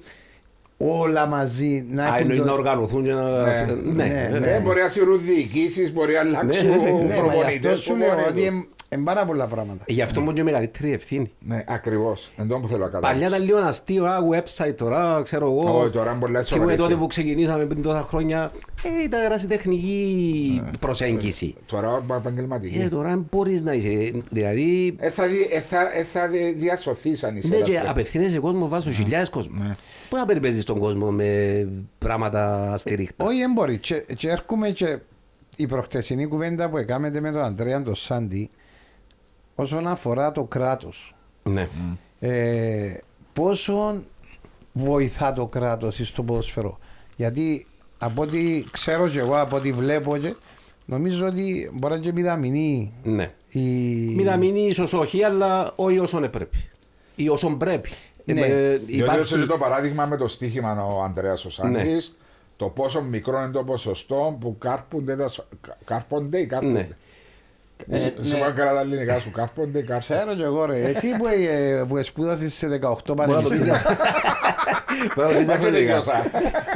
[0.81, 3.41] όλα μαζί να Α, έχουν εννοείς το- να οργανωθούν και να...
[3.41, 3.65] Ναι.
[3.93, 4.55] Ναι, Ναι, βέβαια.
[4.55, 6.91] Ε, μπορεί να σύρουν διοικήσεις, μπορεί να αλλάξουν Ναι, ναι, ναι.
[6.91, 7.71] Ναι, μα γι' προπονητές.
[7.71, 9.83] αυτό σου λέω ότι είναι- είναι πάρα πολλά πράγματα.
[9.87, 11.31] Γι' αυτό μου και μεγαλύτερη ευθύνη.
[11.39, 12.31] Ναι, ακριβώς.
[12.37, 13.35] Εντό που θέλω να Παλιά καταλάβω.
[13.35, 15.79] ήταν λίγο αστείο, α, website τώρα, ξέρω εγώ.
[15.79, 16.75] Όχι, τώρα είναι πολλά Θυμούμαι σοβαρή.
[16.77, 18.51] τότε που ξεκινήσαμε πριν τόσα χρόνια,
[18.99, 21.55] ε, ήταν ερασιτεχνική προσέγγιση.
[21.65, 22.79] Τώρα είναι επαγγελματική.
[22.79, 27.23] Ε, τώρα μπορείς να είσαι, δηλαδή, Ε, θα, δι- ε, θα, ε, θα δι- διασωθείς
[27.23, 27.89] αν είσαι ναι, και ελεύθερος.
[27.91, 29.59] απευθύνεσαι κόσμο βάσο χιλιάδες κόσμος.
[29.67, 29.75] Ναι.
[30.09, 33.25] Πού να περιπέζεις τον κόσμο με πράγματα στηρίχτα.
[33.25, 33.77] Όχι, δεν μπορεί.
[33.77, 34.99] Και, και έρχομαι και
[35.55, 38.49] η προχτεσινή κουβέντα που έκαμε με τον Αντρέα τον Σάντι
[39.55, 41.15] όσον αφορά το κράτος.
[41.43, 41.69] Ναι.
[42.19, 42.93] Ε,
[43.33, 44.03] πόσο
[44.73, 46.79] βοηθά το κράτος στο ποδοσφαιρό.
[47.15, 47.65] Γιατί
[47.97, 50.35] από ό,τι ξέρω και εγώ, από ό,τι βλέπω και
[50.85, 53.31] νομίζω ότι μπορεί να είναι και μηδαμινή Ναι.
[53.49, 53.59] η...
[54.15, 56.69] Μην να μείνει ίσως όχι, αλλά όχι όσον πρέπει.
[57.15, 57.89] Ή όσον πρέπει.
[58.33, 58.45] Ναι.
[58.45, 62.25] Ε, Διότι υπάρχει- έδωσε το παράδειγμα με το στοίχημα ο Ανδρέας ο Σάνκης, Ναι.
[62.57, 66.71] το πόσο μικρό είναι το ποσοστό που κάρπονται, τα, σο- κα- κάρπονται ή κάρπονται.
[66.73, 66.87] Ναι.
[67.87, 68.39] Ε, Ε, Σου ναι.
[68.39, 70.13] πάνε καλά τα ελληνικά σου, κάρπονται ή κάρπονται.
[70.19, 73.49] Ξέρω και εγώ ρε, εσύ που, ε, που σπούδασες σε 18 Μπορεί να το πεις-
[73.49, 73.81] πανεπιστήμια.
[75.15, 75.71] μπορεί να το πεις Μα και διαφορετικά.
[75.71, 76.23] τελειώσα.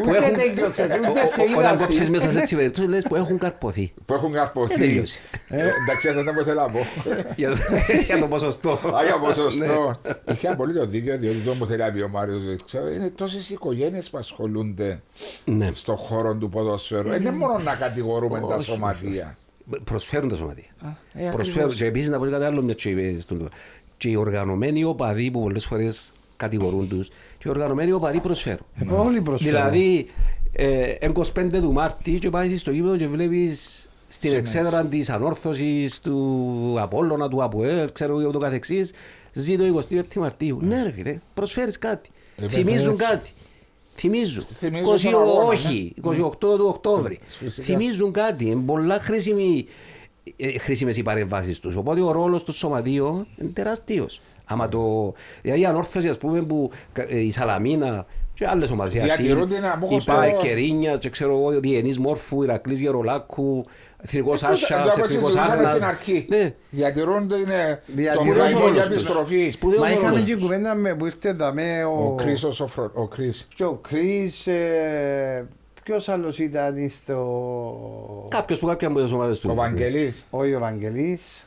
[0.04, 2.10] Που Ούτε έχουν- τέλειωσες, Ο- ούτε ο- σε Όταν είδα κόψεις εσύ.
[2.12, 3.93] μέσα σε έτσι περιπτώσεις λες που έχουν καρποθεί.
[4.06, 4.80] Που έχουν καρποθεί.
[4.80, 5.20] Τελείωσε.
[5.49, 6.80] Ε, Εντάξει, αυτό δεν ήθελα να πω.
[7.36, 7.56] Για το-
[8.08, 8.72] Για το ποσοστό.
[8.72, 9.93] Α, για ποσοστό.
[10.26, 10.34] Ναι.
[10.34, 14.10] Είχε απολύτως δίκιο, διότι το που θέλει να πει ο Μάριος ξέρω, είναι τόσες οικογένειες
[14.10, 15.01] που ασχολούνται
[15.45, 15.70] Ναι.
[15.74, 17.10] στον χώρο του ποδοσφαίρου.
[17.10, 18.66] Δεν είναι μόνο να κατηγορούμε τα Όχι.
[18.66, 19.38] σωματεία.
[19.84, 20.64] Προσφέρουν τα σωματεία.
[21.14, 21.49] ε, Προσφέρουν.
[21.49, 21.76] ακριβώς.
[21.76, 23.49] Και επίσης να πω κάτι άλλο μια και είπε στον Λουκά.
[23.97, 28.66] Και οι οργανωμένοι οπαδοί που πολλές φορές κατηγορούν τους και οι οργανωμένοι οπαδοί προσφέρουν.
[28.80, 29.55] Ε, Όλοι προσφέρουν.
[29.72, 30.05] Δηλαδή,
[30.51, 36.76] ε, 25 του Μάρτη και πάει στο γήπεδο και βλέπεις στην εξέδρα της ανόρθωσης του
[36.80, 38.93] Απόλλωνα, του ΑΠΟΕΛ, ξέρω εγώ το καθεξής,
[39.34, 40.59] ζει το 25 Μαρτίου.
[40.61, 42.09] Ναι ρε φίλε, προσφέρεις κάτι.
[42.38, 43.07] Ε, Θυμίζουν βέβαια.
[43.07, 43.30] κάτι.
[43.95, 44.43] Θυμίζουν.
[44.43, 47.19] Θυμίζουν 20, τον αγώνα, όχι, 28 του Οκτώβρη.
[47.27, 47.63] Φυσικά.
[47.67, 48.45] Θυμίζουν κάτι.
[48.45, 49.65] Είναι πολλά χρήσιμοι,
[50.37, 51.75] ε, χρήσιμες οι παρεμβάσεις τους.
[51.75, 54.21] Οπότε ο ρόλος του σωματείου είναι τεράστιος.
[54.45, 56.71] Άμα το, δηλαδή η ανόρθωση ας πούμε που
[57.07, 61.09] ε, η Σαλαμίνα και άλλες ομάδες, η Ασύλ, Διατηρούν την αμόχωστο- η ΠΑΕ Κερίνια και
[61.09, 63.65] ξέρω εγώ, Διενής Μόρφου, Ηρακλής Γερολάκου,
[64.06, 65.70] Εθνικός Ε, το- Άσας, το όπως Εθνικός συζητούσαμε Άρνας.
[65.72, 66.26] στην αρχή.
[66.30, 66.54] Ναι.
[66.70, 68.89] Διατηρούν το είναι Διατηρούν τον όλους κάγκο για τους.
[68.91, 69.49] επιστροφή.
[69.49, 70.41] Σπουδαίος Μα ο είχαμε ρόλος και τους.
[70.41, 73.47] κουβέντα με, που ήρθε δαμέ ο, Ο Κρίσος, ο, Φρο- ο Κρίς.
[73.56, 75.45] και ο Κρίς, ε,
[75.84, 78.28] ποιος άλλος ήταν στο...
[78.30, 79.49] Κάποιος που κάποια από τις ομάδες του.
[79.51, 80.26] Ο Βαγγελής.
[80.30, 81.45] Όχι ο Βαγγελής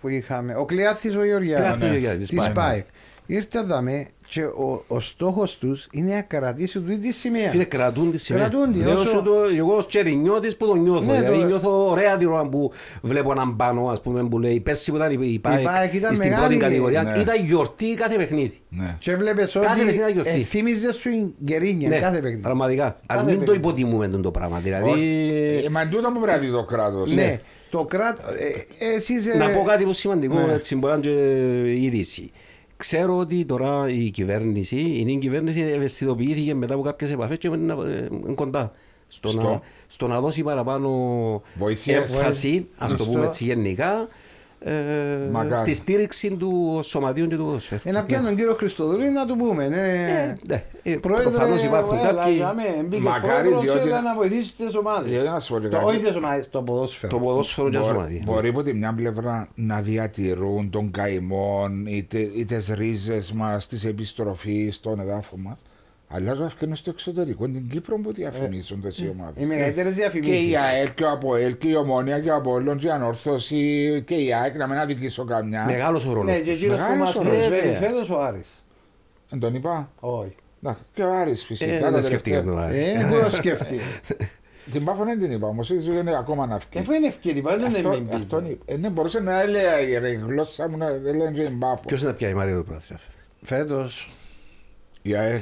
[0.00, 1.90] που είχαμε, ο Κλειάθης ο Γεωργιάδης Κλειάθης ο ναι.
[1.90, 2.54] Γεωργιάδης, της πάει, ναι.
[2.54, 2.84] ΠΑΕΚ.
[3.26, 7.50] Ήρθε δαμέ και ο, ο στόχος τους είναι να κρατήσουν τούτη τη σημαία.
[7.50, 8.48] Φίλε, κρατούν τη σημαία.
[8.48, 11.12] Κρατούν τη, Λέω όσο- σου το, εγώ ως τσερινιώτης που το νιώθω.
[11.12, 12.72] Ναι, δηλαδή το- νιώθω ωραία την ώρα που
[13.02, 16.14] βλέπω έναν πάνω, ας πούμε, που λέει πέρσι που ήταν η- η ΠΑΕΚ ΠΑΕΚ ήταν
[16.16, 17.02] στην μεγάλη, πρώτη κατηγορία.
[17.02, 17.20] ναι.
[17.20, 18.60] Ήταν γιορτή κάθε παιχνίδι.
[18.68, 18.96] Ναι.
[18.98, 20.30] Και βλέπεις Κάθε ότι παιχνίδι γιορτή.
[20.30, 22.42] ε, θύμιζε σου η γκερίνια Ναι, κάθε παιχνίδι.
[22.42, 22.84] πραγματικά.
[22.86, 23.58] Ας Κάθε μην το παιχνίδι.
[23.58, 24.58] υποτιμούμε τον το πράγμα.
[24.58, 24.90] Δηλαδή,
[25.64, 27.12] Ε, Μα εν τούτο που πρέπει να δει το κράτος.
[27.14, 27.36] Ναι,
[27.70, 28.22] το κράτο.
[28.78, 30.52] Ε, εσείς, ε, Να πω κάτι που σημαντικό, ναι.
[30.52, 32.30] έτσι μπορεί να είναι και είδηση.
[32.78, 37.72] Ξέρω ότι τώρα η κυβέρνηση, η νέα κυβέρνηση ευαισθητοποιήθηκε μετά από κάποιες επαφές και είναι
[37.72, 38.72] ε, κοντά.
[39.06, 39.42] Στο, Στο.
[39.42, 40.88] Να, στο να δώσει παραπάνω
[41.54, 41.96] Βοήθεια.
[41.96, 43.12] έμφαση, ας το Στο.
[43.12, 44.08] πούμε έτσι γενικά, ε, Μακάρι.
[45.56, 47.80] Στη στήριξη του σωματείων και του ποδοσφαίρου.
[47.84, 49.68] Ένα πιάνο τον κύριο Χριστοδουλή να του πούμε.
[49.68, 49.76] Ναι.
[49.76, 54.00] Ε, ναι, ε, Πρόεδρε, προφανώς υπάρχουν έλα, κάποιοι- για με, μπήκε Μακάρι, πρόεδρος, διότι- έλα
[54.02, 55.10] να βοηθήσει τις ομάδες.
[55.10, 55.88] Διότι να σου πω και Το- κάτι.
[55.88, 57.12] Όχι τις ομάδες, το ποδόσφαιρο.
[57.12, 58.22] Το ποδόσφαιρο και τα Μπορεί, σωματεία.
[58.26, 63.66] μπορεί από τη μια πλευρά να διατηρούν τον καημό ή, τε, ή τις ρίζες μας
[63.66, 65.58] τη επιστροφής στον εδάφο μας.
[66.10, 69.44] Αλλά να ευκαιρνούν στο εξωτερικό, την Κύπρο που διαφημίζουν τι Οι ομάδες.
[69.46, 70.56] μεγαλύτερες Και η διαφημίσεις.
[70.56, 74.34] ΑΕΛ και ο ΑΠΟΕΛ και η Ομόνια και ο Απόλλων και η Ανόρθωση και η
[74.34, 75.64] ΑΕΚ, να μην αδικήσω καμιά.
[75.64, 76.60] Μεγάλος ο ρόλος Ναι, και τους.
[76.60, 77.78] εκείνος που Μεγάλος μας ο προσφέρει ρόλος.
[77.78, 78.48] φέτος ο Άρης.
[79.28, 80.34] Δεν τον είπα; Όχι.
[80.60, 81.72] Να, και ο Άρης φυσικά.
[81.72, 82.54] Ε, τα δεν σκέφτηκα τελευταία.
[82.62, 82.78] το Άρη.
[82.78, 83.80] Ε, δεν το σκέφτηκε.
[84.72, 86.78] Την Πάφο δεν την είπα όμως, είναι ακόμα να φύγει.
[86.82, 88.52] Αφού είναι ευκαιρία, πάλι δεν Αυτό, είναι αυτόν μπίζα.
[88.52, 88.64] είπα.
[88.72, 91.82] Ε, ναι, μπορούσε να έλεγε ρε, η γλώσσα μου να έλεγε και η Μπάφο.
[91.86, 93.00] Ποιος είναι να πιάει η Μαρία το πρωτάθλημα.
[93.42, 94.10] Φέτος.
[95.02, 95.40] Η ΑΕΛ.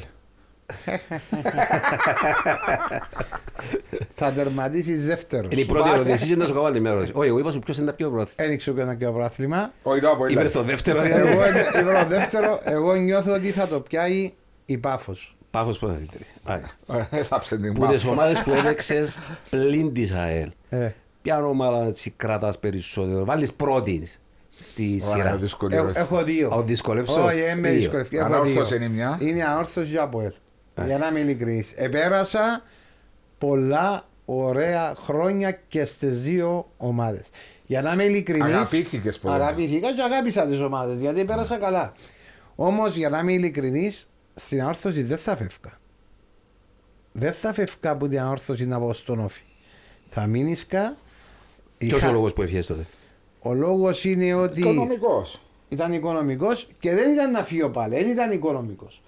[4.14, 5.52] Θα τερματίσεις δεύτερος.
[5.52, 7.12] Είναι η πρώτη ερώτηση, εσύ και να σου κάνω άλλη μια ερώτηση.
[7.14, 8.48] Όχι, εγώ είπα σου ποιος είναι να πιάει το πρωτάθλημα.
[8.48, 9.72] Ένιξε και ένα και πρωτάθλημα.
[9.82, 11.58] Όχι το από Ήβρες το δεύτερο Εγώ δηλαδή.
[11.80, 14.32] είπα το δεύτερο, εγώ νιώθω ότι θα το πιάει
[14.64, 15.36] η Πάφος.
[15.50, 16.26] Πάφος πρωταθλήτρια.
[16.44, 16.70] Άρα.
[17.10, 18.10] Έθαψε την Που τις Πάφο.
[18.10, 19.18] ομάδες που έπαιξες
[19.50, 20.50] πλην της ΑΕΛ.
[20.68, 20.88] Ε,
[21.22, 24.18] Ποια ομάδα έτσι κρατάς περισσότερο; Βάλεις πρώτης
[24.60, 25.36] στη Ωραία, σειρά.
[25.36, 25.98] δυσκολεύεσαι.
[26.00, 26.50] έχω- έχω δύο.
[26.52, 27.24] Ο δυσκολεύσω.
[27.24, 27.78] Όχι, ε, με Δύο.
[27.78, 28.16] δυσκολεύει.
[28.16, 28.84] Έχω Ανόρθωση δύο.
[28.84, 29.18] είναι μια.
[29.20, 30.32] Είναι ανόρθωσης για από ελ.
[30.84, 31.72] Για να είμαι ειλικρινής.
[31.76, 32.62] Επέρασα
[33.38, 37.26] πολλά ωραία χρόνια και στις δύο ομάδες.
[37.66, 39.34] Για να είμαι ειλικρινής Αγαπήθηκες πολλά.
[39.34, 41.92] Αγαπήθηκα και αγάπησα τις ομάδες γιατί πέρασα καλά.
[42.56, 45.78] Όμως για να είμαι ειλικρινής στην ανόρθωση δεν θα φεύγα.
[47.12, 49.42] Δεν θα φεύγα από την ανόρθωση να πάω στον όφη.
[50.08, 50.96] Θα μείνισκα.
[51.78, 52.86] Ποιος Είχα- ο λόγος που έφυγες τότε;
[53.40, 55.40] Ο λόγος είναι ότι Οικονομικός.
[55.68, 59.00] ήταν οικονομικός και δεν ήταν να φύγω πάλι, δεν ήταν οικονομικός.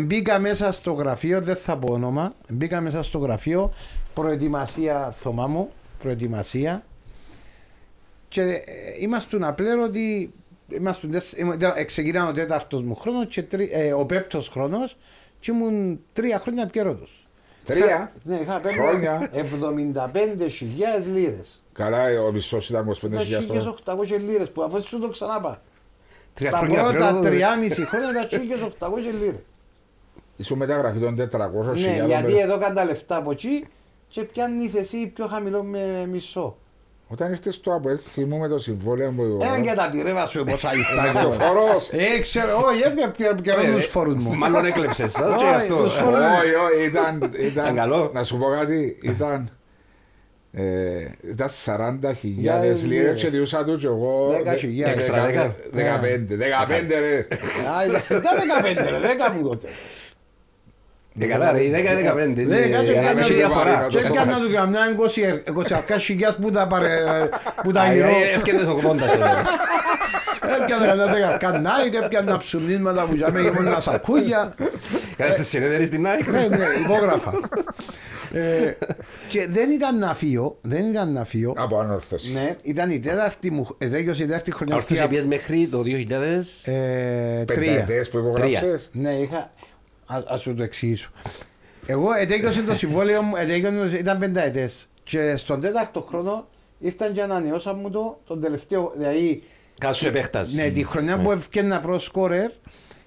[0.00, 2.34] Μπήκα μέσα στο γραφείο, δεν θα πω όνομα.
[2.48, 3.72] Μπήκα μέσα στο γραφείο,
[4.14, 5.70] προετοιμασία θωμά μου,
[6.02, 6.84] προετοιμασία.
[8.28, 8.62] Και ε,
[9.00, 10.32] ήμασταν απλέον ότι.
[10.70, 14.96] Ήμασταν, τεσ- ήμουν- ήταν- ξεκινά ο τέταρτος μου χρόνος και τρι- ε, ο πέπτος χρόνος
[15.40, 17.06] και ήμουν τρία χρόνια πιέρωτο.
[17.64, 19.30] Τρία; Ναι, είχα Χρόνια.
[19.32, 21.62] 75.000 λίρες.
[21.72, 23.60] Καλά, ο μισός ήταν 25.000 τώρα.
[23.60, 25.62] 1.800 λίρες που αφού σου το ξανάπα.
[26.34, 27.28] Τρία Τα χρόνια πρώτα πλέον, ε.
[27.28, 29.40] 3,5 χρόνια τα 1.800 λίρες.
[30.40, 33.66] Ήσουν μεταγραφή των 400 Ναι, γιατί εδώ κάνουν τα λεφτά από εκεί
[34.08, 36.56] και πιάνεις εσύ πιο χαμηλό με μισό.
[37.10, 39.38] Όταν ήρθες στο ΑΠΟΕΛ, θυμούμαι το συμβόλαιο μου.
[39.40, 41.26] Ένα και τα πειρέβα σου πόσα Και λεφτά.
[41.26, 41.88] ο φόρος.
[41.92, 44.34] Ε, ξέρω, όχι, έπια πιέρον τους φόρους μου.
[44.34, 45.74] Μάλλον έκλεψες σας και Όχι, αυτό.
[45.82, 46.16] τους φόρους.
[46.18, 48.10] Όχι, όχι, ήταν, Ήταν ήταν, καλό.
[48.14, 49.50] να σου πω κάτι, ήταν,
[50.52, 50.62] ε,
[51.30, 53.22] ήταν 40.000 Χιλιάδες λίρες λίρες.
[53.22, 54.94] και διούσα του και εγώ Δέκα χιλιάδες.
[55.04, 55.54] Έξτρα δέκα.
[55.72, 57.16] 15, 15 ρε.
[57.18, 57.84] Α,
[58.16, 59.68] Ήταν 15 ρε, 10 μου τότε.
[61.20, 62.44] Ε, καλά ρε, η 10-15.
[62.46, 63.86] Δέκα και είναι- κάνα έχει του- διαφορά.
[63.90, 64.20] το Και σώμα.
[64.22, 67.28] έκανα του καμιά 20 χιλιάς που τα παρε-
[67.62, 68.06] που τα Α, γυρώ.
[68.08, 69.24] ε, Έφτιανες ο κομμόντας εδώ.
[70.62, 74.54] Έπιανα ένα δέκα κανάι και έπιανα ψουμνίσματα που για μένα ήμουν σακούγια.
[75.16, 76.26] Κάτσε στη συνέδερη στην ΑΕΚ.
[76.26, 77.32] Ναι, ναι, υπόγραφα.
[78.32, 78.72] Ε,
[79.28, 81.52] και δεν ήταν να φύγω, δεν ήταν να φύγω.
[81.56, 82.32] Από ανόρθωση.
[82.32, 84.74] Ναι, ήταν η τέταρτη μου, ε, δέγιος η τέταρτη χρονιά.
[84.74, 86.62] Ορθούς αυτή, πιες μέχρι το 2000.
[86.64, 87.44] ε, τρία.
[87.44, 88.90] Πενταετές που υπογράψες.
[88.92, 89.50] Ναι, είχα.
[90.08, 91.10] Α, ας σου το εξηγήσω.
[91.86, 94.88] Εγώ ετέγιωσε το συμβόλαιο μου, ετέγιωσε, ήταν πενταετές.
[95.02, 96.48] Και στον τέταρτο χρόνο
[96.78, 98.92] ήρθαν και ανανεώσαν μου το τον τελευταίο.
[98.96, 99.42] Δηλαδή,
[99.80, 100.56] Κάσου επέκταση.
[100.56, 102.50] ναι, τη χρονιά που έφτιανα προ σκόρερ,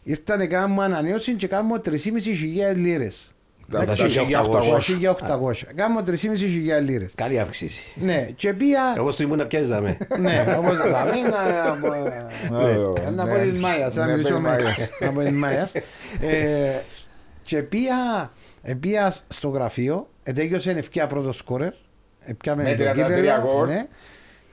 [0.04, 3.32] ήρθαν και κάνουν μου ανανέωση και κάνουν μου 3.500
[3.80, 3.98] λίρες.
[3.98, 5.42] Τα Εντάξει, 1.800.
[5.42, 5.74] 1.800.
[5.76, 7.12] Κάνουν 3.500 λίρες.
[7.16, 7.82] Καλή αύξηση.
[7.96, 8.80] Ναι, και πήγα.
[8.98, 9.98] Εγώ στο ήμουν να πιάσεις δάμε.
[10.20, 11.30] Ναι, όπως τα λέμε,
[13.06, 13.42] Ναι, να πω ναι.
[13.44, 14.90] την Μάιας, να Ναι, μιλήσω πες με Μάιας.
[15.00, 15.72] να πω την Μάιας.
[16.22, 16.80] Ε,
[17.44, 21.74] Και πήγα, ε, πήγα στο γραφείο, ετέγιωσε ευκαιρία πρώτος σκόρερ,
[22.20, 23.68] έπιαμε Με το 33 κύπελλο, γκολ.
[23.68, 23.86] ναι,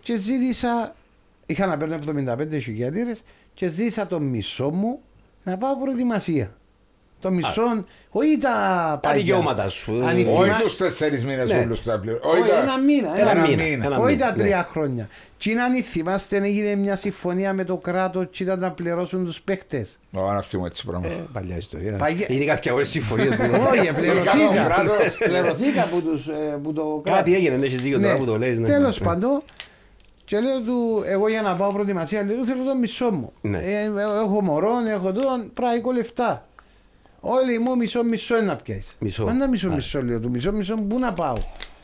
[0.00, 0.94] και ζήτησα,
[1.46, 3.22] είχα να παίρνω 75 λίρες
[3.54, 5.00] και ζήτησα το μισό μου
[5.42, 6.56] να πάω προετοιμασία.
[7.20, 9.20] Το μισό, όχι τα Τα παγιά.
[9.24, 9.92] δικαιώματα σου.
[9.92, 11.58] Αν Όχι θυμάσαι- Όχι τους τέσσερις μήνες Ναι.
[11.58, 12.18] όλους τα πλήρω.
[12.22, 13.62] Όχι, τα- ένα μήνα, Ένα ένα μήνα.
[13.62, 13.84] μήνα.
[13.86, 14.36] ένα όχι μήνα, τα ναι.
[14.42, 15.08] τρία χρόνια.
[15.38, 19.40] Τι είναι αν θυμάστε, έγινε μια συμφωνία με το κράτος και ήταν να πληρώσουν τους
[19.40, 19.98] παίχτες.
[20.12, 21.14] Ω, να θυμώ έτσι Ε, πράγματα.
[21.32, 21.96] Παλιά ιστορία.
[21.96, 24.64] Παγιά- Είναι κάποια όλες συμφωνίες που Όχι, Κάνω πληρωθήκα.
[24.64, 25.16] κράτος.
[25.18, 27.32] Πληρωθήκα από, τους, ε, που το Κάτι κράτος.
[27.34, 28.58] έγινε, έχεις δίκιο τώρα που το λες.
[28.58, 28.66] ναι.
[28.66, 29.06] Τέλος Ναι.
[29.06, 29.40] πάντων,
[30.24, 33.32] και λέω του, εγώ για να πάω προετοιμασία, λέω του θέλω το μισό μου.
[33.40, 33.58] Ναι.
[33.58, 33.84] Ε,
[34.24, 35.20] έχω μωρό, έχω το,
[35.54, 36.42] πράγμα λεφτά.
[37.20, 38.96] Όλοι μου μισό μισό είναι να πιάσεις.
[39.00, 39.24] Μισό.
[39.24, 39.74] Πάντα μισό Α.
[39.74, 41.34] μισό λέω του, μισό μισό πού να πάω.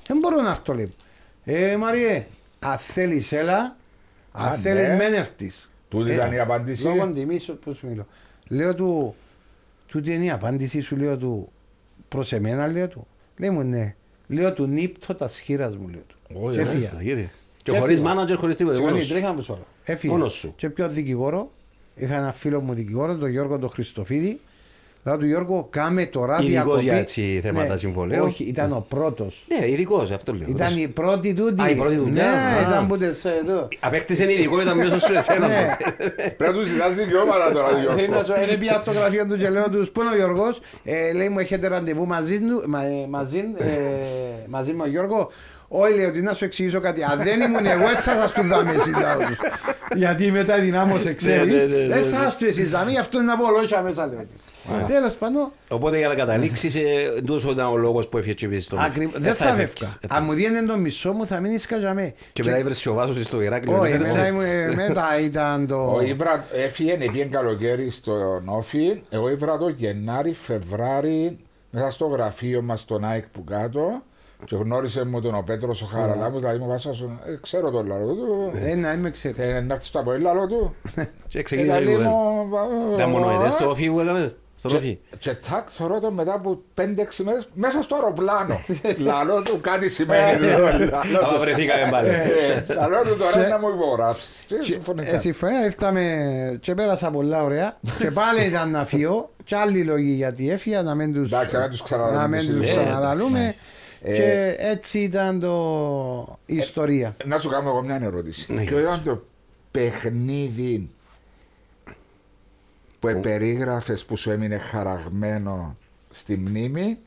[0.07, 0.89] Δεν μπορώ να έρθω λέω.
[1.45, 2.27] Ε, Μαριέ,
[2.59, 3.77] αν θέλεις έλα,
[4.33, 4.97] αν Α, θέλεις ναι.
[4.97, 5.71] μεν έρθεις.
[5.89, 6.85] Τούτη Ε, ήταν η απάντηση.
[6.85, 8.07] Λόγω τιμής, πώς μιλώ.
[8.49, 9.15] Λέω του,
[9.87, 11.53] τούτη είναι η απάντηση σου, λέω του,
[12.09, 13.07] προς εμένα, λέω του.
[13.37, 13.95] Λέει μου, ναι.
[14.27, 16.17] Λέω του, νύπτω τα σχήρας μου, λέω του.
[16.33, 17.03] Όχι, Και μάλιστα, έφυγα.
[17.11, 17.31] κύριε.
[17.63, 18.15] Και Και χωρίς έφυγα.
[18.15, 18.75] μάνατζερ, χωρίς τίποτα.
[18.75, 19.19] Συγγνώμη, μόνος σου.
[19.21, 19.67] τρέχα μου σ' όλα.
[19.85, 20.13] Έφυγα.
[20.13, 20.53] Μόνος σου.
[20.57, 21.53] Και πιο δικηγόρο,
[21.95, 24.41] είχα ένα φίλο μου δικηγόρο, τον Γιώργο τον Χριστοφίδη.
[25.07, 26.83] Λέω του Γιώργο, κάμε τώρα Ειδικός διακοπή.
[26.83, 28.25] για έτσι θέματα συμβολέου.
[28.25, 29.45] Όχι, ήταν ο πρώτος.
[29.59, 30.49] Ναι, ειδικός, αυτό λέω.
[30.49, 31.63] Ήταν η πρώτη τούτη.
[31.63, 32.25] Α, η πρώτη δουλειά.
[32.25, 32.69] Ναι, Α.
[32.69, 33.69] ήταν που τες εδώ.
[33.81, 35.55] Απέκτησε ειδικό, ήταν μέσα σου εσένα Ναι.
[35.55, 35.95] τότε.
[36.37, 38.25] Πρέπει να του ζητάς δικαιώματα τώρα, Είναι Γιώργο.
[38.25, 41.29] σου- Είναι πια στο γραφείο του και λέω τους πού είναι ο Γιώργος; Ε, Λέει
[41.29, 43.65] μου έχετε ραντεβού μαζί, του- μα- ε, μαζί, ε,
[44.49, 45.31] μαζί με ο Γιώργο
[45.69, 48.43] Όχι λέει ότι να σου εξηγήσω κάτι Αν δεν ήμουν εγώ έτσι θα σας του
[48.43, 49.37] δάμε εσύ λέω τους.
[49.97, 51.53] Γιατί μετά δυνάμωσε, ξέρεις.
[51.55, 52.17] ναι, ναι, ναι, Δεν ναι.
[52.17, 54.43] θα σου εσύ ζαμί, αυτό είναι από λόγια μέσα λέει της.
[54.87, 56.77] Τέλος πάντων, Οπότε για να καταλήξεις,
[57.27, 59.23] τόσο ήταν ο λόγος που έφυγε επίση στο ακριβ- Μέχ.
[59.23, 59.73] δεν θα έφευγες.
[59.79, 59.99] φεύγα.
[60.01, 62.15] Ε, θα- Αν μου δίνει το μισό μου θα μείνεις σκαζαμέ.
[62.33, 63.79] Και μετά έβρεσε ο Βάσος στο Ηράκλειο.
[63.79, 65.95] Όχι, έφερε σε- μετά ήμουν- ε, μετά ήταν το...
[65.95, 69.03] Ο Ήβρα έφυγε, πήγε καλοκαίρι στο Νόφι.
[69.11, 71.39] Εγώ ήβρα το Γενάρη, Φεβράρι,
[71.71, 74.03] μέσα στο γραφείο μας στον ΑΕΚ που κάτω.
[74.47, 77.87] Και γνώρισε μου τον ο Πέτρος ο Χαραλάμου, δηλαδή μου βάσα στον, ε, ξέρω τον
[77.87, 78.53] λαό του.
[78.65, 79.35] Ε, να είμαι ξέρει.
[79.39, 80.75] Ε, να έρθεις στο από λαό του.
[81.27, 82.11] Και Ε, ξεκίνησε λέει λίγο.
[82.11, 84.35] μου, βα- Ήταν μόνο βα- εδές στο όφι που έκαμε.
[84.57, 84.99] Στον Και- όφι.
[85.19, 88.55] Και τάκ, θωρώ τον μετά από 5-6 μέρες μέσα στο αεροπλάνο.
[88.99, 90.47] Λαλό του κάτι σημαίνει.
[90.47, 92.09] Λαλό Αλλά του- βρεθήκαμε πάλι.
[92.09, 94.45] Ε, Λαλό του τώρα Και- να μου υπογράψεις.
[94.47, 95.17] Και συμφωνήσαμε.
[95.17, 96.03] Εσύ φορά ήρθαμε
[96.61, 100.95] και πέρασα πολλά ωραία και πάλι ήταν να φύγω και άλλοι λόγοι γιατί έφυγα να
[100.95, 101.83] μην τους, Εντάξει, να μην τους
[102.71, 103.55] ξαναλαλούμε.
[104.05, 107.17] Να μην τους Ε, ξαναλαλούμε Ε, και έτσι ήταν το η ιστορία.
[107.25, 108.53] Να σου κάνω εγώ μια ερώτηση.
[108.53, 109.25] Ναι, Ποιο ήταν το
[109.71, 110.91] παιχνίδι
[113.01, 115.77] που επερίγραφες που σου έμεινε χαραγμένο
[116.11, 116.99] στη μνήμη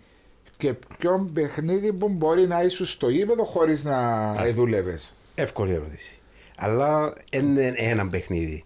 [0.58, 5.14] και ποιο παιχνίδι που μπορεί να ήσουν στο ύπεδο χωρίς να δούλευες.
[5.36, 6.16] Εύκολη ερώτηση.
[6.58, 8.66] Αλλά είναι ένα παιχνίδι.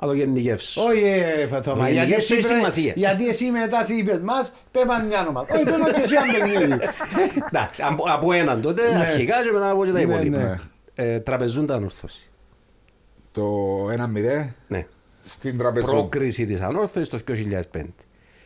[0.00, 0.82] Να το γενικεύσω.
[0.82, 2.92] Όχι, ε, Φατώμα, Η γιατί γεύση εσύ, έχει πρέπει- σημασία.
[2.96, 5.40] γιατί εσύ μετά εσύ είπες μας, πέπαν μια όνομα.
[5.40, 6.78] Όχι, πέπαν και εσύ αν παιχνίδι.
[7.52, 8.98] Εντάξει, από- από έναν τότε Ναι.
[9.00, 10.38] αρχικά και μετά από και τα Ναι, υπόλοιπα.
[10.38, 10.54] ναι.
[10.94, 12.30] Ε, Τραπεζούντα ανόρθωση.
[13.32, 13.44] Το
[13.92, 14.86] 1-0 Ναι.
[15.20, 15.86] στην τραπεζού.
[15.86, 17.94] Πρόκριση της ανόρθωσης το 2005.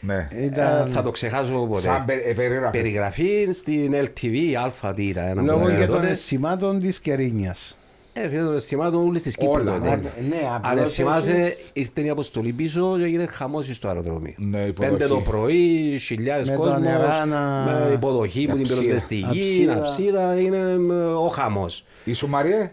[0.01, 0.29] Ναι.
[0.31, 1.81] Ε, Ήταν θα το ξεχάσω ποτέ.
[1.81, 2.81] Σαν πε- ε, περιγράφες.
[2.81, 5.27] Περιγραφή στην LTV, αλφα τι ήταν.
[5.27, 6.09] ένα λόγω από τα και των τότε.
[6.09, 7.77] αισθημάτων της Κερίνιας.
[8.15, 9.51] Ε, φίλε, των αισθημάτων όλης της Κύπρου.
[9.53, 9.89] Όλα, τότε.
[9.89, 10.01] όλα.
[10.29, 14.33] Ναι, Αν απλώς θυμάσαι, έχεις- ήρθε η αποστολή πίσω και έγινε χαμός στο αεροδρόμιο.
[14.37, 14.97] Ναι, υποδοχή.
[14.97, 18.81] Πέντε το πρωί, χιλιάδες Με τα κόσμος, νερά να- με υποδοχή που την Αψίδα.
[18.81, 19.77] πυροσβεστική, Αψίδα.
[19.77, 21.85] αψίδα, είναι ε, ο χαμός.
[22.05, 22.73] Ήσου Μαριέ.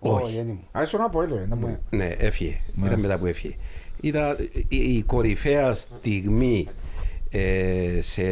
[0.00, 0.34] Όχι.
[0.36, 0.60] δεν ήμουν.
[0.78, 1.48] Α, ήσουν από έλο.
[1.90, 2.60] Ναι, έφυγε.
[2.86, 3.54] Ήταν μετά που έφυγε.
[4.00, 4.36] Ήταν
[4.68, 6.68] η, η κορυφαία στιγμή
[7.30, 7.40] ε,
[8.00, 8.22] σε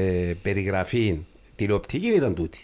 [0.43, 1.19] περιγραφή
[1.57, 2.59] τηλεοπτική ήταν τούτη.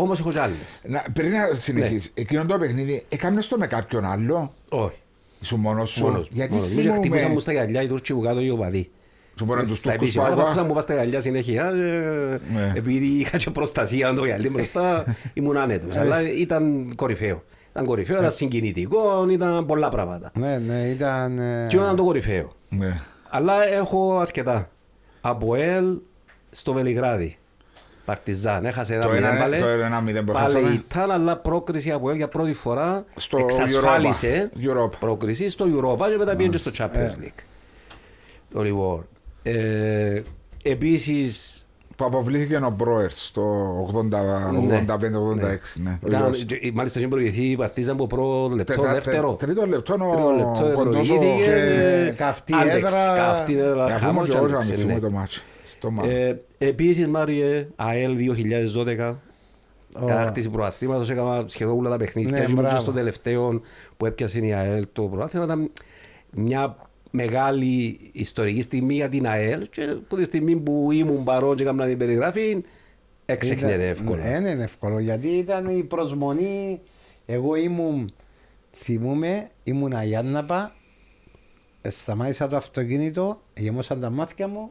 [0.00, 0.80] Όμως έχω κι άλλες.
[0.86, 2.22] Να, πριν να συνεχίσει, Ναι.
[2.22, 4.96] εκείνο το παιχνίδι, έκαμε το με κάποιον άλλο; Όχι.
[5.40, 6.68] Ήσουν μόνος σου; Μόνος, Γιατί μόνος.
[6.68, 6.74] μου.
[6.82, 7.28] Και χτυπούσαν θυμούμαι.
[7.34, 8.90] μου στα γυαλιά οι Τούρκοι που κάτω οι οπαδοί.
[9.38, 10.52] Σου μπορεί να τους Στα τούκους επίσημα, που αλλά άκουα.
[10.52, 11.64] πούσαν μου πας στα γυαλιά συνέχεια.
[11.68, 12.72] ε, Ναι.
[12.76, 15.96] Επειδή είχα και προστασία το γυαλί μπροστά, ήμουν άνετος.
[15.96, 17.42] Αλλά ήταν κορυφαίο.
[17.70, 20.30] Ήταν κορυφαίο, ήταν συγκινητικό, ήταν πολλά πράγματα.
[20.34, 21.38] Ναι, ναι, ήταν...
[21.38, 22.52] ε, Και ήταν το κορυφαίο.
[22.68, 23.00] Ναι.
[23.30, 24.70] Αλλά έχω αρκετά.
[25.20, 25.96] Από ελ
[26.50, 27.36] στο Βελιγράδι.
[28.08, 28.64] Παρτιζάν.
[28.64, 29.58] Έχασε ένα Το μηδέν ένα- πάλι.
[29.60, 30.68] το ένα μηδέν που Πάλι χάσαμε.
[30.70, 34.68] ήταν, αλλά πρόκριση από ελ για πρώτη φορά Στο εξασφάλισε Europa.
[34.84, 34.90] Europa.
[35.00, 37.42] πρόκριση στο Europa και μετά πήγαινε και στο Champions League.
[38.52, 39.06] Το λοιπόν.
[39.42, 40.20] Ε,
[40.62, 41.62] επίσης
[41.96, 43.42] Που αποβλήθηκε ο Μπρόερς στο
[43.92, 45.80] 85-86.
[45.82, 45.98] Ναι.
[46.02, 46.44] Ο ήταν, Ιωσ.
[46.44, 49.28] και- μάλιστα είχε προηγηθεί η Παρτίζαν από πρώτο λεπτό, Τετά- δεύτερο.
[49.34, 52.04] τε- Τρίτο λεπτό Τρίτο λεπτό, ο κοντός ο- προηγήθηκε.
[52.06, 53.16] και καυτή Άντεξε, έδρα.
[53.16, 54.84] Καυτή έδρα, Να πούμε χάμος και και εγώ να άντεξε,
[55.80, 56.06] θυμούμε ναι.
[56.06, 56.10] το μάτσο.
[56.10, 56.38] Στο μάτσο.
[56.58, 58.16] Ε, Επίσης, Μάριε, ΑΕΛ
[58.96, 59.14] 2012,
[60.06, 62.30] κατάκτηση προαθλήματος, έκανα σχεδόν όλα τα παιχνίδια.
[62.30, 62.78] Ναι, και ήμουν και μπράβο.
[62.78, 63.60] στο τελευταίο
[63.96, 65.44] που έπιασε η ΑΕΛ το προάθλημα.
[65.44, 65.70] Ήταν
[66.30, 66.76] μια
[67.10, 71.86] μεγάλη ιστορική στιγμή για την ΑΕΛ και από τη στιγμή που ήμουν παρόν και έκανα
[71.86, 72.64] την περιγράφη,
[73.26, 74.22] έξεχνεται Ήταν- εύκολα.
[74.30, 76.80] Ναι, ναι, είναι εύκολο γιατί ήταν η προσμονή.
[77.26, 78.12] Εγώ ήμουν,
[78.76, 80.74] θυμούμαι, ήμουν Αγιάνναπα,
[81.82, 84.70] ε, σταμάτησα το αυτοκίνητο, γεμώσαν τα μάτια μου,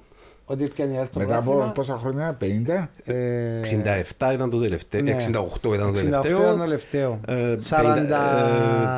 [0.49, 1.71] ότι πιάνει έρθει το Μετά από πρωτάθλημα.
[1.71, 2.87] πόσα χρόνια, 50.
[3.05, 5.15] Ε, 67 ήταν το τελευταίο, ναι.
[5.15, 6.39] 68 ήταν το 68 τελευταίο.
[6.39, 7.19] ήταν το τελευταίο.
[7.27, 7.95] Ε, 40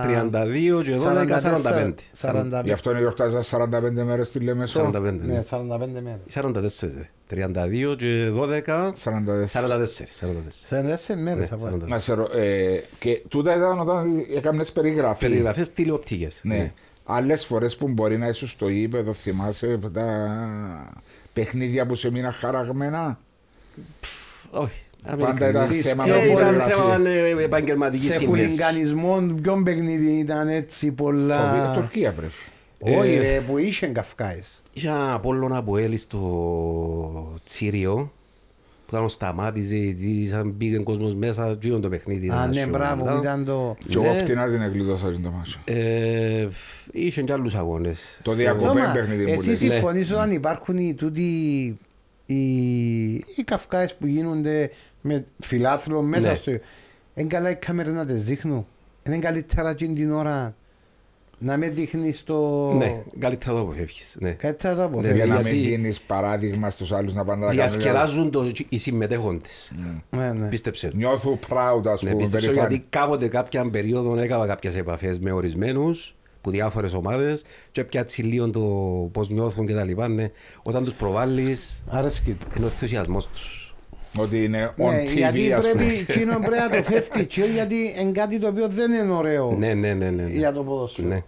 [0.03, 1.93] ε, 32 και 12, 45.
[2.21, 2.61] 45.
[2.63, 4.91] Γι' αυτό γιορτάζα 45 μέρες στη Λεμεσό.
[4.95, 5.39] 45, Ναι, ναι.
[5.49, 6.19] 45 μέρες.
[6.27, 7.09] 44, ρε.
[7.29, 9.47] 32 και 12, 44.
[9.47, 10.07] 44.
[10.19, 10.65] 44.
[10.69, 11.87] 44 μέρες Ναι, από 44.
[11.87, 15.27] Να σε ρω- ε, και τούτα ήταν όταν έκανε περιγραφή.
[15.27, 16.39] Περιγραφές τηλεοπτικές.
[16.43, 16.71] Ναι.
[17.11, 20.05] Άλλες φορές που μπορεί να είσαι στο ύπεδο, θυμάσαι τα
[21.33, 23.19] παιχνίδια που σε μείνα χαραγμένα;
[24.51, 24.81] Όχι.
[25.03, 25.85] Πάντα ήταν Αμερικανικής.
[25.87, 26.71] θέμα Και με ήταν περιγραφή.
[26.71, 28.47] θέμα ε, επαγγελματικής Σε σύνδεσης.
[28.49, 31.71] χουλιγκανισμό, ποιον παιχνίδι ήταν έτσι Φοβή- πολλά.
[31.75, 32.33] Τουρκία πρέπει.
[32.99, 34.61] Όχι Ε, ρε, που είχε Καυκάες.
[34.73, 38.11] Είχε ένα Απόλλωνα από έλη στο Τσίριο
[38.89, 42.29] που ήταν ο Σταμάτης, ε, σαν πήγαινε κόσμος μέσα, γίνον το παιχνίδι.
[42.29, 43.15] Α, ένα ναι, show, μπράβο, μετά.
[43.15, 43.75] που ήταν το...
[43.87, 44.17] Και εγώ Ναι.
[44.17, 45.59] φτηνά την εκκλειδώσα το μάτσο.
[45.65, 46.47] Ε,
[46.91, 48.19] είχε και άλλους αγώνες.
[48.23, 49.61] Το Στο- διακοπέ Θωμά, παιχνίδι που Εσύ λες.
[49.61, 49.69] Ναι.
[49.69, 51.21] συμφωνείς όταν υπάρχουν οι τούτοι
[52.25, 52.43] οι,
[53.13, 54.69] οι Καυκάες που γίνονται
[55.01, 56.35] με φιλάθλο μέσα Ναι.
[56.35, 56.51] στο...
[57.13, 58.65] Είναι καλά οι κάμερες να τις δείχνουν.
[59.03, 60.55] Είναι καλύτερα εκείνη την ώρα
[61.39, 62.71] να με δείχνεις το...
[62.73, 64.17] Ναι, καλύτερα το αποφεύγεις.
[64.19, 64.31] Ναι.
[64.31, 65.15] Καλύτερα το Ναι, αποφεύγεις.
[65.15, 67.71] Για να μην γιατί- δίνεις παράδειγμα στους άλλους να πάνε να τα κάνουν.
[67.71, 69.71] Διασκεδάζουν το, οι συμμετέχοντες.
[70.09, 70.47] Ναι, ναι.
[70.49, 70.91] Πίστεψε.
[70.95, 72.21] Νιώθουν proud, ας Ναι, πούμε.
[72.21, 72.73] πίστεψε περήφανοι.
[72.73, 78.49] γιατί κάποτε κάποια περίοδο έκανα κάποιες επαφές με ορισμένους που διάφορες ομάδες και πιάτσει λίγο
[78.49, 78.59] το
[79.11, 80.07] πώς νιώθουν και τα λοιπά.
[80.07, 80.31] Ναι.
[80.63, 82.47] Όταν τους προβάλλεις Άρεσκει του.
[82.55, 83.68] είναι ο ενθουσιασμός τους.
[84.17, 85.83] Ότι είναι on Ναι, TV, γιατί ας πούμε.
[85.83, 89.55] πρέπει, εκείνο πρέπει να το φεύγει και γιατί είναι κάτι το οποίο δεν είναι ωραίο
[89.57, 90.09] Ναι, ναι, ναι.
[90.09, 90.29] ναι, ναι.
[90.29, 91.07] για το ποδόσφαιρο.
[91.07, 91.23] ναι.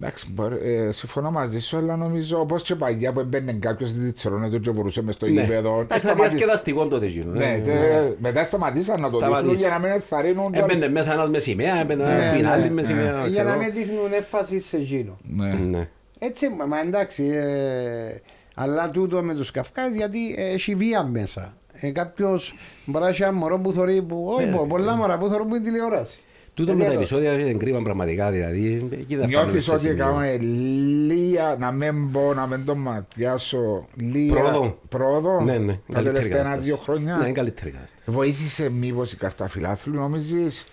[0.00, 4.12] Εντάξει, μπορεί- ε, συμφωνώ μαζί σου, αλλά νομίζω όπως και παλιά που έμπαινε κάποιος στη
[4.12, 5.32] Τσερόνε του και μπορούσε μες στο Ναι.
[5.40, 5.68] γήπεδο.
[5.70, 7.32] Εντάξει, ήταν σταματήσ- διασκεδαστικό τότε εκείνο.
[7.32, 7.58] Ναι, ε.
[7.58, 9.62] τε- μετά σταματήσαν να το δείχνουν Σταματήσει.
[9.62, 10.52] για να μην ενθαρρύνουν.
[10.52, 12.86] και- Έμπαινε μέσα ένας με σημαία, έμπαινε ένας Ναι, στην ναι, άλλη με ναι.
[12.86, 13.12] σημαία.
[13.12, 13.48] Για ξέρω.
[13.48, 15.18] να μην δείχνουν έμφαση σε εκείνο.
[15.22, 15.52] Ναι.
[15.54, 15.88] Ναι.
[16.18, 18.20] Έτσι, μα, μα εντάξει, ε,
[18.54, 21.56] αλλά τούτο με τους Καυκάς γιατί ε, έχει βία μέσα.
[21.84, 22.54] Ε, κάποιος
[22.84, 25.54] μπορεί να έχει ένα μωρό που θωρεί, που, όχι, πο- πολλά μωρά που θωρούν που
[25.54, 26.18] είναι τηλεόραση.
[26.54, 28.88] Τούτο Ε, με τα δεν το- επεισόδια είναι κρίμα πραγματικά, δηλαδή.
[28.92, 29.94] εκεί δεν φτάνουμε Νιώθεις σε ότι σημείο.
[30.04, 34.78] έκαμε λίγα, να μην πω, να μην το ματιάσω, λίγα Πρόοδο.
[34.88, 35.72] πρόοδο Ναι, ναι.
[35.72, 36.52] τα καλύτερη τελευταία κατάσταση.
[36.52, 37.16] ένα-δύο χρόνια.
[37.16, 38.10] Ναι, είναι καλύτερη κατάσταση.
[38.10, 40.68] Βοήθησε μήπως η καρταφυλάθλου, νομίζεις,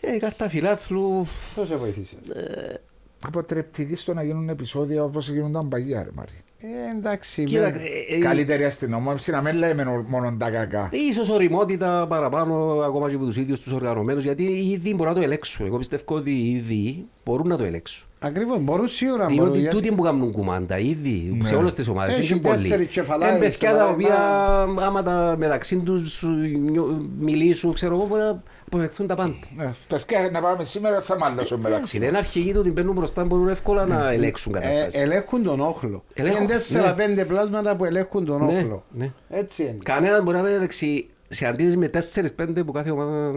[0.00, 1.26] Ε, η κάρτα φιλάθλου.
[1.54, 2.16] Πώς σε βοήθησε;
[3.26, 6.32] αποτρεπτική στο να γίνουν επεισόδια όπως γίνονταν παγιά, ρε Μάρη.
[6.62, 7.80] Ε, εντάξει, Κοίτα, με-
[8.10, 10.88] ε, ε, Καλύτερη αστυνόμευση, να μην λέμε μόνο τα κακά.
[10.92, 12.54] Ίσως οριμότητα παραπάνω
[12.84, 15.66] ακόμα και από τους ίδιους τους οργανωμένους γιατί ήδη μπορούν να το ελέγξουν.
[15.66, 18.08] Εγώ πιστεύω ότι ήδη μπορούν να το ελέγξουν.
[18.22, 21.44] Ακριβώς, μπορούν σίγουρα μπορούν, Διότι γιατί- τούτοι που κάνουν κουμάντα ήδη Ναι.
[21.48, 22.56] σε όλες τις ομάδες Έχει είναι πολλοί.
[22.56, 26.22] τέσσερις κεφαλάδες, Είναι παιδιά τα κεφαλάδες, οποία άμα τα μεταξύ τους
[26.70, 29.34] νιω- μιλήσουν ξέρω εγώ μπορεί να αποφευθούν τα πάντα.
[29.56, 33.48] Ναι, παιδιά, να πάμε σήμερα θα μάλλωσουν μεταξύ Είναι αρχηγοί του την παίρνουν μπροστά μπορούν
[33.48, 35.02] εύκολα να ελέγξουν Ε, καταστάσεις.
[35.02, 36.04] ελέγχουν τον όχλο.
[36.14, 36.58] Ελέγχουν, Είναι ναι.
[36.58, 38.84] τέσσερα-πέντε πλάσματα που ελέγχουν τον Ναι, όχλο.
[38.92, 39.12] ναι.
[39.30, 39.76] Έτσι είναι.
[39.82, 43.28] Κανένας μπορεί να μην ελέγξει σε αντίθεση με 4-5 που κάθε ομάδα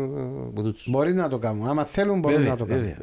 [0.48, 0.86] από τούτους.
[0.90, 1.68] Μπορεί να το κάνουν.
[1.68, 2.94] Άμα θέλουν μπορούν Βέβαια, να το κάνουν.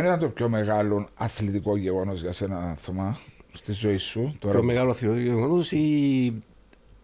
[0.00, 0.18] Βέβαια, βέβαια.
[0.18, 3.18] Ποιο ήταν το πιο μεγάλο αθλητικό γεγονός για σένα, Θωμά,
[3.52, 4.56] στη ζωή σου τώρα.
[4.56, 6.42] Το μεγάλο αθλητικό γεγονός η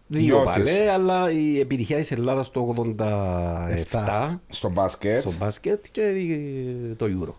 [0.07, 6.01] δύο Νιώθεις; πάλι, αλλά η επιτυχία της Ελλάδας το 87 Στο μπάσκετ, στο μπάσκετ και
[6.01, 7.33] η- το Euro.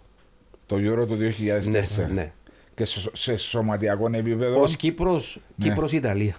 [0.66, 2.06] το Euro του 2004.
[2.06, 2.32] Ναι, ναι.
[2.74, 5.68] Και σε, σε σωματιακό επίπεδο, Ως Κύπρος, Ναι.
[5.68, 6.34] Κύπρος-Ιταλία.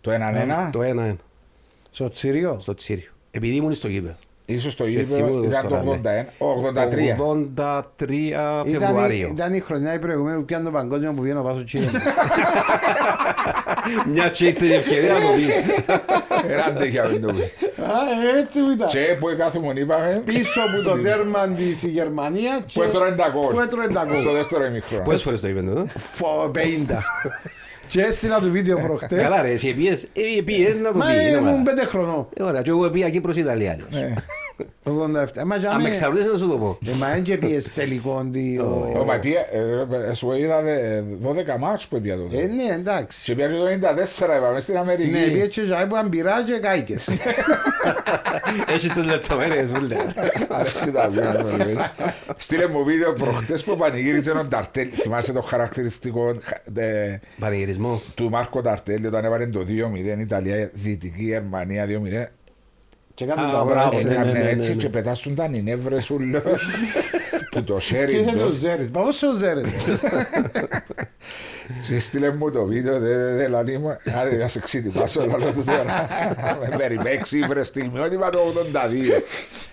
[0.00, 1.16] το 1-1, Το 1-1
[1.90, 2.58] Στο Τσιριό.
[2.58, 3.10] στο Τσίριο.
[3.30, 4.14] Επειδή ήμουν στο γήπεδο.
[4.50, 6.26] Ίσως το Και γήπεδο θυμούμαι ήταν τώρα, το ναι.
[6.38, 7.16] 81, ο, 83.
[7.98, 9.28] 83 Ήταν, η- Φεβρουάριο.
[9.28, 11.90] ήταν η χρονιά η προηγουμένη που πιάνε το παγκόσμιο που βγαίνει ο Βάσο Τσίριο.
[14.12, 15.56] Μια και ήρθε η ευκαιρία να το πεις.
[16.50, 17.42] Εράντε για να το πεις.
[17.84, 18.88] Α, έτσι που ήταν.
[18.88, 23.28] Και που κάθομον είπαμε, Πίσω από το τέρμα της η Γερμανία και που έτρωε τα
[23.34, 23.52] γκολ.
[23.54, 24.16] που έτρωε τα γκολ.
[24.16, 25.02] Στο δεύτερο ημίχρονο.
[25.02, 25.86] Πόσες φορές το είπαν εδώ.
[26.12, 26.58] Φω- 50.
[27.88, 29.22] Και έστειλα το βίντεο προχτές.
[29.22, 31.12] Καλά ρε, εσύ πήγες, ε, πήγες να το Μα πει.
[31.12, 31.62] είναι ήμουν ομάδας.
[31.64, 32.28] πέντε χρονών.
[32.36, 33.76] Ε, Ωραία, και εγώ πήγα Κύπρος Ιταλία.
[34.84, 35.08] Αλλιώς.
[35.08, 35.22] Ναι.
[35.42, 35.44] 87.
[35.46, 36.78] Μα για Αν με μέ- εξαρτήσεις να σου το πω.
[36.86, 39.40] Ε, Μα δεν και πιες τελικό τι, ο- Ο Μαπία,
[40.08, 42.36] ε, σου είδα δε- 12 μάτς που έπια Ε, τότε.
[42.36, 43.24] ναι, εντάξει.
[43.24, 45.30] Και πια το 94 είπαμε στην Ναι, Αμερική.
[45.32, 47.08] πιες και ζάει που αν πειρά και κάηκες.
[48.68, 49.98] Έχεις τις λεπτομέρειες μου λέει.
[50.48, 51.92] Αρέσκει τα βίντεο μου, λες.
[52.36, 54.88] Στείλε μου βίντεο προχτές που πανηγύριζε τον Ταρτέλ.
[54.94, 56.28] Θυμάσαι το χαρακτηριστικό
[56.74, 58.02] ε, Πανηγυρισμό.
[58.14, 62.26] του Μάρκο Ταρτέλ όταν έβαλε το 2-0 Ιταλία, Δυτική Γερμανία 2-0.
[63.18, 64.04] Και κάπου Α, τα μπράβο, βράδυ.
[64.04, 64.76] ναι, Έκαμε ναι, ναι, έτσι ναι.
[64.76, 66.42] και πετάσουν τα νινεύρες σου λέω.
[67.50, 68.54] Που το Και σέρι είναι ο του.
[68.56, 68.90] Ζέρης.
[68.90, 69.70] Μα πώς ο Ζέρης.
[71.88, 73.96] Και στείλε μου το βίντεο, δεν δε, λαλεί μου.
[74.22, 76.06] Άντε να σε ξύτιμάσω, λαλό του τώρα.
[76.70, 78.38] Με περιπέξει, βρε στιγμιότυπα το
[78.72, 79.22] 82.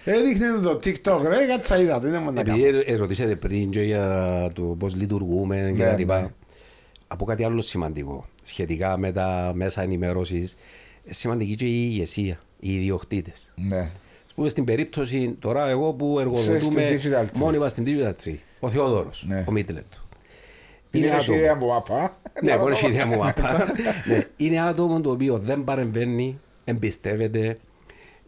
[0.05, 2.07] Έδειχνε το TikTok ρε, κάτσα είδα το.
[2.07, 2.57] Είναι μόνο να κάνω.
[2.65, 6.21] Επειδή ε- ερωτήσατε πριν και για το πώς λειτουργούμε και Ναι, τα λοιπά.
[6.21, 6.27] ναι.
[7.07, 10.57] Από κάτι άλλο σημαντικό σχετικά με τα μέσα ενημέρωσης, ε,
[11.09, 13.53] σημαντική και η ηγεσία, οι ιδιοκτήτες.
[13.55, 13.79] Ναι.
[14.25, 17.37] Ας πούμε στην περίπτωση τώρα εγώ που εργοδοτούμε στην Digital Tree.
[17.37, 19.43] μόνιμα στην Digital Tree, ο Θεόδωρος, Ναι.
[19.47, 19.85] ο Μίτλετ.
[20.91, 21.37] Είναι άτομο.
[21.37, 22.17] ιδέα μου, απά.
[22.43, 23.73] Ναι, μπορείς η ιδέα μου απά.
[24.07, 27.59] ναι, είναι άτομο το οποίο δεν παρεμβαίνει, εμπιστεύεται,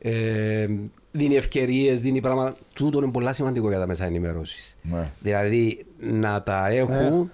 [0.01, 0.67] ε,
[1.11, 2.55] δίνει ευκαιρίες, δίνει πράγματα.
[2.73, 4.75] Τούτο είναι πολύ σημαντικό για τα μέσα ενημέρωση.
[4.81, 5.09] Ναι.
[5.19, 7.31] Δηλαδή να τα έχουν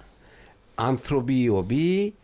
[0.74, 2.14] άνθρωποι οι οποίοι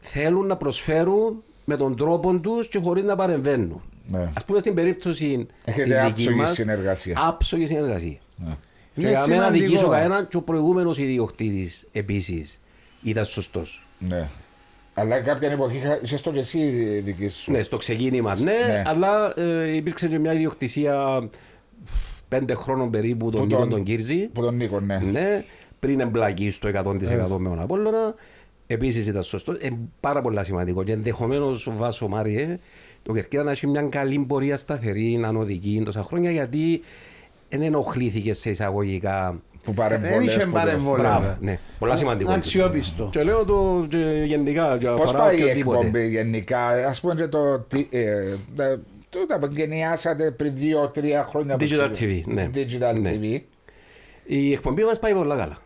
[0.00, 3.80] θέλουν να προσφέρουν με τον τρόπο τους και χωρίς να παρεμβαίνουν.
[4.06, 4.18] Ναι.
[4.20, 7.18] Α πούμε στην περίπτωση Έχετε τη δική άψογη μας, συνεργασία.
[7.26, 8.16] Άψογη συνεργασία.
[8.36, 8.52] Ναι.
[8.94, 9.64] Και Είναι για μένα σημαντικό.
[9.66, 12.60] δικήσω κανένα και ο προηγούμενος ιδιοκτήτης επίσης
[13.02, 13.86] ήταν σωστός.
[13.98, 14.28] Ναι.
[14.94, 16.60] Αλλά κάποια εποχή είχα- είσαι στο και εσύ
[17.04, 17.50] δική σου.
[17.52, 18.82] Ναι, στο ξεκίνημα ναι, Ναι.
[18.86, 21.28] αλλά ε, υπήρξε και μια ιδιοκτησία
[22.28, 24.28] πέντε χρόνων περίπου τον Που Νίκο τον- τον Κύρζη.
[24.28, 24.98] Που τον Νίκο, ναι.
[25.12, 25.44] Ναι,
[25.78, 28.14] πριν εμπλακεί στο 100% με τον Απόλλωνα.
[28.66, 29.52] Επίσης ήταν σωστό.
[29.52, 29.68] Ε,
[30.00, 30.82] πάρα πολύ σημαντικό.
[30.84, 32.58] Και ενδεχομένως βάσο Μάριε,
[33.02, 36.82] το Κερκίδα να έχει μια καλή πορεία σταθερή, ανωδική τόσα χρόνια, γιατί
[37.48, 39.40] δεν ενοχλήθηκες σε εισαγωγικά.
[39.62, 40.24] Που Δεν παρεμβολές.
[40.34, 41.02] είχε που το- παρεμβολές.
[41.06, 42.32] Μπράβο, ναι, πολλά σημαντικό.
[42.32, 43.08] Αξιόπιστο.
[43.12, 45.78] Και λέω το και γενικά, και Πώς αφορά πάει η οποιοδήποτε.
[45.86, 47.58] εκπομπή γενικά, ας πούμε και το...
[47.58, 48.80] τι- ε, τα-
[49.10, 51.56] Τούτα που γενιάσατε πριν δύο-τρία χρόνια.
[51.56, 51.90] που Digital ξέρω.
[51.98, 52.50] TV, ναι.
[52.54, 53.10] Digital Ναι.
[53.20, 53.40] TV.
[54.26, 55.56] Η εκπομπή μας πάει πολύ καλά.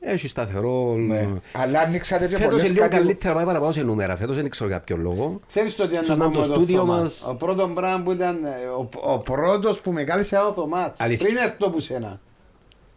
[0.00, 0.94] Έχει σταθερό.
[0.96, 1.28] Ναι.
[1.52, 4.16] Αλλά ανοίξατε και Φέτος είναι πολλές λίγο κατηγο- καλύτερα πάει παραπάνω σε νούμερα.
[4.16, 5.40] Φέτος δεν ξέρω για ποιο λόγο.
[5.48, 6.96] Ξέρεις το τι Ίσως να να είναι το πούμε το στούντιο Θωμά.
[6.96, 7.26] μας.
[7.30, 8.48] Ο πρώτος πράγμα που ήταν ε,
[8.78, 10.92] ο, ο πρώτος που με κάλεσε ο Θωμάς.
[10.96, 11.26] Αλήθεια.
[11.26, 12.20] Πριν έρθω που σένα.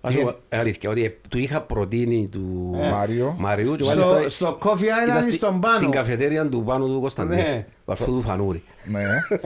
[0.02, 2.90] Ας Τι- πω, ε, Αλήθεια, ότι ε, του είχα προτείνει του Ε.
[2.90, 3.36] Μάριο.
[3.38, 5.78] Μαριού και Στο, μάλιστα στο Coffee ήταν Island στη- στον πάνω.
[5.78, 7.42] στην καφετέρια του πάνω του Κωνσταντίνου.
[7.42, 7.66] Ναι.
[7.86, 8.64] Του αρφού του Φανούρη.
[8.84, 9.02] Ναι.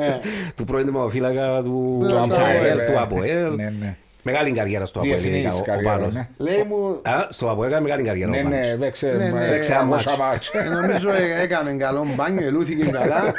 [0.06, 0.20] Ε,
[0.56, 2.86] Του πρώην τιμοφύλακα του Του του Αποέλ, Αποέλ, ε.
[2.86, 3.56] του Αποέλ.
[3.56, 3.98] Ναι, ναι.
[4.26, 5.20] Μεγάλη καριέρα στο Αποέλ.
[5.20, 6.14] Διεθνής ειδικά, ο- ο καριέρα, Πάνος.
[6.14, 6.28] ναι.
[6.38, 8.58] λέει μου, Α, Στο Αποέλ έκανε μεγάλη καριέρα ο Ναι, Πάνος.
[8.68, 10.20] ναι, παίξε Ναι, ναι, ε, παίξε ένα πόσα μάτς.
[10.20, 10.52] μάτς.
[10.54, 13.34] ε, νομίζω ε, έκαμε καλό μπάνιο, ελούθηκε καλά.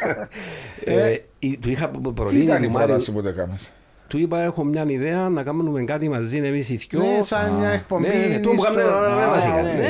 [0.84, 2.86] Ε, η- Του είχα Τι προτείνει ήταν η του Μάριου.
[2.88, 3.72] πρόταση που το έκανες;
[4.08, 7.00] Του είπα έχω μια ιδέα να κάνουμε κάτι μαζί εμείς οι δυο.
[7.00, 8.06] Ναι, σαν μια εκπομπή.
[8.08, 9.52] ναι, ναι, το που κάνουμε, στο- ναι, ναι, Α, βασικά.
[9.54, 9.60] ναι.
[9.62, 9.88] Ναι, ναι, ναι,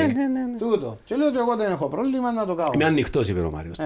[0.51, 0.57] ναι.
[0.59, 0.97] Τούτο.
[1.05, 2.71] Και λέω ότι εγώ δεν έχω πρόβλημα να το κάνω.
[2.73, 3.77] Είμαι ανοιχτός είπε ο Μάριος.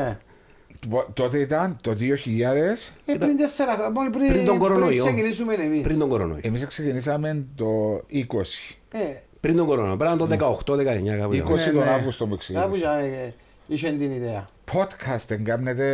[0.94, 2.94] Ε, Τότε ήταν το 2000.
[3.06, 5.04] ε, πριν τέσσερα χρόνια, μόλις πριν, Πριν τον κορονοϊό.
[5.04, 5.82] πριν ξεκινήσουμε εμείς.
[5.82, 6.40] Πριν τον κορονοϊό.
[6.44, 7.66] Εμείς ξεκινήσαμε το
[8.08, 8.78] 20.
[8.92, 8.98] Ε,
[9.40, 9.96] Πριν τον κορονοϊό.
[9.96, 11.34] Πρέπει να είναι το 18-19 κάπου.
[11.34, 11.56] 20 ήταν.
[11.56, 11.90] Ναι, τον ναι.
[11.90, 12.78] Αύγουστο που κάπου ξεκίνησα.
[12.78, 13.34] για, ε,
[13.68, 14.50] είχε την ιδέα.
[14.74, 15.86] Podcast δεν κάνετε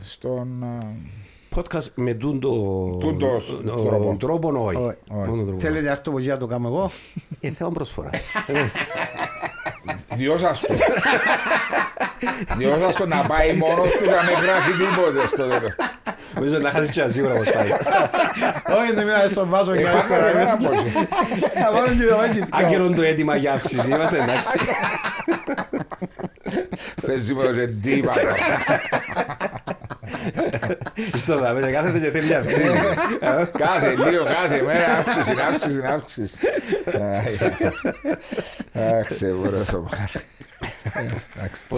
[0.00, 0.62] στον...
[0.62, 0.86] ε,
[1.56, 2.48] Podcast με τούν το
[3.00, 4.16] Τούν το ο- τρόπο.
[4.18, 4.76] τρόπο όχι.
[4.76, 4.96] Όχι.
[5.14, 5.60] Με τον τρόπο.
[5.60, 6.90] Θέλετε αυτό που για το κάνω εγώ;
[7.40, 8.20] Ε, θέλω προσφοράς.
[10.14, 10.74] Διώσαστο.
[12.56, 15.74] Διώσαστο να πάει μόνος του να μην γράφει τίποτε στο τέλος.
[16.34, 17.68] Νομίζω να χάσεις και ένα σίγουρα πως πάει.
[18.78, 20.32] Όχι, δεν μιλάω στον βάζο Ε, και πάμε τώρα.
[20.32, 20.82] ρε, ένα πόσο.
[21.62, 22.44] Να βάλω και το μάκι.
[22.50, 23.88] Άκυρο το έτοιμα για αύξηση.
[23.90, 24.58] Είμαστε εντάξει.
[27.06, 28.12] Παίζει με το ζεντήμα.
[31.16, 32.62] Στο δάμε, κάθεται και θέλει αύξηση.
[33.58, 36.36] Κάθε λίγο, κάθε μέρα αύξηση, αύξηση, αύξηση.
[38.72, 40.24] Αχ, Θεέ μου, ρε το πάρει.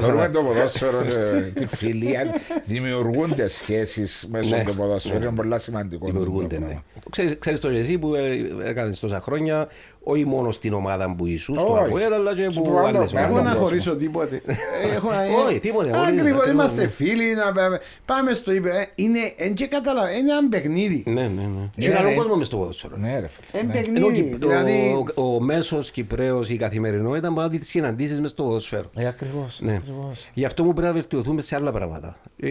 [0.01, 2.35] Θεωρούμε το ποδόσφαιρο, ε, τη φιλία,
[2.65, 4.65] δημιουργούνται σχέσεις μέσω Ναι.
[4.65, 6.07] του ποδόσφαιρου, είναι πολύ σημαντικό.
[6.07, 6.67] Δημιουργούνται, το ναι.
[6.67, 6.83] πράγμα.
[7.11, 9.69] Ξέρεις, ξέρεις το εσύ που ε, έκανες τόσα χρόνια,
[10.09, 11.85] όχι μόνο στην ομάδα που ήσουν, στο Όχι.
[11.85, 13.53] Αποέλ, αλλά και Στο που άλλο, άλλες με Εγώ άλλον να ομάδες.
[13.53, 13.67] κόσμο.
[13.69, 14.41] χωρίσω τίποτε.
[14.97, 15.09] Έχω-
[15.49, 16.89] Όχι, τίποτε, όχι, Ακριβώς, ακριβώς, είμαστε ναι.
[16.89, 17.35] φίλοι.
[17.35, 18.69] να πάμε- Πάμε στο είπε.
[18.71, 21.03] ε, Είναι, εν και καταλαβα- είναι ένα παιχνίδι.
[21.07, 21.43] Ναι, ναι, ναι.
[21.77, 22.15] Ναι, Και καλό ναι.
[22.15, 22.97] κόσμο μες στο ποδόσφαιρο.
[22.97, 23.61] Ναι, ρε φίλε.
[23.63, 23.73] Εν ναι.
[23.97, 24.29] Ενώ παιχνίδι.
[24.31, 28.91] και Δηλαδή, ο, ο μέσος Κυπρέος, η καθημερινότητα μπορεί να τη συναντήσεις μες στο ποδόσφαιρο.
[28.95, 29.73] Ε, ακριβώς, Ναι.
[29.75, 30.29] ακριβώς.
[30.35, 32.17] Γι' αυτό μου πρέπει να βελτιωθούμε σε άλλα πράγματα.
[32.41, 32.49] Ε,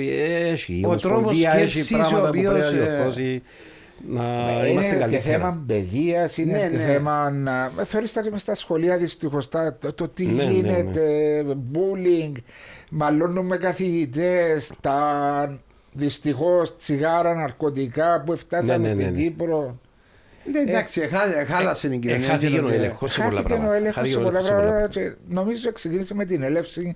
[0.51, 1.31] Έχει, η Ο Ομοσπονδία τρόπος
[1.63, 3.41] έχει σκέψης πράγματα ο που πρέπει να οποίος, ε, διορθώσει.
[4.09, 4.23] Να
[4.61, 5.21] Ε, είμαστε Είναι και καλύτερα.
[5.37, 6.83] θέμα παιδείας, είναι Ναι, και ναι.
[6.83, 7.29] θέμα.
[7.29, 10.51] να- ε, Θεωρείς τα μες στα σχολεία δυστυχώς το, το τι Ναι, ναι, ναι.
[10.51, 12.31] γίνεται, bullying,
[12.89, 15.59] μαλώνουμε καθηγητές, τα
[15.93, 19.21] δυστυχώς τσιγάρα, ναρκωτικά που φτάσανε Ναι, ναι, ναι, στην ναι.
[19.21, 19.79] Κύπρο.
[20.51, 22.27] ναι, εντάξει, χά- χάλασε την κοινωνία.
[22.27, 23.75] χάθηκε και ο το- έλεγχος σε πολλά Χάθηκε ο πράγματα.
[23.75, 26.95] έλεγχος Χάθηκε σε ο πολλά έλεγχος σε πολλά πράγματα και νομίζω ξεκίνησε με την έλευση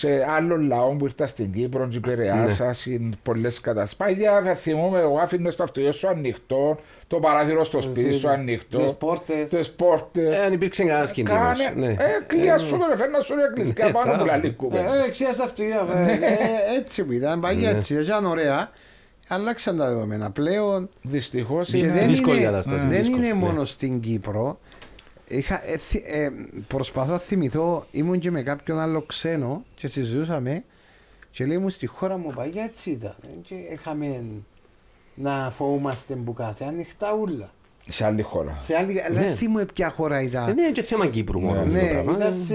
[0.00, 2.72] και άλλων λαών που ήρθαν στην Κύπρο και επηρεάσα Ναι.
[2.72, 3.96] σε πολλές καταστάσεις.
[3.96, 8.24] Παλιά θα θυμούμαι, εγώ άφηνες το αυτοκίνητο σου ανοιχτό, το παράθυρο στο σπίτι σου Τις
[8.24, 9.48] ανοιχτό, πόρτες.
[9.48, 10.36] τις πόρτες.
[10.36, 11.40] Ε, αν υπήρξε κανένας κινδύνος.
[11.40, 11.92] Κάνε, ναι.
[11.92, 11.96] ε,
[12.26, 15.04] κλεία σου το φέρνα σου ρε κλειδιά πάνω που λαλεί κουβέντα.
[15.04, 17.78] Ε, Ξέρεις αυτή, ε, ε, έτσι που ήταν, παγιά Ναι.
[17.78, 18.70] έτσι, ήταν ωραία.
[19.28, 20.88] Αλλάξαν τα δεδομένα πλέον.
[21.02, 22.06] Δυστυχώς Και Δύσκολη είναι...
[22.06, 23.40] δύσκολη είναι, κατάσταση, δεν δύσκολη, είναι ναι.
[23.40, 24.58] μόνο στην Κύπρο.
[25.32, 26.30] Είχα, ε, θυ- ε,
[26.66, 30.64] προσπαθώ να θυμηθώ, ήμουν και με κάποιον άλλο ξένο και συζητούσαμε
[31.30, 33.14] και λέει μου στη χώρα μου παγιά έτσι ήταν.
[33.22, 34.24] Ε, Και είχαμε
[35.14, 37.50] να φοβούμαστε που κάθε ανοιχτά ούλα.
[37.88, 38.58] Σε άλλη χώρα.
[38.62, 39.26] Σε άλλη, αλλά Ναι.
[39.26, 40.44] δεν θυμούμαι ποια χώρα ήταν.
[40.44, 41.64] Δεν είναι και θέμα Κύπρου μόνο.
[41.64, 42.16] Ναι, αυτό το Ναι, πράγμα.
[42.16, 42.54] ήταν σε...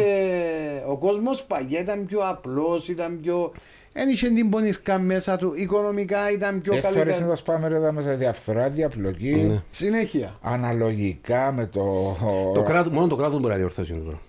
[0.87, 3.51] ο κόσμος παγιά ήταν πιο απλός, ήταν πιο...
[3.97, 7.29] Δεν είχε την πονηρκά μέσα του, οικονομικά ήταν πιο Δεν θεωρείς να καλύτερα.
[7.29, 9.61] το σπάμε ρε εδώ μέσα διαφθορά, διαπλοκή, Ναι.
[9.69, 10.37] Συνέχεια.
[10.41, 12.17] αναλογικά με το...
[12.53, 14.19] Το κράτος, μόνο το κράτος μπορεί να διορθώσει το πράγμα.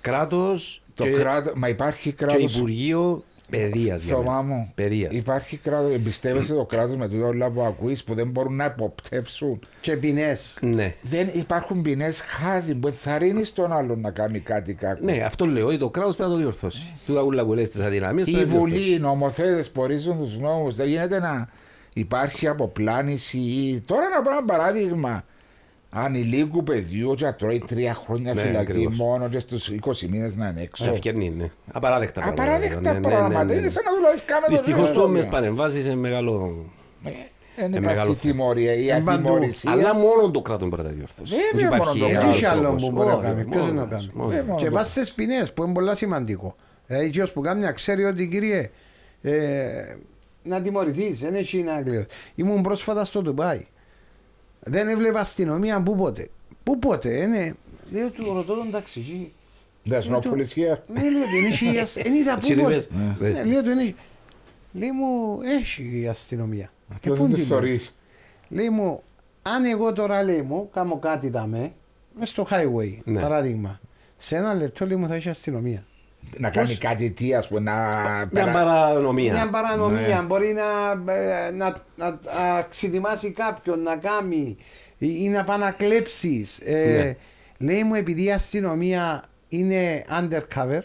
[0.00, 4.02] Κράτος Το και, κράτο, μα υπάρχει και κράτος Υπουργείο Παιδείας.
[4.02, 4.54] για Θωμά μένα.
[4.54, 5.12] μου, Παιδείας.
[5.12, 9.58] υπάρχει κράτος, εμπιστεύεσαι το κράτος με τούτα όλα που ακούει που δεν μπορούν να υποπτεύσουν.
[9.80, 10.58] Και ποινές.
[10.60, 10.94] Ναι.
[11.02, 15.04] Δεν υπάρχουν ποινές χάδι που θα ρίνει τον άλλον να κάνει κάτι κακό.
[15.04, 15.66] Ναι, αυτό λέω.
[15.66, 16.82] ότι Το κράτος πρέπει να το διορθώσει.
[17.06, 18.82] Του ούλα που λες τις αδυναμίες Η πρέπει να το διορθώσει.
[18.84, 21.48] Βουλή, οι νομοθέτες που ορίζουν τους νόμους, δεν γίνεται να
[21.92, 23.80] υπάρχει αποπλάνηση ή.
[23.86, 25.24] Τώρα να πω ένα παράδειγμα.
[25.98, 28.96] Ανηλίκου παιδιού και να τρώει τρία χρόνια Ναι, φυλακή ακριβώς.
[28.96, 30.90] μόνος και στους 20 μήνες να είναι έξω.
[30.90, 31.50] Ευκαιρνή, ναι.
[31.72, 32.42] Απαράδεκτα πράγματα.
[32.42, 33.44] Απαράδεκτα Ναι, ναι, ναι, πράγματα.
[33.44, 33.60] ναι, ναι.
[33.60, 34.50] Είναι σαν να δουλεύει κάμετο.
[34.50, 36.64] Δυστυχώς το μες παρεμβάσεις είναι μεγάλο.
[37.58, 38.32] Δεν μεγάλο υπάρχει θέμα.
[38.34, 39.10] τιμωρία ή Είναι παντού.
[39.28, 39.70] ατιμωρησία.
[39.70, 41.34] Αλλά μόνο το κράτος μπορεί να τα διορθώσει.
[41.34, 42.24] Βέβαια, Δεν μόνο το υπάρχει κράτος.
[42.24, 42.82] άλλος Τι άλλο τρόπος.
[42.84, 44.10] που μπορεί να Όχι, κάνει, ποιος μόνο δεν το ένας, κάνει.
[44.14, 44.46] μόνο Ε, ένας.
[44.46, 46.56] μόνο Και το- πας στις ποινές που είναι πολύ σημαντικό.
[46.86, 48.70] Δηλαδή ποιος που κάνει να ξέρει ότι κύριε
[49.22, 49.96] ε,
[50.42, 52.06] να τιμωρηθείς, δεν έχει να κλειδώσει.
[52.34, 53.66] Ήμουν πρόσφατα στο Ντουμπάι.
[54.68, 56.30] Δεν έβλεπα αστυνομία πού πότε.
[56.62, 57.54] Πού πότε, είναι.
[57.92, 59.32] Λέω του ρωτώ τον ταξιτζή.
[59.90, 60.78] There's no police here.
[60.86, 62.72] Ναι, λέω δεν έχει αστ- δεν είδα Έτσι πού πότε.
[62.74, 62.88] είπες.
[63.18, 63.28] Ναι.
[63.28, 63.94] Ναι, Λέω δεν έχει.
[64.72, 66.70] Λέει μου, έχει η αστυνομία.
[66.88, 67.52] Και Απλώς πού δεν τη την έχει.
[67.52, 67.96] θωρείς.
[68.48, 69.02] Λέει μου,
[69.42, 71.72] αν εγώ τώρα λέει μου, κάνω κάτι δαμέ,
[72.18, 73.20] μες στο highway, Ναι.
[73.20, 73.80] παράδειγμα.
[74.16, 75.84] Σε ένα λεπτό λέει μου θα έχει αστυνομία.
[76.38, 77.72] Να κάνει κάτι τι, ας πούμε, να...
[77.72, 79.32] Μια περα- παρανομία.
[79.32, 80.22] Μια παρανομία Ναι.
[80.26, 84.56] μπορεί να, ε, να, να, να ξετοιμάσει κάποιον να κάνει
[84.98, 86.60] ή, ή να πάει να κλέψεις.
[86.66, 87.16] Ναι.
[87.58, 90.80] Λέει μου επειδή η αστυνομία είναι undercover,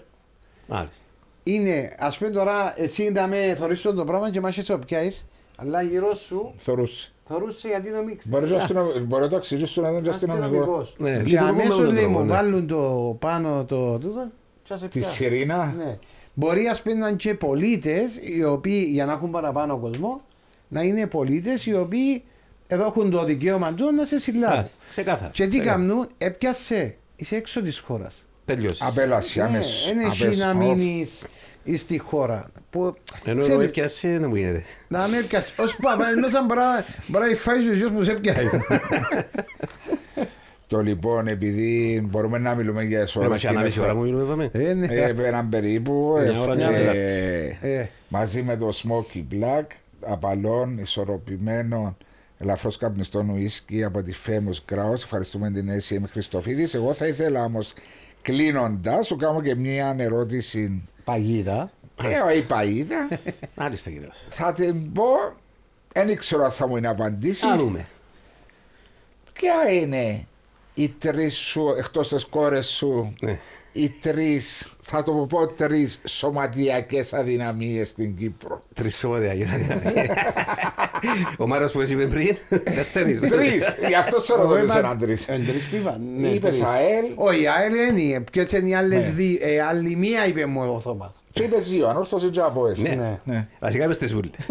[0.67, 1.05] Μάλιστα.
[1.43, 5.81] είναι ας πούμε τώρα εσύ να με θωρείς το πράγμα και μάχεσαι το πιάσεις, αλλά
[5.81, 7.11] γύρω σου Θωρούσε.
[7.27, 8.27] θωρούσε γιατί είναι μίξ.
[8.27, 10.45] Μπορείς να αστυνο- Μπορεί να το αξίζεις σου να δουν και αστυνομικό.
[10.45, 10.95] Αστυνομικός.
[10.97, 12.33] Ναι, Και λειτουργούμε με αμέσως τον λέει τρόπο, μου ναι.
[12.33, 14.40] βάλουν το πάνω το τούτο και σε
[14.77, 15.13] Τη πιάσουν.
[15.15, 15.73] σιρήνα.
[15.77, 15.97] Ναι.
[16.33, 20.21] Μπορεί ας πούμε να είναι και πολίτες οι οποίοι για να έχουν παραπάνω κόσμο
[20.67, 22.23] να είναι πολίτες οι οποίοι
[22.67, 24.55] εδώ έχουν το δικαίωμα τους να σε συλλάβουν.
[24.55, 25.31] Μάλιστα, Ξεκάθαρα.
[25.33, 25.77] Και τι Ξεκάθαρα.
[25.85, 28.27] κάνουν, έπιασε, είσαι έξω της χώρας.
[28.45, 28.81] Τελειώσεις.
[28.81, 29.85] Απέλαση αμέσως.
[29.87, 30.37] Δεν έχει αμέσως.
[30.37, 31.25] να Ω, μείνεις
[31.75, 32.51] στη χώρα.
[32.69, 32.79] Που,
[33.23, 34.63] Ενώ ξέρεις, εγώ έπιασε, δεν μου γίνεται.
[34.87, 35.61] να με έπιασε.
[35.61, 36.45] Ως παπά, μέσα
[37.07, 38.49] μπορεί να φάει ο γιος μου σε έπιασε.
[40.71, 43.31] Το λοιπόν, επειδή μπορούμε να μιλούμε για Δεν εσωτερικά.
[43.33, 44.35] μας είχε ανάβει η ώρα μου μιλούμε εδώ.
[44.35, 44.49] με.
[44.53, 44.85] Ε, ναι.
[44.85, 47.89] Ε, έναν περίπου Μια ώρα ε, και ένα ε, Ε.
[48.07, 49.65] μαζί με το Smoky Black
[50.05, 51.97] απαλών, ισορροπημένων
[52.39, 57.73] ελαφρώς καπνιστών ουίσκι από τη Famous Grouse ευχαριστούμε την ACM Χριστοφίδης εγώ θα ήθελα όμως
[58.21, 61.71] κλείνοντας σου κάνω και μια ερώτηση Παγίδα.
[62.03, 63.17] ε, όχι παΐδα
[63.55, 64.25] Μάλιστα κύριος.
[64.29, 65.05] θα την πω
[65.93, 67.85] δεν ήξερα αν θα μου είναι απαντήσει Α, δούμε.
[69.33, 70.21] ποια είναι
[70.73, 73.39] οι τρεις σου εκτός τις κόρες σου Ναι.
[73.73, 78.63] οι τρεις, θα το πω τρεις σωματιακές αδυναμίες στην Κύπρο.
[78.73, 80.09] Τρεις σωματιακές αδυναμίες.
[81.37, 83.19] Ο Μάρος που εσύ είπες πριν, τέσσερις.
[83.19, 85.27] τρεις, γι' αυτό σε ρωτώ σε έναν τρεις.
[85.27, 85.99] Εν τρεις πίβα.
[86.17, 86.67] ναι, Είπες τρεις.
[86.69, 88.21] ΑΕΛ, Όχι, η ΑΕΛ δεν είναι.
[88.31, 89.13] Ποιες είναι οι άλλες Ναι.
[89.13, 89.37] δύο.
[89.41, 91.11] Ε, Άλλη μία είπε μου ο Θωμάς.
[91.31, 92.81] Και είπες δύο, ανόρθωση και από ΑΕΛ.
[92.81, 92.89] Ναι.
[92.89, 93.19] Ναι.
[93.23, 93.47] Ναι.
[93.59, 94.45] Βασικά είπες τις ούλες.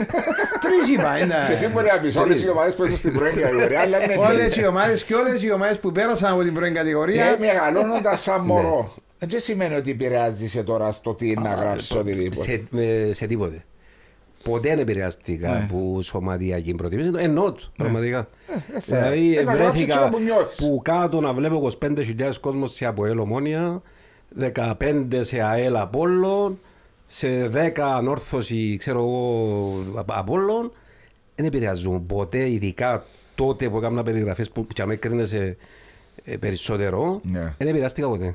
[0.60, 1.16] Τρεις είπα.
[1.16, 1.34] ένα.
[1.46, 4.34] Και εσύ μπορεί να πεις όλες οι ομάδες παίζουν στην πρώην κατηγορία, αλλά είναι Όλες
[4.36, 4.56] τρεις.
[4.56, 8.40] οι ομάδες και όλες οι ομάδες που πέρασαν από την πρώην Και κατηγορία μεγαλώνοντας σαν
[8.40, 8.46] Ναι.
[8.46, 8.94] μωρό.
[9.18, 12.40] Δεν σημαίνει ότι επηρεάζει σε τώρα στο τι είναι να γράψεις οτιδήποτε.
[12.42, 13.64] Σε- με- Σε τίποτε.
[14.44, 15.56] Ποτέ δεν επηρεαστήκα Ναι.
[15.70, 17.10] από σωματιακή προτίμηση.
[17.16, 18.28] Εννοώ του, πραγματικά.
[18.80, 20.56] θα- Δηλαδή ε, να γράψεις βρέθηκα εκείνο που νιώθεις.
[20.58, 23.80] που κάτω να βλέπω 25.000 κόσμος σε ΑΠΟΕΛ Ομόνια,
[24.38, 26.58] 15 σε ΑΕΛ Απόλλων,
[27.12, 30.72] σε 10 ανόρθωση, ξέρω εγώ, Απ- Απόλλων.
[31.34, 33.04] Δεν επηρεαζούν ποτέ, ειδικά
[33.34, 35.56] τότε που έκανα περιγραφές που και με έκρινε
[36.40, 37.20] περισσότερο.
[37.24, 37.54] Ναι.
[37.58, 38.34] Δεν επηρεαστήκα ποτέ.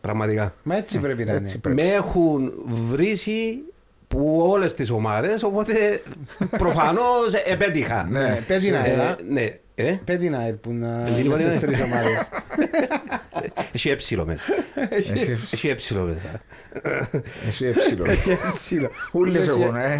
[0.00, 0.54] Πραγματικά.
[0.62, 1.40] Μα έτσι πρέπει να είναι.
[1.40, 1.82] Έτσι πρέπει.
[1.82, 2.52] Με έχουν
[2.90, 3.58] βρήσει
[4.08, 6.02] που όλες τις ομάδες, οπότε
[6.58, 8.06] προφανώς επέτυχα.
[8.10, 8.42] Ναι.
[8.46, 9.16] Πες να Ε, έλα.
[9.28, 9.58] ναι.
[9.86, 11.56] Ε, Πες την ΑΕΛ που να Δεν είπα, είναι ναι.
[11.56, 12.28] στις τρεις ομάδες.
[13.72, 14.46] έχει έψιλο μέσα.
[15.42, 16.40] Έχει έψιλο μέσα.
[17.48, 18.04] Εσύ έψιλο.
[18.52, 18.90] Σύλλο.
[19.12, 19.98] Ούλες έχουν, ε.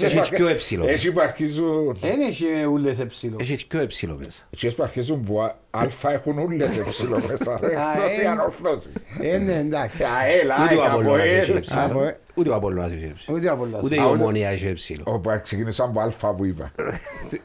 [0.00, 1.12] Έχει πιο έψιλο Εσύ μέσα.
[1.12, 1.96] που αρχίζουν...
[2.00, 3.36] Δεν έχει ούλες εψίλο.
[3.40, 4.42] Έχει πιο έψιλο μέσα.
[4.50, 7.58] Εκείνες που αρχίζουν που α- αλφα έχουν ούλες έψιλο μέσα.
[7.62, 7.76] ρε.
[7.76, 8.90] Α, Εκτός η ε, ανόρθωση.
[9.22, 10.02] Ε, ναι, εντάξει.
[10.20, 11.56] ΑΕΛ, Ούτε ο ΑΕΚ, Απόλλωνας έχει ΑΠΟΕΛ.
[11.56, 11.80] έψιλο.
[11.84, 13.36] Από, ε, Ούτε ο Απόλλωνας έχει έψιλο.
[13.36, 13.80] Ούτε από όλα.
[13.82, 15.02] Ούτε η Α, ούτε- Ομόνια έχει έψιλο.
[15.06, 16.72] Όπου ξεκίνησαν από αλφα που είπα.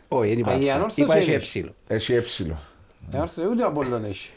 [0.07, 0.51] Όχι, δεν είπα.
[0.51, 0.71] Α, η αυτό.
[0.73, 1.37] ανόρθωση Είπα έχει έχει.
[1.59, 1.75] Έψιλο.
[1.87, 2.57] Έχει έψιλο.
[3.51, 4.29] Ούτε από όλα έχει.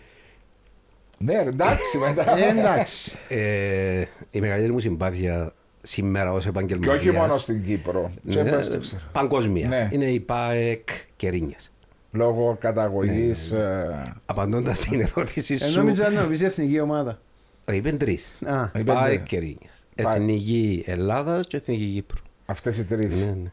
[1.19, 2.39] Ναι, ρε, εντάξει μετά.
[2.39, 3.13] Ε, Εντάξει.
[3.29, 8.11] Ε, Η μεγαλύτερη μου συμπάθεια σήμερα ως Και επαγγελματίας όχι μόνο στην Κύπρο.
[8.31, 9.03] Και Ναι, πες το ξέρω.
[9.13, 9.69] Παγκόσμια.
[9.69, 9.89] Ναι.
[9.93, 11.71] Είναι η ΠΑΕΚ Κερίνιας.
[12.13, 13.51] Λόγω καταγωγής...
[13.53, 17.21] Ναι, ε, Απαντώντας στην ερώτηση Ε, σου, Νόμιζα να πεις εθνική ομάδα.
[17.65, 18.27] ε, είπεν τρεις.
[18.47, 19.29] Α, Είπεν ΠΑΕΚ τρεις.
[19.29, 19.85] Κερίνιας.
[19.95, 20.17] ΠΑΕΚ.
[20.17, 22.21] Εθνική Ελλάδας και Εθνική Κύπρου.
[22.47, 23.25] Αυτές οι τρεις.
[23.25, 23.51] Ναι, ναι.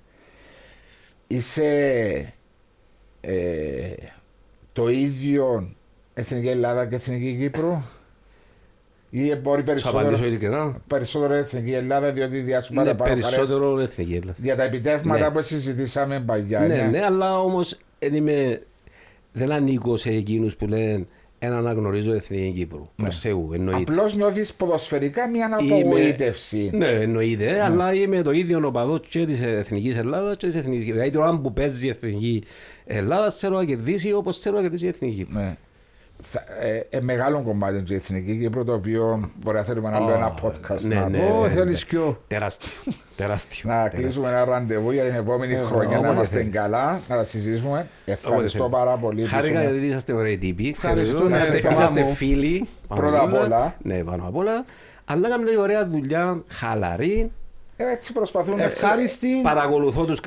[1.28, 2.34] Είσαι
[3.22, 3.90] ε,
[4.74, 5.70] το ίδιο
[6.14, 7.84] Εθνική Ελλάδα και Εθνική Κύπρο
[9.10, 10.82] ή μπορεί Θα απαντήσω περισσότερο, ειλικρινά.
[10.88, 14.38] περισσότερο Εθνική Ελλάδα διότι διάσου Είναι παραπάνω χαρές περισσότερο Εθνική Ελλάδα.
[14.42, 15.36] για τα επιτεύγματα Ναι.
[15.36, 16.60] που συζητήσαμε παλιά.
[16.60, 18.62] Ναι, ναι, αλλά όμως δεν είμαι...
[19.32, 21.06] Δεν ανήκω σε εκείνους που λένε
[21.40, 22.90] ένα αναγνωρίζω Εθνική Κύπρου.
[22.96, 23.92] Προς Θεού, εννοείται.
[23.92, 26.70] Απλώς νιώθεις ποδοσφαιρικά μια Είμαι- απογοήτευση.
[26.74, 30.96] Ναι, εννοείται, αλλά είμαι το ίδιο οπαδός και της Εθνικής Ελλάδας και της Εθνικής Κύπρου.
[31.00, 32.44] Δηλαδή τώρα που παίζει η Εθνική
[32.98, 35.40] Ελλάδα, θέλω να κερδίσει όπως θέλω να κερδίσει η Εθνική Κύπρου.
[35.40, 35.56] Ναι.
[36.22, 40.00] Θα- ε, ε, μεγάλο κομμάτι είναι η Εθνική Κύπρο το οποίο μπορεί να θέλουμε να
[40.00, 42.24] λέω ένα podcast ναι, να, ναι, το- Ω, ναι, θέλεις πιο.
[42.28, 42.70] Τεράστιο.
[43.16, 43.70] τεράστιο.
[43.70, 44.00] να τεράστιο.
[44.02, 46.54] κλείσουμε ένα ραντεβού για την επόμενη Ε, χρονιά να όποτε είμαστε θέλεις.
[46.54, 47.88] καλά, να τα συζητήσουμε.
[48.06, 48.72] Ευχαριστώ θέλεις.
[48.72, 49.22] πάρα πολύ.
[49.22, 50.68] που Χάρηκα ήσουν- γιατί είσαστε ωραίοι τύποι.
[50.78, 52.14] Ευχαριστούμε, Ξέρετε, είσαστε- Θωμά Είσαστε μου.
[52.16, 52.68] φίλοι.
[52.88, 53.76] πάνω Πρώτα απ' όλα.
[53.84, 54.66] Ναι, πάνω απ' όλα.
[55.06, 57.32] Αλλά κάνετε ωραία δουλειά, χαλαρή.
[57.82, 59.28] Ε, Έτσι προσπαθούν Ευχάριστη.
[59.44, 60.20] Παρακολουθώ τους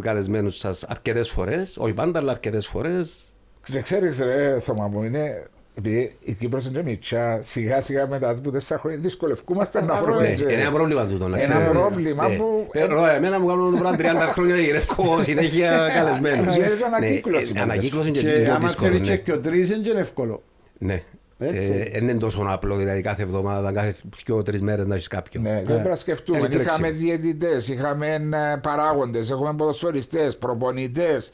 [0.00, 1.76] καλεσμένους σας αρκετές φορές.
[1.78, 3.34] Όχι πάντα, αλλά αρκετές φορές.
[3.64, 8.50] Και ξέρεις ρε Θωμά μου, είναι επειδή η Κύπρος είναι μητσά, σιγά σιγά μετά από
[8.50, 10.20] τέσσερα χρόνια δυσκολευκούμαστε να βρούμε.
[10.20, 11.28] Ναι, και- είναι ένα πρόβλημα τούτο.
[11.28, 11.70] να Ένα ξέρετε.
[11.70, 12.34] πρόβλημα Ναι.
[12.36, 16.54] που- Ε, ρο, Εμένα μου κάνουν πράγμα 30 χρόνια να γυρεύω συνέχεια καλεσμένους.
[16.54, 18.90] Γίνεται ανακύκλωση Ναι, πολλές Ανακύκλωση και Και λίγο άμα δύσκολο.
[18.92, 19.16] θέλεις ναι.
[19.16, 20.42] και ο τρεις είναι και εύκολο.
[20.78, 21.02] Ναι.
[21.40, 21.72] Έτσι.
[21.72, 23.94] Ε, Δεν είναι τόσο απλό, δηλαδή κάθε εβδομάδα, κάθε
[24.26, 25.42] δύο-τρει μέρες να έχεις κάποιον.
[25.42, 26.38] Ναι, δεν πρέπει να σκεφτούμε.
[26.38, 26.86] Είναι τρέξιμο.
[26.86, 28.20] Είχαμε διαιτητές, είχαμε
[28.62, 31.32] παράγοντες, έχουμε ποδοσφαιριστές, προπονητές.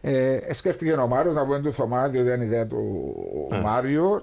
[0.00, 3.14] Ε, σκέφτηκε ο Μάριος να πούμε του Θωμά, διότι ήταν ιδέα του
[3.54, 3.58] Α.
[3.60, 4.22] Μάριου.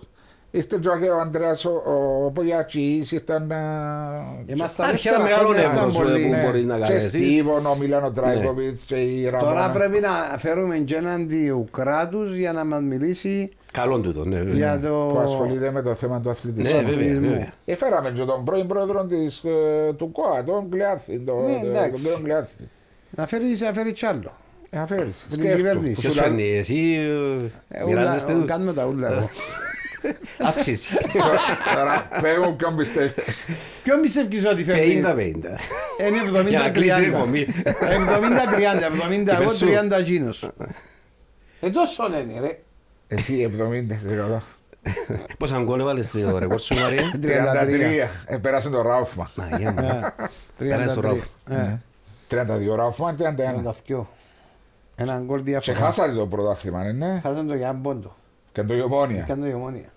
[0.52, 1.56] Ήρθε και ο Αντρέα
[1.86, 3.52] ο, ο Πογιατσής, ήρθαν.
[4.46, 6.24] Ήμασταν Άρχισε ένα τέσσερα μεγάλο χρόνια, ήταν εύρος, πολύ.
[6.24, 6.44] που Ναι.
[6.46, 7.04] μπορείς να Και κάνεις.
[7.04, 9.52] Στίβον, ο Μιλάνο Τράικοβιτ και η Ραμόνα.
[9.52, 14.36] Τώρα πρέπει να φέρουμε και έναν του κράτους για να μας μιλήσει Καλό τούτο, ναι.
[14.38, 14.54] βέβαια.
[14.54, 15.10] για το.
[15.14, 16.76] που ασχολείται με το θέμα του Ναι, αθλητισμού.
[16.78, 17.30] βέβαια, αθλητισμού.
[17.30, 17.54] βέβαια.
[17.66, 21.20] Έφεραμε και τον πρώην πρόεδρο της, ε, του ΚΟΑ, τον Κλειάθη.
[21.20, 22.04] Τον, Ναι, τον, εντάξει.
[22.04, 22.56] τον Κλειάθη.
[23.10, 24.38] Να φέρει, να φέρεις κι άλλο.
[24.70, 25.26] Ε, αφαίρεσαι.
[25.30, 25.58] Την Σκέφτου.
[25.58, 25.94] κυβέρνηση.
[25.94, 26.96] Που Ποιος σου λέει- φέρνει, εσύ
[27.70, 29.12] Ε, ε, ούλα- μοιράζεστε τους; Κάνουμε τα ούλα.
[29.12, 29.30] εγώ.
[30.40, 30.94] Αύξηση.
[31.76, 33.46] Τώρα, πες μου ποιον πιστεύεις.
[33.84, 35.58] Ποιον πιστεύεις ότι φέρνει; 50-50.
[36.08, 37.18] Είναι Για να κλείσει την 70-30.
[37.18, 37.48] εκπομπή.
[37.90, 38.86] 70-30.
[38.86, 39.66] 70 εγώ, Είπες σου.
[39.66, 40.44] 30 εκείνος.
[41.62, 42.60] Ε, τόσο είναι ρε.
[43.16, 43.52] Εσύ
[44.36, 44.38] 70%.
[45.38, 47.04] Πόσα γκολ έβαλες στο ρεκόρ σου, Μαρία.
[47.22, 48.08] 33.
[48.26, 49.32] Ε, πέρασε το Ράουφμα.
[49.36, 50.14] Να, για Ε, μα.
[50.58, 51.04] Πέρασε στο 33.
[51.04, 51.24] Ράουφ.
[51.50, 51.82] Ε,
[52.72, 53.64] 32 Ράουφμα, 31.
[53.90, 54.06] 32.
[54.96, 55.78] Έναν γκολ Και διαφορά.
[55.78, 57.20] χάσατε το πρωτάθλημα, ναι.
[57.24, 58.16] Χάσαν το για έναν πόντο.
[58.52, 59.22] Και το Ιωμόνια.
[59.22, 59.92] Έκανε το η ομόνια.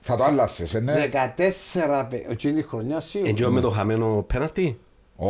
[0.00, 1.08] Θα το άλλασες, ε, ναι.
[1.12, 3.30] 14 πε- εκείνη η χρονιάς σίγουρα.
[3.30, 4.78] Εντζό με το χαμένο πέναρτι.
[5.16, 5.28] Ω,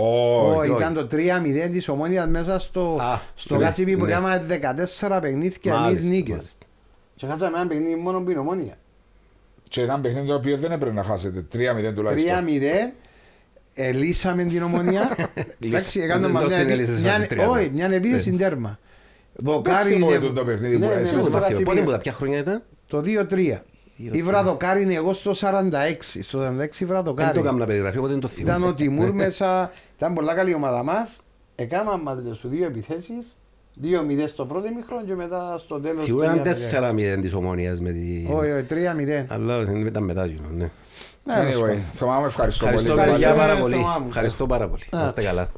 [0.56, 0.70] Όχι.
[0.70, 4.10] ήταν το 3-0 της ομόνιας μέσα στο, Α, στο ναι, κάτσιπι που ναι.
[4.10, 6.42] κάναμε 14 παιχνίδια εμείς Μάλιστα, νίκες.
[7.16, 7.26] Μάλιστα.
[7.26, 8.78] Και χάσαμε ένα παιχνίδι μόνο που είναι ομόνια.
[9.68, 11.44] Και ένα παιχνίδι το οποίο δεν έπρεπε να χάσετε.
[11.52, 12.44] 3-0 τουλάχιστον.
[12.46, 12.92] 3-0
[13.74, 15.16] ελύσαμε την ομόνια.
[15.64, 17.48] Εντάξει, έκαναμε Δεν μια, δώσ' την επί- ελύσες μια- με τις 30.
[17.50, 18.78] όχι, μια επίθεση τέρμα.
[19.34, 21.14] Δοκάρι θυμώ είναι- το το παιχνίδι που Ναι, ναι, έσαι.
[21.14, 21.62] ναι, Πού στο τα Κάτσιπι.
[21.62, 22.62] Πότε που τα ποια χρόνια ήταν.
[22.86, 23.62] Το 2-3.
[23.96, 26.22] Η Βραδοκάρη είναι εγώ στο 46.
[26.22, 27.38] Στο 46 η Δεν το Βραδοκάρη.
[27.38, 28.58] έκανα περιγραφή, οπότε δεν το θυμάμαι.
[28.58, 29.72] Ήταν ο Τιμούρ μέσα.
[29.96, 31.20] Ήταν πολλά καλή η ομάδα μας.
[31.54, 33.36] Έκαναμε μας σου δύο επιθέσεις.
[33.82, 33.86] 2-0
[34.28, 36.04] στο πρώτο ημίχρονο και μετά στο τέλος.
[36.04, 36.42] Θυμούμαι έναν
[37.16, 38.26] 4-0 της ομόνιας με τη...
[38.32, 39.24] Όχι, όχι, 3-0.
[39.28, 40.70] Αλλά δεν ήταν μετά, γίνω, ναι.
[41.24, 41.82] Ναι, τέλος Anyway, πάντων.
[41.92, 43.10] Θωμά μου ευχαριστώ Ευχαριστώ πολύ.
[43.10, 43.74] παιδιά Ευχαριστώ, πάρα ε, πολύ.
[43.74, 44.06] Θωμά μου.
[44.06, 44.82] Ευχαριστώ πάρα πολύ.
[44.90, 45.48] Να είστε καλά.